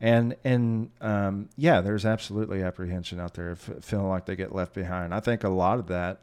And 0.00 0.36
and 0.44 0.90
um, 1.00 1.48
yeah, 1.56 1.80
there's 1.80 2.04
absolutely 2.04 2.62
apprehension 2.62 3.18
out 3.18 3.34
there 3.34 3.50
of 3.50 3.60
feeling 3.80 4.08
like 4.08 4.26
they 4.26 4.36
get 4.36 4.54
left 4.54 4.74
behind. 4.74 5.14
I 5.14 5.20
think 5.20 5.44
a 5.44 5.48
lot 5.48 5.78
of 5.78 5.86
that 5.86 6.22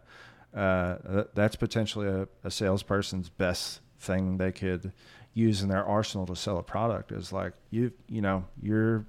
uh, 0.56 1.24
that's 1.34 1.56
potentially 1.56 2.08
a, 2.08 2.28
a 2.44 2.52
salesperson's 2.52 3.30
best 3.30 3.82
thing 4.00 4.38
they 4.38 4.52
could 4.52 4.92
use 5.34 5.62
in 5.62 5.70
their 5.70 5.86
arsenal 5.86 6.26
to 6.26 6.36
sell 6.36 6.58
a 6.58 6.64
product 6.64 7.12
is 7.12 7.32
like 7.32 7.54
you 7.70 7.92
you 8.10 8.22
know 8.22 8.44
you're 8.62 9.06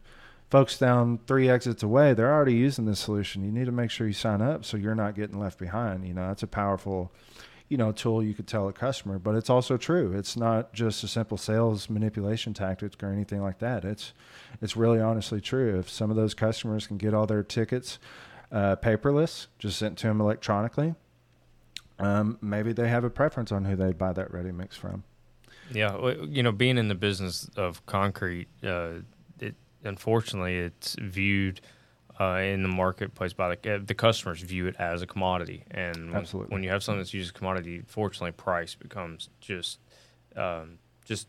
folks 0.52 0.76
down 0.76 1.18
three 1.26 1.48
exits 1.48 1.82
away, 1.82 2.12
they're 2.12 2.30
already 2.30 2.52
using 2.52 2.84
this 2.84 3.00
solution. 3.00 3.42
You 3.42 3.50
need 3.50 3.64
to 3.64 3.72
make 3.72 3.90
sure 3.90 4.06
you 4.06 4.12
sign 4.12 4.42
up 4.42 4.66
so 4.66 4.76
you're 4.76 4.94
not 4.94 5.14
getting 5.14 5.40
left 5.40 5.58
behind. 5.58 6.06
You 6.06 6.12
know, 6.12 6.28
that's 6.28 6.42
a 6.42 6.46
powerful, 6.46 7.10
you 7.70 7.78
know, 7.78 7.90
tool 7.90 8.22
you 8.22 8.34
could 8.34 8.46
tell 8.46 8.68
a 8.68 8.72
customer, 8.74 9.18
but 9.18 9.34
it's 9.34 9.48
also 9.48 9.78
true. 9.78 10.12
It's 10.12 10.36
not 10.36 10.74
just 10.74 11.02
a 11.04 11.08
simple 11.08 11.38
sales 11.38 11.88
manipulation 11.88 12.52
tactic 12.52 13.02
or 13.02 13.10
anything 13.10 13.40
like 13.40 13.60
that. 13.60 13.82
It's, 13.86 14.12
it's 14.60 14.76
really 14.76 15.00
honestly 15.00 15.40
true. 15.40 15.78
If 15.78 15.88
some 15.88 16.10
of 16.10 16.16
those 16.16 16.34
customers 16.34 16.86
can 16.86 16.98
get 16.98 17.14
all 17.14 17.26
their 17.26 17.42
tickets 17.42 17.98
uh, 18.52 18.76
paperless, 18.76 19.46
just 19.58 19.78
sent 19.78 19.96
to 20.00 20.08
them 20.08 20.20
electronically, 20.20 20.94
um, 22.02 22.38
maybe 22.40 22.72
they 22.72 22.88
have 22.88 23.04
a 23.04 23.10
preference 23.10 23.52
on 23.52 23.64
who 23.64 23.76
they 23.76 23.92
buy 23.92 24.12
that 24.12 24.32
ready 24.32 24.52
mix 24.52 24.76
from. 24.76 25.04
Yeah, 25.72 25.96
you 26.28 26.42
know, 26.42 26.52
being 26.52 26.76
in 26.76 26.88
the 26.88 26.94
business 26.94 27.48
of 27.56 27.84
concrete, 27.86 28.48
uh, 28.64 29.00
it 29.38 29.54
unfortunately 29.84 30.58
it's 30.58 30.96
viewed 31.00 31.60
uh, 32.20 32.40
in 32.44 32.62
the 32.62 32.68
marketplace 32.68 33.32
by 33.32 33.54
the, 33.54 33.74
uh, 33.74 33.78
the 33.82 33.94
customers 33.94 34.42
view 34.42 34.66
it 34.66 34.76
as 34.78 35.00
a 35.00 35.06
commodity, 35.06 35.64
and 35.70 36.12
when, 36.12 36.24
when 36.50 36.62
you 36.62 36.70
have 36.70 36.82
something 36.82 36.98
that's 36.98 37.14
used 37.14 37.26
as 37.26 37.30
a 37.30 37.34
commodity, 37.34 37.82
fortunately, 37.86 38.32
price 38.32 38.74
becomes 38.74 39.30
just 39.40 39.78
um, 40.36 40.78
just 41.04 41.28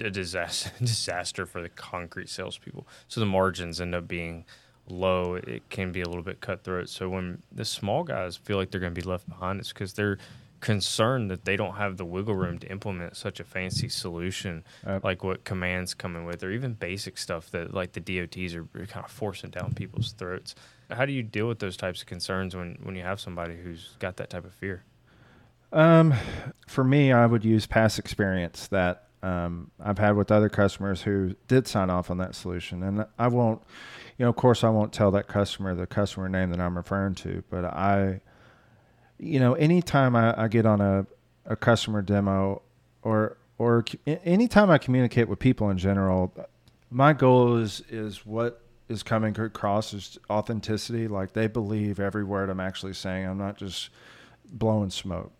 a 0.00 0.10
disaster 0.10 0.70
disaster 0.80 1.46
for 1.46 1.62
the 1.62 1.68
concrete 1.68 2.28
salespeople. 2.28 2.86
So 3.06 3.20
the 3.20 3.26
margins 3.26 3.80
end 3.80 3.94
up 3.94 4.08
being 4.08 4.44
low. 4.90 5.34
It 5.34 5.68
can 5.70 5.92
be 5.92 6.00
a 6.00 6.06
little 6.06 6.22
bit 6.22 6.40
cutthroat. 6.40 6.88
So 6.88 7.08
when 7.08 7.42
the 7.52 7.64
small 7.64 8.04
guys 8.04 8.36
feel 8.36 8.56
like 8.56 8.70
they're 8.70 8.80
going 8.80 8.94
to 8.94 9.00
be 9.00 9.06
left 9.08 9.28
behind, 9.28 9.60
it's 9.60 9.72
because 9.72 9.92
they're 9.94 10.18
concerned 10.60 11.30
that 11.30 11.44
they 11.44 11.56
don't 11.56 11.76
have 11.76 11.96
the 11.98 12.04
wiggle 12.04 12.34
room 12.34 12.58
to 12.58 12.68
implement 12.68 13.16
such 13.16 13.38
a 13.38 13.44
fancy 13.44 13.88
solution 13.88 14.64
Yep. 14.84 15.04
like 15.04 15.22
what 15.22 15.44
commands 15.44 15.94
coming 15.94 16.24
with 16.24 16.42
or 16.42 16.50
even 16.50 16.72
basic 16.72 17.16
stuff 17.16 17.48
that 17.52 17.72
like 17.72 17.92
the 17.92 18.00
DOTs 18.00 18.54
are 18.56 18.64
kind 18.64 19.04
of 19.04 19.10
forcing 19.10 19.50
down 19.50 19.74
people's 19.74 20.12
throats. 20.12 20.56
How 20.90 21.06
do 21.06 21.12
you 21.12 21.22
deal 21.22 21.46
with 21.46 21.60
those 21.60 21.76
types 21.76 22.00
of 22.00 22.08
concerns 22.08 22.56
when, 22.56 22.76
when 22.82 22.96
you 22.96 23.02
have 23.04 23.20
somebody 23.20 23.56
who's 23.56 23.94
got 24.00 24.16
that 24.16 24.30
type 24.30 24.44
of 24.44 24.52
fear? 24.52 24.82
Um, 25.72 26.14
for 26.66 26.82
me, 26.82 27.12
I 27.12 27.26
would 27.26 27.44
use 27.44 27.66
past 27.66 27.98
experience 27.98 28.66
that 28.68 29.04
um, 29.22 29.70
I've 29.78 29.98
had 29.98 30.16
with 30.16 30.30
other 30.32 30.48
customers 30.48 31.02
who 31.02 31.34
did 31.46 31.66
sign 31.68 31.90
off 31.90 32.10
on 32.10 32.18
that 32.18 32.34
solution, 32.34 32.82
and 32.82 33.04
I 33.18 33.28
won't, 33.28 33.60
you 34.18 34.24
know, 34.24 34.30
of 34.30 34.36
course, 34.36 34.64
I 34.64 34.68
won't 34.68 34.92
tell 34.92 35.12
that 35.12 35.28
customer 35.28 35.74
the 35.74 35.86
customer 35.86 36.28
name 36.28 36.50
that 36.50 36.60
I'm 36.60 36.76
referring 36.76 37.14
to, 37.16 37.44
but 37.48 37.64
I, 37.64 38.20
you 39.18 39.38
know, 39.38 39.54
anytime 39.54 40.16
I, 40.16 40.42
I 40.42 40.48
get 40.48 40.66
on 40.66 40.80
a, 40.80 41.06
a 41.46 41.56
customer 41.56 42.02
demo 42.02 42.62
or 43.02 43.38
or 43.58 43.84
anytime 44.06 44.70
I 44.70 44.78
communicate 44.78 45.28
with 45.28 45.38
people 45.38 45.70
in 45.70 45.78
general, 45.78 46.34
my 46.90 47.12
goal 47.12 47.56
is 47.56 47.82
is 47.88 48.26
what 48.26 48.60
is 48.88 49.02
coming 49.02 49.38
across 49.38 49.94
is 49.94 50.18
authenticity. 50.28 51.06
Like 51.06 51.32
they 51.32 51.46
believe 51.46 52.00
every 52.00 52.24
word 52.24 52.50
I'm 52.50 52.60
actually 52.60 52.94
saying. 52.94 53.26
I'm 53.26 53.38
not 53.38 53.56
just 53.56 53.90
blowing 54.50 54.90
smoke. 54.90 55.32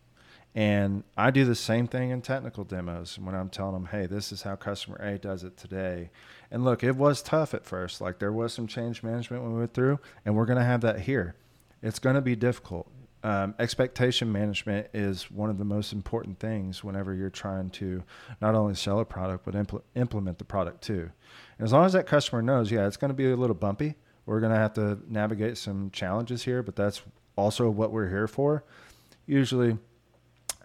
And 0.55 1.05
I 1.16 1.30
do 1.30 1.44
the 1.44 1.55
same 1.55 1.86
thing 1.86 2.11
in 2.11 2.22
technical 2.22 2.64
demos 2.64 3.18
when 3.18 3.34
I'm 3.34 3.51
telling 3.51 3.74
them, 3.74 3.86
hey, 3.86 4.07
this 4.07 4.32
is 4.32 4.42
how 4.42 4.57
customer 4.57 4.96
A 4.96 5.18
does 5.18 5.44
it 5.44 5.57
today. 5.57 6.11
And 6.51 6.64
look, 6.64 6.82
it 6.82 6.96
was 6.96 7.22
tough 7.22 7.55
at 7.55 7.64
first. 7.64 8.01
Like 8.01 8.18
there 8.18 8.32
was 8.32 8.53
some 8.53 8.66
change 8.66 9.03
management 9.03 9.42
when 9.42 9.53
we 9.53 9.61
went 9.61 9.74
through, 9.74 10.01
and 10.24 10.34
we're 10.34 10.46
going 10.46 10.59
to 10.59 10.64
have 10.64 10.80
that 10.80 11.01
here. 11.01 11.34
It's 11.82 11.99
going 11.99 12.16
to 12.16 12.22
be 12.22 12.34
difficult. 12.34 12.90
Um, 13.22 13.55
expectation 13.59 14.30
management 14.30 14.88
is 14.94 15.30
one 15.30 15.51
of 15.51 15.59
the 15.59 15.64
most 15.64 15.92
important 15.92 16.38
things 16.38 16.84
whenever 16.84 17.14
you're 17.14 17.30
trying 17.30 17.70
to 17.70 18.03
not 18.40 18.55
only 18.55 18.74
sell 18.74 19.01
a 19.01 19.05
product, 19.05 19.44
but 19.44 19.55
impl- 19.55 19.82
implement 19.96 20.38
the 20.38 20.44
product 20.44 20.82
too. 20.82 21.11
And 21.59 21.64
as 21.64 21.72
long 21.72 21.84
as 21.84 21.92
that 21.92 22.07
customer 22.07 22.42
knows, 22.42 22.70
yeah, 22.70 22.86
it's 22.86 22.96
going 22.96 23.11
to 23.11 23.14
be 23.14 23.30
a 23.30 23.36
little 23.36 23.57
bumpy. 23.57 23.96
We're 24.24 24.40
going 24.40 24.53
to 24.53 24.59
have 24.59 24.72
to 24.74 24.99
navigate 25.09 25.59
some 25.59 25.90
challenges 25.90 26.44
here, 26.44 26.62
but 26.62 26.76
that's 26.76 27.03
also 27.36 27.68
what 27.70 27.90
we're 27.90 28.09
here 28.09 28.28
for. 28.28 28.64
Usually, 29.26 29.78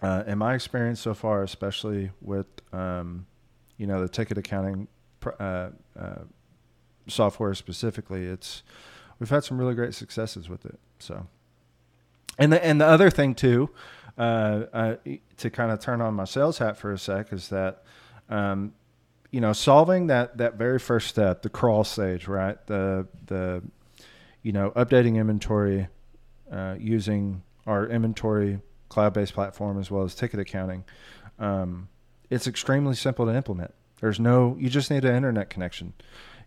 uh, 0.04 0.22
in 0.26 0.36
my 0.36 0.54
experience 0.54 1.00
so 1.00 1.14
far, 1.14 1.42
especially 1.42 2.10
with 2.20 2.46
um, 2.72 3.26
you 3.78 3.86
know 3.86 4.02
the 4.02 4.08
ticket 4.08 4.36
accounting 4.36 4.86
uh, 5.40 5.70
uh, 5.98 6.14
software 7.08 7.54
specifically, 7.54 8.26
it's 8.26 8.62
we've 9.18 9.30
had 9.30 9.44
some 9.44 9.56
really 9.56 9.74
great 9.74 9.94
successes 9.94 10.46
with 10.48 10.66
it. 10.66 10.78
So, 10.98 11.26
and 12.38 12.52
the 12.52 12.62
and 12.62 12.80
the 12.80 12.86
other 12.86 13.08
thing 13.08 13.34
too, 13.34 13.70
uh, 14.18 14.64
uh, 14.74 14.96
to 15.38 15.48
kind 15.48 15.72
of 15.72 15.80
turn 15.80 16.02
on 16.02 16.12
my 16.12 16.24
sales 16.24 16.58
hat 16.58 16.76
for 16.76 16.92
a 16.92 16.98
sec 16.98 17.32
is 17.32 17.48
that. 17.48 17.82
Um, 18.28 18.74
you 19.30 19.40
know, 19.40 19.52
solving 19.52 20.06
that 20.06 20.38
that 20.38 20.54
very 20.54 20.78
first 20.78 21.08
step, 21.08 21.42
the 21.42 21.48
crawl 21.48 21.82
stage, 21.82 22.28
right? 22.28 22.56
The 22.68 23.08
the 23.26 23.64
you 24.44 24.52
know, 24.52 24.70
updating 24.76 25.16
inventory 25.16 25.88
uh, 26.52 26.76
using 26.78 27.42
our 27.66 27.88
inventory 27.88 28.60
cloud-based 28.94 29.34
platform 29.34 29.78
as 29.78 29.90
well 29.90 30.04
as 30.04 30.14
ticket 30.14 30.38
accounting. 30.38 30.84
Um, 31.38 31.88
it's 32.30 32.46
extremely 32.46 32.94
simple 32.94 33.26
to 33.26 33.34
implement. 33.34 33.74
There's 34.00 34.20
no, 34.20 34.56
you 34.58 34.68
just 34.70 34.90
need 34.90 35.04
an 35.04 35.16
internet 35.16 35.50
connection. 35.50 35.92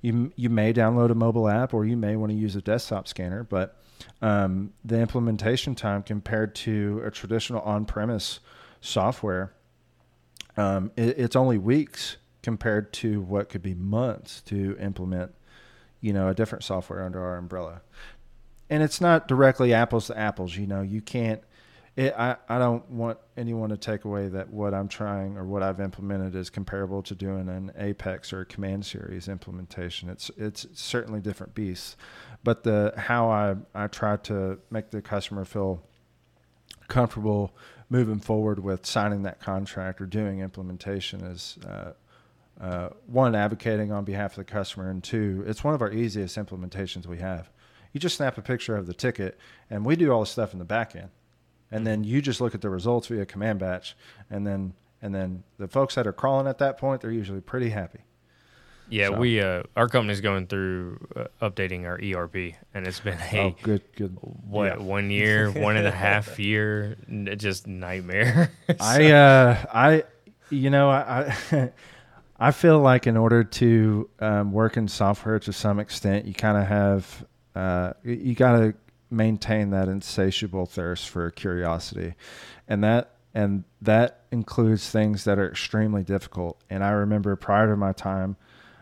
You 0.01 0.31
you 0.35 0.49
may 0.49 0.73
download 0.73 1.09
a 1.11 1.15
mobile 1.15 1.49
app 1.49 1.73
or 1.73 1.83
you 1.83 1.97
may 1.97 2.15
want 2.15 2.31
to 2.31 2.37
use 2.37 2.55
a 2.55 2.61
desktop 2.61 3.07
scanner, 3.07 3.43
but 3.43 3.81
um, 4.21 4.73
the 4.85 4.99
implementation 4.99 5.75
time 5.75 6.03
compared 6.03 6.55
to 6.55 7.01
a 7.03 7.11
traditional 7.11 7.61
on-premise 7.61 8.39
software, 8.79 9.53
um, 10.55 10.91
it, 10.95 11.17
it's 11.17 11.35
only 11.35 11.57
weeks 11.57 12.17
compared 12.43 12.93
to 12.93 13.21
what 13.21 13.49
could 13.49 13.63
be 13.63 13.73
months 13.73 14.41
to 14.41 14.77
implement, 14.79 15.33
you 15.99 16.13
know, 16.13 16.29
a 16.29 16.33
different 16.33 16.63
software 16.63 17.03
under 17.03 17.19
our 17.19 17.37
umbrella. 17.37 17.81
And 18.69 18.83
it's 18.83 19.01
not 19.01 19.27
directly 19.27 19.73
apples 19.73 20.07
to 20.07 20.17
apples. 20.17 20.55
You 20.55 20.67
know, 20.67 20.81
you 20.81 21.01
can't. 21.01 21.41
It, 21.97 22.13
I, 22.15 22.35
I 22.47 22.59
don't 22.59 22.87
want 22.91 23.17
anyone 23.35 23.69
to 23.71 23.77
take 23.77 24.05
away 24.05 24.27
that 24.29 24.49
what 24.49 24.73
I'm 24.73 24.87
trying 24.87 25.35
or 25.35 25.45
what 25.45 25.63
I've 25.63 25.81
implemented 25.81 26.35
is 26.35 26.49
comparable 26.49 27.01
to 27.01 27.15
doing 27.15 27.49
an 27.49 27.71
Apex 27.75 28.31
or 28.31 28.41
a 28.41 28.45
Command 28.45 28.85
Series 28.85 29.27
implementation. 29.27 30.07
It's 30.07 30.29
it's 30.37 30.67
certainly 30.73 31.19
different 31.19 31.55
beasts, 31.55 31.97
but 32.43 32.63
the 32.63 32.93
how 32.95 33.29
I 33.29 33.55
I 33.73 33.87
try 33.87 34.15
to 34.17 34.59
make 34.69 34.91
the 34.91 35.01
customer 35.01 35.43
feel 35.43 35.81
comfortable 36.87 37.51
moving 37.89 38.19
forward 38.19 38.59
with 38.59 38.85
signing 38.85 39.23
that 39.23 39.39
contract 39.39 39.99
or 39.99 40.05
doing 40.05 40.39
implementation 40.39 41.21
is 41.21 41.57
uh, 41.67 41.93
uh, 42.61 42.89
one 43.05 43.35
advocating 43.35 43.91
on 43.91 44.03
behalf 44.03 44.31
of 44.31 44.37
the 44.37 44.43
customer, 44.51 44.89
and 44.89 45.03
two, 45.03 45.43
it's 45.47 45.63
one 45.63 45.73
of 45.73 45.81
our 45.81 45.91
easiest 45.91 46.37
implementations 46.37 47.05
we 47.05 47.17
have. 47.17 47.49
You 47.93 47.99
just 47.99 48.17
snap 48.17 48.37
a 48.37 48.41
picture 48.41 48.75
of 48.75 48.87
the 48.87 48.93
ticket, 48.93 49.37
and 49.69 49.85
we 49.85 49.95
do 49.95 50.11
all 50.11 50.21
the 50.21 50.25
stuff 50.25 50.53
in 50.53 50.59
the 50.59 50.65
back 50.65 50.95
end, 50.95 51.09
and 51.71 51.85
then 51.85 52.03
you 52.03 52.21
just 52.21 52.39
look 52.41 52.55
at 52.55 52.61
the 52.61 52.69
results 52.69 53.07
via 53.07 53.25
command 53.25 53.59
batch, 53.59 53.95
and 54.29 54.45
then 54.45 54.73
and 55.01 55.13
then 55.13 55.43
the 55.59 55.67
folks 55.67 55.95
that 55.95 56.07
are 56.07 56.13
crawling 56.13 56.47
at 56.47 56.57
that 56.59 56.77
point, 56.77 57.01
they're 57.01 57.11
usually 57.11 57.41
pretty 57.41 57.69
happy. 57.69 57.99
Yeah, 58.89 59.09
So- 59.09 59.19
we 59.19 59.41
uh, 59.41 59.63
our 59.75 59.89
company's 59.89 60.21
going 60.21 60.47
through 60.47 61.05
uh, 61.15 61.25
updating 61.41 61.83
our 61.85 61.99
ERP, 62.01 62.55
and 62.73 62.87
it's 62.87 63.01
been 63.01 63.17
a 63.33 63.39
Oh, 63.47 63.55
good, 63.61 63.81
good. 63.97 64.17
what 64.21 64.65
Yeah. 64.79 64.83
one 64.83 65.09
year, 65.09 65.51
one 65.51 65.75
and 65.75 65.85
a 65.85 65.91
half 65.91 66.39
year, 66.51 66.95
n- 67.09 67.29
just 67.37 67.67
nightmare. 67.67 68.49
I 68.79 69.11
uh 69.11 69.65
I 69.73 70.03
you 70.49 70.69
know 70.69 70.89
I 70.89 71.33
I, 71.51 71.69
I 72.39 72.51
feel 72.51 72.79
like 72.79 73.07
in 73.07 73.17
order 73.17 73.43
to 73.43 74.09
um, 74.19 74.51
work 74.53 74.77
in 74.77 74.87
software 74.87 75.39
to 75.39 75.51
some 75.51 75.79
extent, 75.79 76.25
you 76.25 76.33
kind 76.33 76.55
of 76.57 76.65
have 76.67 77.25
uh, 77.55 77.91
you- 78.03 78.13
you 78.13 78.35
got 78.35 78.57
to 78.59 78.73
maintain 79.09 79.69
that 79.71 79.87
insatiable 79.87 80.65
thirst 80.65 81.09
for 81.09 81.29
curiosity, 81.31 82.15
and 82.67 82.83
that 82.83 83.11
and 83.33 83.63
that 83.81 84.21
includes 84.31 84.89
things 84.89 85.23
that 85.25 85.37
are 85.37 85.49
extremely 85.49 86.03
difficult. 86.03 86.59
And 86.69 86.83
I 86.83 86.89
remember 86.91 87.35
prior 87.35 87.67
to 87.67 87.75
my 87.75 87.93
time 87.93 88.35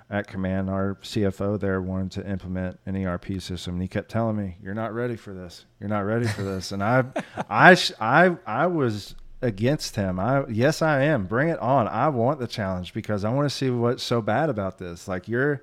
at 0.09 0.27
Command, 0.27 0.69
our 0.69 0.95
CFO 1.01 1.59
there 1.59 1.81
wanted 1.81 2.11
to 2.11 2.29
implement 2.29 2.79
an 2.85 2.95
ERP 2.95 3.41
system, 3.41 3.73
and 3.75 3.81
he 3.81 3.87
kept 3.87 4.09
telling 4.09 4.37
me, 4.37 4.57
"You're 4.61 4.73
not 4.75 4.93
ready 4.93 5.15
for 5.15 5.33
this. 5.33 5.65
You're 5.79 5.89
not 5.89 6.05
ready 6.05 6.27
for 6.27 6.43
this." 6.43 6.71
And 6.71 6.83
I, 6.83 7.05
I, 7.49 7.77
I, 7.99 8.37
I 8.45 8.67
was 8.67 9.15
against 9.41 9.95
him. 9.95 10.19
I, 10.19 10.45
yes, 10.47 10.81
I 10.81 11.03
am. 11.03 11.25
Bring 11.25 11.49
it 11.49 11.59
on. 11.59 11.87
I 11.87 12.09
want 12.09 12.39
the 12.39 12.47
challenge 12.47 12.93
because 12.93 13.23
I 13.23 13.29
want 13.29 13.49
to 13.49 13.55
see 13.55 13.69
what's 13.69 14.03
so 14.03 14.21
bad 14.21 14.49
about 14.49 14.77
this. 14.77 15.07
Like 15.07 15.27
you're, 15.27 15.61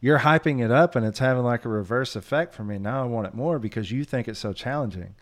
you're 0.00 0.20
hyping 0.20 0.64
it 0.64 0.70
up, 0.70 0.96
and 0.96 1.04
it's 1.04 1.18
having 1.18 1.42
like 1.42 1.64
a 1.64 1.68
reverse 1.68 2.16
effect 2.16 2.54
for 2.54 2.64
me. 2.64 2.78
Now 2.78 3.02
I 3.02 3.06
want 3.06 3.26
it 3.26 3.34
more 3.34 3.58
because 3.58 3.90
you 3.90 4.04
think 4.04 4.28
it's 4.28 4.38
so 4.38 4.52
challenging. 4.52 5.14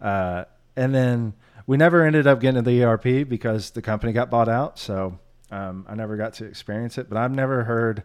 Uh, 0.00 0.44
and 0.76 0.94
then 0.94 1.34
we 1.66 1.76
never 1.76 2.04
ended 2.04 2.26
up 2.26 2.40
getting 2.40 2.62
to 2.62 2.70
the 2.70 2.82
ERP 2.84 3.28
because 3.28 3.70
the 3.70 3.82
company 3.82 4.12
got 4.12 4.30
bought 4.30 4.48
out. 4.48 4.78
So 4.78 5.18
um, 5.50 5.86
I 5.88 5.94
never 5.94 6.16
got 6.16 6.34
to 6.34 6.44
experience 6.44 6.98
it, 6.98 7.08
but 7.08 7.16
I've 7.16 7.32
never 7.32 7.64
heard 7.64 8.02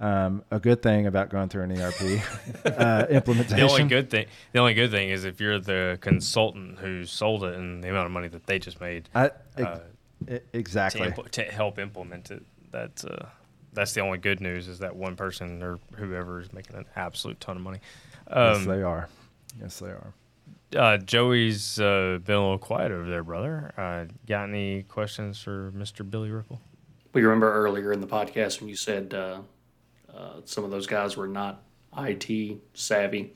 um, 0.00 0.44
a 0.50 0.60
good 0.60 0.80
thing 0.82 1.06
about 1.06 1.28
going 1.30 1.48
through 1.48 1.64
an 1.64 1.80
ERP 1.80 2.22
uh, 2.64 3.06
implementation. 3.10 3.56
the 3.56 3.72
only 3.72 3.84
good 3.84 4.10
thing, 4.10 4.26
the 4.52 4.58
only 4.60 4.74
good 4.74 4.90
thing 4.90 5.10
is 5.10 5.24
if 5.24 5.40
you're 5.40 5.58
the 5.58 5.98
consultant 6.00 6.78
who 6.78 7.04
sold 7.04 7.44
it 7.44 7.54
and 7.54 7.82
the 7.82 7.90
amount 7.90 8.06
of 8.06 8.12
money 8.12 8.28
that 8.28 8.46
they 8.46 8.58
just 8.58 8.80
made 8.80 9.08
I, 9.14 9.30
uh, 9.56 9.80
to, 10.26 10.42
exactly. 10.52 11.08
impl- 11.08 11.30
to 11.30 11.42
help 11.42 11.78
implement 11.78 12.30
it. 12.30 12.42
That's 12.70 13.04
uh, 13.04 13.28
that's 13.78 13.92
the 13.94 14.00
only 14.00 14.18
good 14.18 14.40
news 14.40 14.66
is 14.68 14.80
that 14.80 14.94
one 14.96 15.16
person 15.16 15.62
or 15.62 15.78
whoever 15.94 16.40
is 16.40 16.52
making 16.52 16.76
an 16.76 16.84
absolute 16.96 17.38
ton 17.40 17.56
of 17.56 17.62
money. 17.62 17.78
yes, 18.28 18.56
Um, 18.56 18.64
they 18.64 18.82
are. 18.82 19.08
Yes, 19.60 19.78
they 19.78 19.88
are. 19.88 20.12
uh, 20.76 20.96
Joey's 20.98 21.80
uh, 21.80 22.18
been 22.24 22.36
a 22.36 22.40
little 22.42 22.58
quiet 22.58 22.92
over 22.92 23.08
there, 23.08 23.24
brother. 23.24 23.72
Uh, 23.76 24.04
got 24.26 24.48
any 24.48 24.82
questions 24.82 25.40
for 25.40 25.72
Mr. 25.76 26.08
Billy 26.08 26.30
Ripple? 26.30 26.60
We 27.14 27.22
remember 27.22 27.52
earlier 27.52 27.92
in 27.92 28.00
the 28.00 28.06
podcast 28.06 28.60
when 28.60 28.68
you 28.68 28.76
said 28.76 29.14
uh, 29.14 29.40
uh, 30.14 30.40
some 30.44 30.64
of 30.64 30.70
those 30.70 30.86
guys 30.86 31.16
were 31.16 31.26
not 31.28 31.62
IT 31.96 32.58
savvy. 32.74 33.32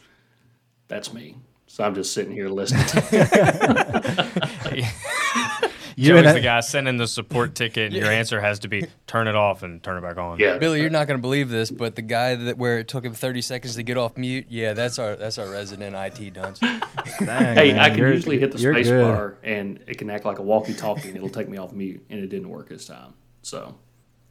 That's 0.88 1.12
me. 1.14 1.36
So 1.68 1.84
I'm 1.84 1.94
just 1.94 2.12
sitting 2.12 2.32
here 2.32 2.48
listening. 2.50 2.84
You 5.96 6.14
Joey's 6.14 6.26
and 6.26 6.36
the 6.36 6.40
guy 6.40 6.60
sending 6.60 6.96
the 6.96 7.06
support 7.06 7.54
ticket, 7.54 7.92
and 7.92 7.94
your 7.94 8.10
answer 8.10 8.40
has 8.40 8.60
to 8.60 8.68
be 8.68 8.86
turn 9.06 9.28
it 9.28 9.34
off 9.34 9.62
and 9.62 9.82
turn 9.82 9.98
it 9.98 10.00
back 10.02 10.16
on. 10.18 10.38
yeah, 10.38 10.58
Billy, 10.58 10.80
you're 10.80 10.90
not 10.90 11.06
going 11.06 11.18
to 11.18 11.22
believe 11.22 11.48
this, 11.48 11.70
but 11.70 11.96
the 11.96 12.02
guy 12.02 12.34
that 12.34 12.58
where 12.58 12.78
it 12.78 12.88
took 12.88 13.04
him 13.04 13.12
30 13.12 13.42
seconds 13.42 13.76
to 13.76 13.82
get 13.82 13.96
off 13.96 14.16
mute, 14.16 14.46
yeah, 14.48 14.72
that's 14.72 14.98
our 14.98 15.16
that's 15.16 15.38
our 15.38 15.50
resident 15.50 15.96
IT 15.96 16.34
dunce. 16.34 16.60
Hey, 17.18 17.26
man, 17.72 17.78
I 17.78 17.90
can 17.90 17.98
usually 17.98 18.38
hit 18.38 18.52
the 18.52 18.58
you're 18.58 18.74
space 18.74 18.88
good. 18.88 19.02
bar 19.02 19.36
and 19.42 19.80
it 19.86 19.98
can 19.98 20.08
act 20.10 20.24
like 20.24 20.38
a 20.38 20.42
walkie-talkie 20.42 21.08
and 21.08 21.16
it'll 21.16 21.28
take 21.28 21.48
me 21.48 21.58
off 21.58 21.72
mute, 21.72 22.04
and 22.10 22.20
it 22.20 22.28
didn't 22.28 22.48
work 22.48 22.68
this 22.68 22.86
time. 22.86 23.14
So 23.42 23.76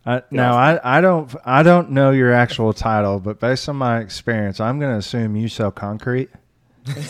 I, 0.05 0.23
now 0.31 0.55
I, 0.55 0.97
I 0.97 1.01
don't 1.01 1.33
I 1.45 1.63
don't 1.63 1.91
know 1.91 2.11
your 2.11 2.33
actual 2.33 2.73
title, 2.73 3.19
but 3.19 3.39
based 3.39 3.69
on 3.69 3.75
my 3.75 3.99
experience, 3.99 4.59
I'm 4.59 4.79
going 4.79 4.91
to 4.91 4.97
assume 4.97 5.35
you 5.35 5.47
sell 5.47 5.71
concrete. 5.71 6.29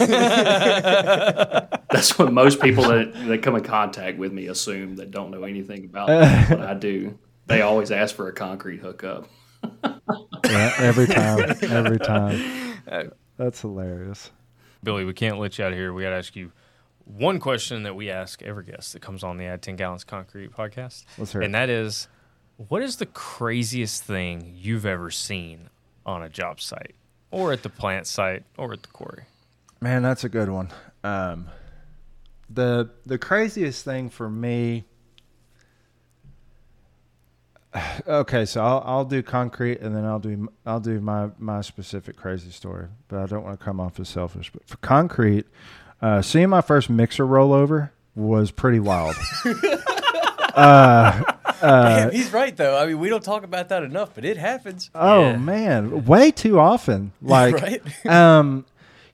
that's 1.91 2.17
what 2.17 2.33
most 2.33 2.59
people 2.61 2.83
that, 2.83 3.13
that 3.27 3.41
come 3.41 3.55
in 3.55 3.63
contact 3.63 4.17
with 4.17 4.31
me 4.33 4.47
assume 4.47 4.97
that 4.97 5.11
don't 5.11 5.31
know 5.31 5.43
anything 5.43 5.85
about 5.85 6.09
what 6.49 6.61
I 6.61 6.73
do. 6.73 7.17
They 7.47 7.61
always 7.61 7.91
ask 7.91 8.15
for 8.15 8.27
a 8.27 8.33
concrete 8.33 8.79
hookup. 8.79 9.27
Yeah, 10.43 10.73
every 10.79 11.07
time, 11.07 11.55
every 11.61 11.99
time. 11.99 12.57
Uh, 12.91 13.03
that's 13.37 13.61
hilarious. 13.61 14.31
Billy, 14.83 15.05
we 15.05 15.13
can't 15.13 15.37
let 15.37 15.57
you 15.57 15.63
out 15.63 15.71
of 15.71 15.77
here. 15.77 15.93
We 15.93 16.01
got 16.01 16.09
to 16.09 16.15
ask 16.15 16.35
you 16.35 16.51
one 17.05 17.39
question 17.39 17.83
that 17.83 17.95
we 17.95 18.09
ask 18.09 18.41
every 18.41 18.65
guest 18.65 18.93
that 18.93 19.01
comes 19.01 19.23
on 19.23 19.37
the 19.37 19.45
Add 19.45 19.61
10 19.61 19.75
Gallons 19.75 20.03
Concrete 20.03 20.51
podcast. 20.51 21.05
Let's 21.17 21.31
hear 21.31 21.41
it. 21.41 21.45
And 21.45 21.55
that 21.55 21.69
is 21.69 22.07
what 22.57 22.81
is 22.81 22.97
the 22.97 23.05
craziest 23.05 24.03
thing 24.03 24.53
you've 24.57 24.85
ever 24.85 25.09
seen 25.11 25.69
on 26.05 26.23
a 26.23 26.27
job 26.29 26.59
site 26.59 26.95
or 27.29 27.53
at 27.53 27.63
the 27.63 27.69
plant 27.69 28.07
site 28.07 28.43
or 28.57 28.73
at 28.73 28.81
the 28.81 28.89
quarry? 28.89 29.23
Man, 29.81 30.03
that's 30.03 30.23
a 30.23 30.29
good 30.29 30.49
one. 30.49 30.69
Um, 31.03 31.47
the 32.49 32.91
the 33.05 33.17
craziest 33.17 33.83
thing 33.85 34.09
for 34.09 34.29
me. 34.29 34.85
Okay, 38.07 38.43
so 38.45 38.61
I'll 38.61 38.83
I'll 38.85 39.05
do 39.05 39.23
concrete 39.23 39.79
and 39.79 39.95
then 39.95 40.03
I'll 40.05 40.19
do 40.19 40.49
I'll 40.65 40.79
do 40.81 40.99
my 40.99 41.29
my 41.39 41.61
specific 41.61 42.15
crazy 42.17 42.51
story, 42.51 42.87
but 43.07 43.19
I 43.19 43.25
don't 43.25 43.43
want 43.43 43.57
to 43.59 43.63
come 43.63 43.79
off 43.79 43.99
as 43.99 44.09
selfish. 44.09 44.51
But 44.51 44.67
for 44.67 44.75
concrete, 44.77 45.45
uh, 46.01 46.21
seeing 46.21 46.49
my 46.49 46.59
first 46.61 46.89
mixer 46.89 47.25
rollover 47.25 47.91
was 48.13 48.51
pretty 48.51 48.79
wild. 48.81 49.15
Damn, 50.55 52.11
he's 52.11 52.33
right 52.33 52.55
though. 52.57 52.77
I 52.77 52.87
mean, 52.87 52.99
we 52.99 53.07
don't 53.07 53.23
talk 53.23 53.43
about 53.43 53.69
that 53.69 53.83
enough, 53.83 54.13
but 54.15 54.25
it 54.25 54.35
happens. 54.37 54.89
Oh 54.93 55.21
Yeah. 55.31 55.37
man, 55.37 56.03
way 56.05 56.31
too 56.31 56.59
often. 56.59 57.13
Like, 57.21 57.55
Right? 57.55 58.05
um, 58.05 58.65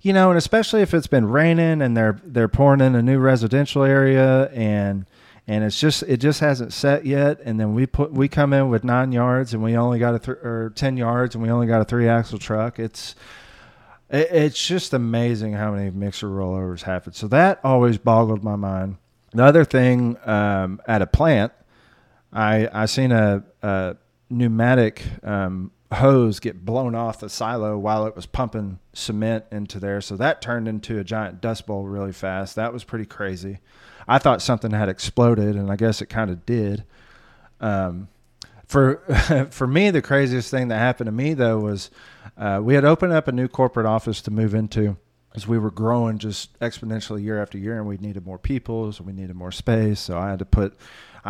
you 0.07 0.13
know, 0.13 0.29
and 0.29 0.37
especially 0.37 0.81
if 0.81 0.93
it's 0.93 1.05
been 1.05 1.27
raining 1.27 1.81
and 1.81 1.97
they're 1.97 2.17
they're 2.23 2.47
pouring 2.47 2.79
in 2.79 2.95
a 2.95 3.01
new 3.01 3.19
residential 3.19 3.83
area 3.83 4.49
and 4.53 5.05
and 5.45 5.65
it's 5.65 5.77
just 5.77 6.01
it 6.03 6.21
just 6.21 6.39
hasn't 6.39 6.71
set 6.71 7.05
yet. 7.05 7.41
And 7.43 7.59
then 7.59 7.73
we 7.73 7.87
put 7.87 8.13
we 8.13 8.29
come 8.29 8.53
in 8.53 8.69
with 8.69 8.85
nine 8.85 9.11
yards 9.11 9.53
and 9.53 9.61
we 9.61 9.75
only 9.75 9.99
got 9.99 10.15
a 10.15 10.19
th- 10.19 10.37
or 10.37 10.71
ten 10.75 10.95
yards 10.95 11.35
and 11.35 11.43
we 11.43 11.51
only 11.51 11.67
got 11.67 11.81
a 11.81 11.83
three 11.83 12.07
axle 12.07 12.39
truck. 12.39 12.79
It's 12.79 13.15
it, 14.09 14.29
it's 14.31 14.65
just 14.65 14.93
amazing 14.93 15.51
how 15.51 15.73
many 15.73 15.89
mixer 15.89 16.27
rollovers 16.27 16.83
happen. 16.83 17.11
So 17.11 17.27
that 17.27 17.59
always 17.65 17.97
boggled 17.97 18.45
my 18.45 18.55
mind. 18.55 18.95
The 19.33 19.43
other 19.43 19.65
thing 19.65 20.15
um, 20.23 20.79
at 20.87 21.01
a 21.01 21.07
plant, 21.07 21.51
I 22.31 22.69
I 22.71 22.85
seen 22.85 23.11
a, 23.11 23.43
a 23.61 23.97
pneumatic 24.29 25.03
um, 25.21 25.71
hose 25.93 26.39
get 26.39 26.65
blown 26.65 26.95
off 26.95 27.19
the 27.19 27.29
silo 27.29 27.77
while 27.77 28.05
it 28.05 28.15
was 28.15 28.25
pumping 28.25 28.79
cement 28.93 29.45
into 29.51 29.79
there. 29.79 30.01
So 30.01 30.17
that 30.17 30.41
turned 30.41 30.67
into 30.67 30.99
a 30.99 31.03
giant 31.03 31.39
dust 31.41 31.65
bowl 31.65 31.87
really 31.87 32.11
fast. 32.11 32.55
That 32.55 32.73
was 32.73 32.83
pretty 32.83 33.05
crazy. 33.05 33.59
I 34.07 34.17
thought 34.17 34.41
something 34.41 34.71
had 34.71 34.89
exploded, 34.89 35.55
and 35.55 35.71
I 35.71 35.75
guess 35.75 36.01
it 36.01 36.07
kind 36.07 36.29
of 36.29 36.45
did. 36.45 36.83
Um, 37.59 38.09
for 38.65 38.97
for 39.51 39.67
me, 39.67 39.91
the 39.91 40.01
craziest 40.01 40.51
thing 40.51 40.67
that 40.69 40.77
happened 40.77 41.07
to 41.07 41.11
me 41.11 41.33
though 41.33 41.59
was 41.59 41.89
uh, 42.37 42.59
we 42.61 42.73
had 42.75 42.85
opened 42.85 43.13
up 43.13 43.27
a 43.27 43.31
new 43.31 43.47
corporate 43.47 43.85
office 43.85 44.21
to 44.23 44.31
move 44.31 44.53
into 44.53 44.97
as 45.35 45.47
we 45.47 45.57
were 45.57 45.71
growing 45.71 46.17
just 46.17 46.57
exponentially 46.59 47.23
year 47.23 47.41
after 47.41 47.57
year, 47.57 47.77
and 47.77 47.87
we 47.87 47.97
needed 47.97 48.25
more 48.25 48.39
people, 48.39 48.91
so 48.91 49.03
we 49.03 49.13
needed 49.13 49.35
more 49.35 49.51
space. 49.51 49.99
So 49.99 50.17
I 50.17 50.29
had 50.29 50.39
to 50.39 50.45
put 50.45 50.77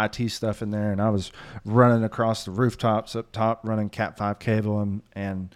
IT 0.05 0.29
stuff 0.29 0.61
in 0.61 0.71
there, 0.71 0.91
and 0.91 1.01
I 1.01 1.09
was 1.09 1.31
running 1.65 2.03
across 2.03 2.45
the 2.45 2.51
rooftops 2.51 3.15
up 3.15 3.31
top, 3.31 3.61
running 3.63 3.89
Cat 3.89 4.17
five 4.17 4.39
cable, 4.39 4.79
and 4.81 5.01
and 5.13 5.55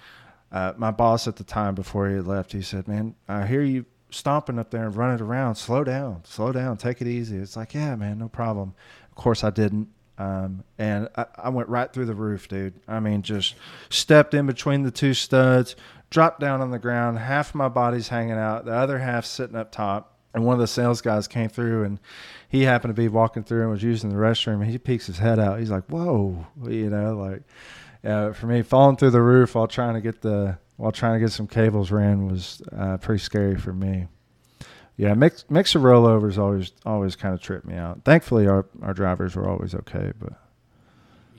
uh, 0.52 0.74
my 0.78 0.92
boss 0.92 1.28
at 1.28 1.38
the 1.38 1.44
time 1.44 1.76
before 1.76 2.10
he 2.10 2.20
left, 2.20 2.52
he 2.52 2.62
said, 2.62 2.88
"Man, 2.88 3.16
I 3.28 3.46
hear 3.46 3.62
you 3.62 3.86
stomping 4.10 4.60
up 4.60 4.72
there 4.72 4.86
and 4.86 4.96
running 4.96 5.22
around. 5.22 5.56
Slow 5.56 5.84
down, 5.84 6.24
slow 6.26 6.52
down, 6.52 6.78
take 6.78 7.02
it 7.02 7.08
easy." 7.08 7.38
It's 7.38 7.56
like, 7.56 7.74
"Yeah, 7.74 7.96
man, 7.96 8.20
no 8.20 8.28
problem." 8.28 8.74
Of 9.10 9.16
course, 9.16 9.44
I 9.44 9.50
didn't. 9.50 9.90
Um, 10.18 10.64
and 10.78 11.10
I, 11.16 11.26
I 11.36 11.50
went 11.50 11.68
right 11.70 11.92
through 11.92 12.06
the 12.06 12.14
roof, 12.14 12.48
dude. 12.48 12.74
I 12.88 13.00
mean, 13.00 13.24
just 13.24 13.56
stepped 13.90 14.34
in 14.34 14.46
between 14.46 14.84
the 14.84 14.92
two 14.92 15.16
studs, 15.16 15.76
dropped 16.12 16.40
down 16.40 16.62
on 16.62 16.70
the 16.70 16.78
ground. 16.78 17.18
Half 17.18 17.56
my 17.56 17.70
body's 17.70 18.10
hanging 18.10 18.38
out, 18.38 18.66
the 18.66 18.74
other 18.74 19.00
half 19.00 19.26
sitting 19.26 19.56
up 19.56 19.72
top. 19.72 20.20
And 20.34 20.46
one 20.46 20.54
of 20.54 20.60
the 20.60 20.68
sales 20.68 21.02
guys 21.02 21.28
came 21.28 21.50
through, 21.50 21.84
and 21.84 22.00
he 22.52 22.64
happened 22.64 22.94
to 22.94 23.02
be 23.02 23.08
walking 23.08 23.44
through 23.44 23.62
and 23.62 23.72
was 23.72 23.82
using 23.82 24.10
the 24.10 24.18
restroom. 24.18 24.56
And 24.56 24.66
he 24.66 24.78
peeks 24.78 25.08
his 25.08 25.20
head 25.20 25.40
out. 25.40 25.60
He's 25.60 25.72
like, 25.72 25.86
"Whoa!" 25.86 26.46
You 26.62 26.90
know, 26.90 27.16
like 27.16 27.44
uh, 28.04 28.34
for 28.34 28.48
me, 28.48 28.62
falling 28.62 28.98
through 28.98 29.12
the 29.12 29.22
roof 29.22 29.56
while 29.56 29.68
trying 29.68 29.94
to 29.94 30.02
get 30.02 30.22
the 30.22 30.58
while 30.76 30.92
trying 30.92 31.14
to 31.14 31.20
get 31.20 31.32
some 31.32 31.48
cables 31.48 31.92
ran 31.92 32.28
was 32.28 32.62
uh, 32.76 32.98
pretty 32.98 33.24
scary 33.24 33.56
for 33.56 33.72
me. 33.72 34.08
Yeah, 34.98 35.14
mix, 35.14 35.46
mixer 35.50 35.80
rollovers 35.80 36.38
always 36.38 36.74
always 36.86 37.16
kind 37.16 37.34
of 37.34 37.42
trip 37.42 37.64
me 37.64 37.76
out. 37.76 38.04
Thankfully, 38.04 38.48
our 38.48 38.66
our 38.82 38.94
drivers 38.94 39.34
were 39.34 39.48
always 39.48 39.74
okay, 39.74 40.12
but 40.20 40.34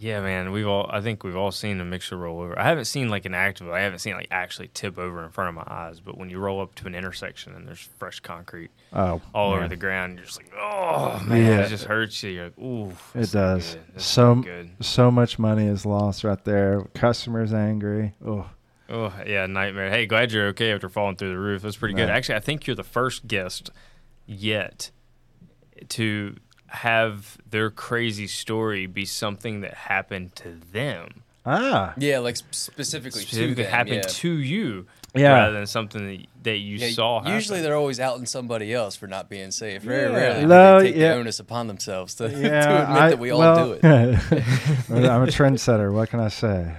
Yeah, 0.03 0.21
man, 0.21 0.51
we've 0.51 0.67
all. 0.67 0.89
I 0.91 1.01
think 1.01 1.23
we've 1.23 1.37
all 1.37 1.53
seen 1.53 1.81
a 1.81 1.85
mixer 1.85 2.17
roll 2.17 2.41
over. 2.41 2.59
I 2.59 2.65
haven't 2.65 2.87
seen 2.87 3.09
like 3.09 3.25
an 3.25 3.35
active. 3.35 3.71
I 3.71 3.81
haven't 3.83 4.01
seen 4.01 4.15
like 4.15 4.27
actually 4.33 4.69
tip 4.75 4.99
over 4.99 5.23
in 5.25 5.31
front 5.31 5.51
of 5.51 5.55
my 5.55 5.63
eyes. 5.73 6.01
But 6.01 6.19
when 6.19 6.29
you 6.29 6.41
roll 6.41 6.61
up 6.61 6.75
to 6.77 6.89
an 6.89 6.97
intersection 6.97 7.55
and 7.55 7.69
there's 7.69 7.89
fresh 7.99 8.19
concrete 8.19 8.73
oh, 8.93 9.21
all 9.33 9.53
over 9.53 9.69
the 9.69 9.77
ground, 9.77 10.17
you're 10.17 10.25
just 10.25 10.39
like, 10.39 10.51
oh 10.59 11.23
man, 11.25 11.47
Yeah. 11.47 11.61
it 11.61 11.69
just 11.69 11.85
hurts 11.85 12.21
you. 12.25 12.31
You're 12.31 12.45
like, 12.47 12.59
ooh, 12.59 12.93
It 13.15 13.31
does. 13.31 13.77
So 13.97 14.35
good. 14.37 14.71
so 14.81 15.13
much 15.13 15.39
money 15.39 15.69
is 15.69 15.87
lost 15.87 16.25
right 16.25 16.45
there. 16.45 16.83
Customers 16.95 17.53
angry. 17.55 18.15
Oh, 18.27 18.51
Oh 18.91 19.13
yeah, 19.25 19.47
nightmare. 19.47 19.89
Hey, 19.89 20.07
glad 20.07 20.33
you're 20.33 20.49
okay 20.49 20.73
after 20.73 20.89
falling 20.89 21.15
through 21.15 21.31
the 21.31 21.39
roof. 21.39 21.63
That's 21.63 21.77
pretty 21.77 21.95
good. 21.95 22.11
Actually, 22.11 22.35
I 22.35 22.41
think 22.41 22.67
you're 22.67 22.75
the 22.75 22.83
first 22.83 23.29
guest 23.29 23.71
yet 24.27 24.91
to 25.91 26.35
have 26.73 27.39
their 27.51 27.71
crazy 27.71 28.27
story 28.27 28.87
be 28.87 29.05
something 29.05 29.61
that 29.61 29.75
happened 29.75 30.35
to 30.37 30.59
them. 30.73 31.23
ah, 31.45 31.93
Yeah, 31.99 32.19
like 32.19 32.37
specifically, 32.37 33.23
Specifically 33.23 33.55
to 33.57 33.63
them, 33.65 33.71
happened 33.73 33.95
yeah. 34.05 34.09
to 34.09 34.31
you 34.39 34.87
Yeah. 35.15 35.33
rather 35.35 35.53
than 35.55 35.67
something 35.67 36.07
that, 36.07 36.27
that 36.45 36.59
you 36.59 36.77
Yeah, 36.77 36.91
saw 36.91 37.19
happen. 37.21 37.35
Usually 37.35 37.61
they're 37.63 37.77
always 37.77 38.01
outing 38.01 38.27
somebody 38.27 38.73
else 38.75 38.97
for 38.97 39.07
not 39.07 39.29
being 39.29 39.51
safe. 39.51 39.83
Very 39.83 40.11
Yeah. 40.11 40.17
rarely 40.17 40.41
do 40.43 40.49
they 40.49 40.91
take 40.93 40.97
yeah. 41.01 41.09
the 41.15 41.21
onus 41.21 41.41
upon 41.41 41.67
themselves 41.69 42.15
to, 42.17 42.25
yeah. 42.31 42.39
to 42.67 42.83
admit 42.85 43.03
I- 43.03 43.09
that 43.11 43.19
we 43.19 43.31
all 43.31 43.39
well, 43.39 43.67
do 43.67 43.73
it. 43.75 43.85
I'm 44.91 45.23
a 45.23 45.27
trendsetter. 45.27 45.93
What 45.93 46.11
can 46.11 46.21
I 46.21 46.29
say? 46.29 46.75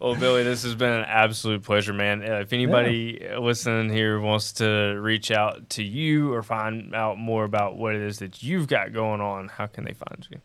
Well, 0.00 0.14
Billy, 0.14 0.42
this 0.44 0.62
has 0.62 0.74
been 0.74 0.92
an 0.92 1.04
absolute 1.06 1.62
pleasure, 1.62 1.92
man. 1.92 2.22
Uh, 2.22 2.36
if 2.40 2.52
anybody 2.52 3.26
listening 3.38 3.90
here 3.90 4.20
wants 4.20 4.52
to 4.54 4.96
reach 5.00 5.30
out 5.30 5.68
to 5.70 5.82
you 5.82 6.32
or 6.32 6.42
find 6.42 6.94
out 6.94 7.18
more 7.18 7.44
about 7.44 7.76
what 7.76 7.94
it 7.94 8.02
is 8.02 8.18
that 8.20 8.42
you've 8.42 8.68
got 8.68 8.92
going 8.92 9.20
on, 9.20 9.48
how 9.48 9.66
can 9.66 9.84
they 9.84 9.92
find 9.94 10.26
you? 10.30 10.38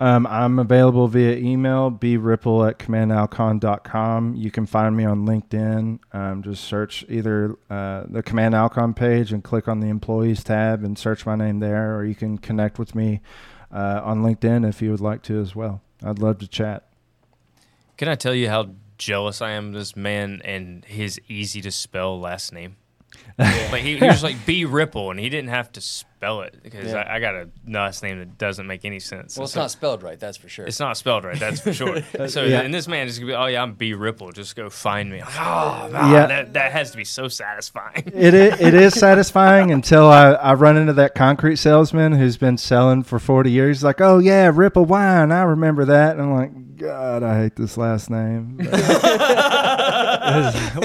Um, 0.00 0.26
I'm 0.26 0.58
available 0.58 1.08
via 1.08 1.36
email, 1.36 1.90
bripple 1.90 2.68
at 2.68 2.78
commandalkon.com. 2.78 4.34
You 4.34 4.50
can 4.50 4.66
find 4.66 4.96
me 4.96 5.04
on 5.04 5.26
LinkedIn. 5.26 5.98
Um, 6.12 6.42
just 6.42 6.64
search 6.64 7.04
either 7.08 7.27
uh, 7.70 8.04
the 8.08 8.22
Command 8.22 8.54
Alkon 8.54 8.94
page 8.94 9.32
and 9.32 9.42
click 9.42 9.68
on 9.68 9.80
the 9.80 9.88
employees 9.88 10.42
tab 10.44 10.84
and 10.84 10.98
search 10.98 11.26
my 11.26 11.36
name 11.36 11.60
there, 11.60 11.96
or 11.96 12.04
you 12.04 12.14
can 12.14 12.38
connect 12.38 12.78
with 12.78 12.94
me 12.94 13.20
uh, 13.72 14.00
on 14.02 14.22
LinkedIn 14.22 14.68
if 14.68 14.82
you 14.82 14.90
would 14.90 15.00
like 15.00 15.22
to 15.24 15.40
as 15.40 15.54
well. 15.54 15.82
I'd 16.02 16.18
love 16.18 16.38
to 16.38 16.48
chat. 16.48 16.88
Can 17.96 18.08
I 18.08 18.14
tell 18.14 18.34
you 18.34 18.48
how 18.48 18.70
jealous 18.96 19.42
I 19.42 19.52
am 19.52 19.68
of 19.68 19.74
this 19.74 19.96
man 19.96 20.40
and 20.44 20.84
his 20.84 21.20
easy 21.28 21.60
to 21.62 21.70
spell 21.70 22.18
last 22.20 22.52
name? 22.52 22.76
Like 23.38 23.82
he, 23.82 23.96
he 23.98 24.04
was 24.04 24.22
like 24.22 24.44
B 24.46 24.64
Ripple, 24.64 25.10
and 25.10 25.18
he 25.20 25.28
didn't 25.28 25.50
have 25.50 25.70
to 25.72 25.80
spell 25.80 26.40
it 26.42 26.58
because 26.62 26.90
Yeah. 26.92 26.98
I, 26.98 27.16
I 27.16 27.20
got 27.20 27.34
a 27.36 27.48
last 27.68 28.02
name 28.02 28.18
that 28.18 28.36
doesn't 28.38 28.66
make 28.66 28.84
any 28.84 28.98
sense. 28.98 29.36
Well, 29.36 29.44
it's 29.44 29.52
So- 29.54 29.60
not 29.60 29.70
spelled 29.70 30.02
right, 30.02 30.18
that's 30.18 30.36
for 30.36 30.48
sure. 30.48 30.66
It's 30.66 30.80
not 30.80 30.96
spelled 30.96 31.24
right, 31.24 31.38
that's 31.38 31.60
for 31.60 31.72
sure. 31.72 32.02
So, 32.28 32.42
Yeah. 32.44 32.60
and 32.62 32.74
this 32.74 32.88
man 32.88 33.06
is 33.06 33.18
gonna 33.18 33.30
be, 33.30 33.36
oh 33.36 33.46
yeah, 33.46 33.62
I'm 33.62 33.74
B 33.74 33.94
Ripple. 33.94 34.32
Just 34.32 34.56
go 34.56 34.68
find 34.70 35.08
me. 35.10 35.20
Oh, 35.22 35.24
Yeah. 35.24 35.90
Ah, 35.94 36.26
that 36.28 36.52
that 36.54 36.72
has 36.72 36.90
to 36.90 36.96
be 36.96 37.04
so 37.04 37.28
satisfying. 37.28 38.02
It 38.12 38.34
is, 38.34 38.60
it 38.60 38.74
is 38.74 38.94
satisfying 38.98 39.70
until 39.70 40.08
I, 40.08 40.32
I 40.32 40.54
run 40.54 40.76
into 40.76 40.92
that 40.94 41.14
concrete 41.14 41.56
salesman 41.56 42.12
who's 42.12 42.36
been 42.36 42.58
selling 42.58 43.04
for 43.04 43.18
40 43.20 43.50
years. 43.52 43.78
He's 43.78 43.84
like, 43.84 44.00
oh, 44.00 44.18
yeah, 44.18 44.50
Ripple 44.52 44.84
Wine. 44.84 45.30
I 45.30 45.42
remember 45.42 45.84
that. 45.84 46.12
And 46.16 46.22
I'm 46.22 46.34
like, 46.34 46.76
God, 46.76 47.22
I 47.22 47.38
hate 47.40 47.54
this 47.56 47.76
last 47.76 48.10
name. 48.10 48.58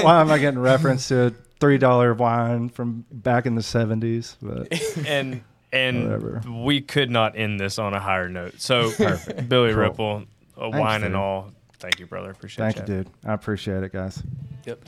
Why 0.02 0.20
am 0.20 0.30
I 0.30 0.38
getting 0.38 0.60
reference 0.60 1.08
to 1.08 1.26
a 1.26 1.32
three 1.64 1.78
dollar 1.78 2.12
wine 2.12 2.68
from 2.68 3.04
back 3.10 3.46
in 3.46 3.54
the 3.54 3.62
seventies. 3.62 4.36
But 4.42 4.68
and 5.06 5.42
and 5.72 6.04
Whatever. 6.04 6.42
we 6.64 6.80
could 6.82 7.10
not 7.10 7.36
end 7.36 7.58
this 7.58 7.78
on 7.78 7.94
a 7.94 8.00
higher 8.00 8.28
note. 8.28 8.60
So, 8.60 8.92
Billy 9.48 9.70
Cool. 9.72 9.80
Ripple, 9.80 10.24
a 10.56 10.60
Thanks, 10.60 10.78
wine 10.78 11.02
and 11.04 11.16
all. 11.16 11.52
Thank 11.78 11.98
you, 11.98 12.06
brother. 12.06 12.30
Appreciate 12.30 12.74
thank 12.74 12.88
you, 12.88 12.96
dude. 12.96 13.08
I 13.24 13.32
appreciate 13.32 13.82
it, 13.82 13.92
guys. 13.92 14.22
Yep. 14.66 14.84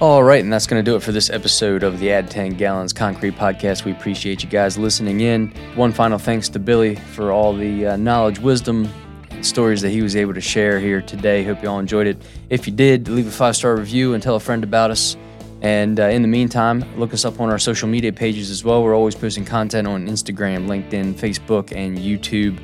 All 0.00 0.22
right, 0.22 0.42
and 0.42 0.52
that's 0.52 0.66
going 0.66 0.84
to 0.84 0.90
do 0.90 0.96
it 0.96 1.02
for 1.02 1.12
this 1.12 1.30
episode 1.30 1.82
of 1.82 1.98
the 2.00 2.10
Add 2.10 2.28
10 2.30 2.54
Gallons 2.54 2.92
Concrete 2.92 3.36
Podcast. 3.36 3.84
We 3.84 3.92
appreciate 3.92 4.42
you 4.42 4.50
guys 4.50 4.76
listening 4.76 5.20
in. 5.20 5.48
One 5.76 5.92
final 5.92 6.18
thanks 6.18 6.48
to 6.50 6.58
Billy 6.58 6.96
for 6.96 7.30
all 7.30 7.54
the 7.54 7.86
uh, 7.86 7.96
knowledge, 7.96 8.38
wisdom, 8.40 8.86
and 8.86 9.03
stories 9.42 9.82
that 9.82 9.90
he 9.90 10.02
was 10.02 10.16
able 10.16 10.34
to 10.34 10.40
share 10.40 10.78
here 10.80 11.00
today. 11.02 11.44
Hope 11.44 11.62
you 11.62 11.68
all 11.68 11.78
enjoyed 11.78 12.06
it. 12.06 12.22
If 12.50 12.66
you 12.66 12.72
did, 12.72 13.08
leave 13.08 13.26
a 13.26 13.30
five 13.30 13.56
star 13.56 13.76
review 13.76 14.14
and 14.14 14.22
tell 14.22 14.36
a 14.36 14.40
friend 14.40 14.64
about 14.64 14.90
us. 14.90 15.16
And 15.62 15.98
uh, 15.98 16.04
in 16.04 16.20
the 16.20 16.28
meantime, 16.28 16.84
look 16.98 17.14
us 17.14 17.24
up 17.24 17.40
on 17.40 17.48
our 17.48 17.58
social 17.58 17.88
media 17.88 18.12
pages 18.12 18.50
as 18.50 18.64
well. 18.64 18.82
We're 18.82 18.94
always 18.94 19.14
posting 19.14 19.46
content 19.46 19.88
on 19.88 20.06
Instagram, 20.06 20.66
LinkedIn, 20.66 21.14
Facebook, 21.14 21.74
and 21.74 21.96
YouTube. 21.96 22.58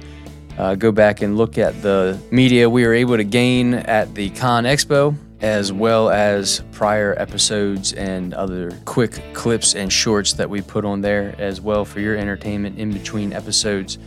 Uh, 0.59 0.75
go 0.75 0.93
back 0.93 1.23
and 1.23 1.39
look 1.39 1.57
at 1.57 1.81
the 1.81 2.21
media 2.31 2.68
we 2.68 2.87
were 2.87 2.93
able 2.93 3.16
to 3.16 3.25
gain 3.25 3.73
at 3.73 4.14
the 4.14 4.29
Con 4.31 4.64
Expo, 4.64 5.16
as 5.41 5.73
well 5.73 6.11
as 6.11 6.62
prior 6.73 7.14
episodes 7.18 7.95
and 7.95 8.35
other 8.35 8.79
quick 8.85 9.23
clips 9.33 9.75
and 9.75 9.91
shorts 9.91 10.35
that 10.35 10.51
we 10.51 10.61
put 10.61 10.85
on 10.85 11.01
there 11.01 11.35
as 11.39 11.61
well 11.62 11.87
for 11.87 12.01
your 12.01 12.18
entertainment 12.18 12.79
in 12.79 12.93
between 12.93 13.33
episodes. 13.33 13.99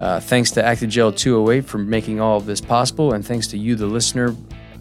Uh, 0.00 0.20
thanks 0.20 0.50
to 0.52 0.64
Acti-Gel 0.64 1.12
208 1.12 1.64
for 1.64 1.78
making 1.78 2.20
all 2.20 2.36
of 2.36 2.46
this 2.46 2.60
possible, 2.60 3.14
and 3.14 3.24
thanks 3.24 3.46
to 3.48 3.58
you, 3.58 3.74
the 3.74 3.86
listener, 3.86 4.36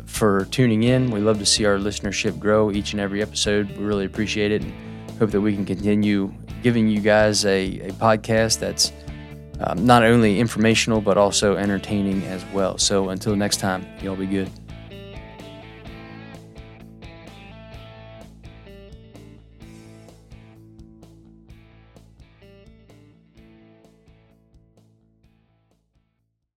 for 0.06 0.46
tuning 0.46 0.84
in. 0.84 1.10
We 1.10 1.20
love 1.20 1.40
to 1.40 1.46
see 1.46 1.66
our 1.66 1.78
listenership 1.78 2.40
grow 2.40 2.72
each 2.72 2.92
and 2.92 3.00
every 3.00 3.22
episode. 3.22 3.70
We 3.78 3.84
really 3.84 4.06
appreciate 4.06 4.52
it 4.52 4.64
and 4.64 4.74
hope 5.18 5.32
that 5.32 5.42
we 5.42 5.54
can 5.54 5.66
continue 5.66 6.34
giving 6.62 6.88
you 6.88 7.00
guys 7.00 7.46
a, 7.46 7.80
a 7.80 7.92
podcast 7.94 8.60
that's 8.60 8.92
um, 9.62 9.86
not 9.86 10.04
only 10.04 10.40
informational 10.40 11.00
but 11.00 11.18
also 11.18 11.56
entertaining 11.56 12.24
as 12.24 12.44
well. 12.54 12.78
So 12.78 13.10
until 13.10 13.36
next 13.36 13.58
time, 13.58 13.86
y'all 14.02 14.16
be 14.16 14.26
good. 14.26 14.50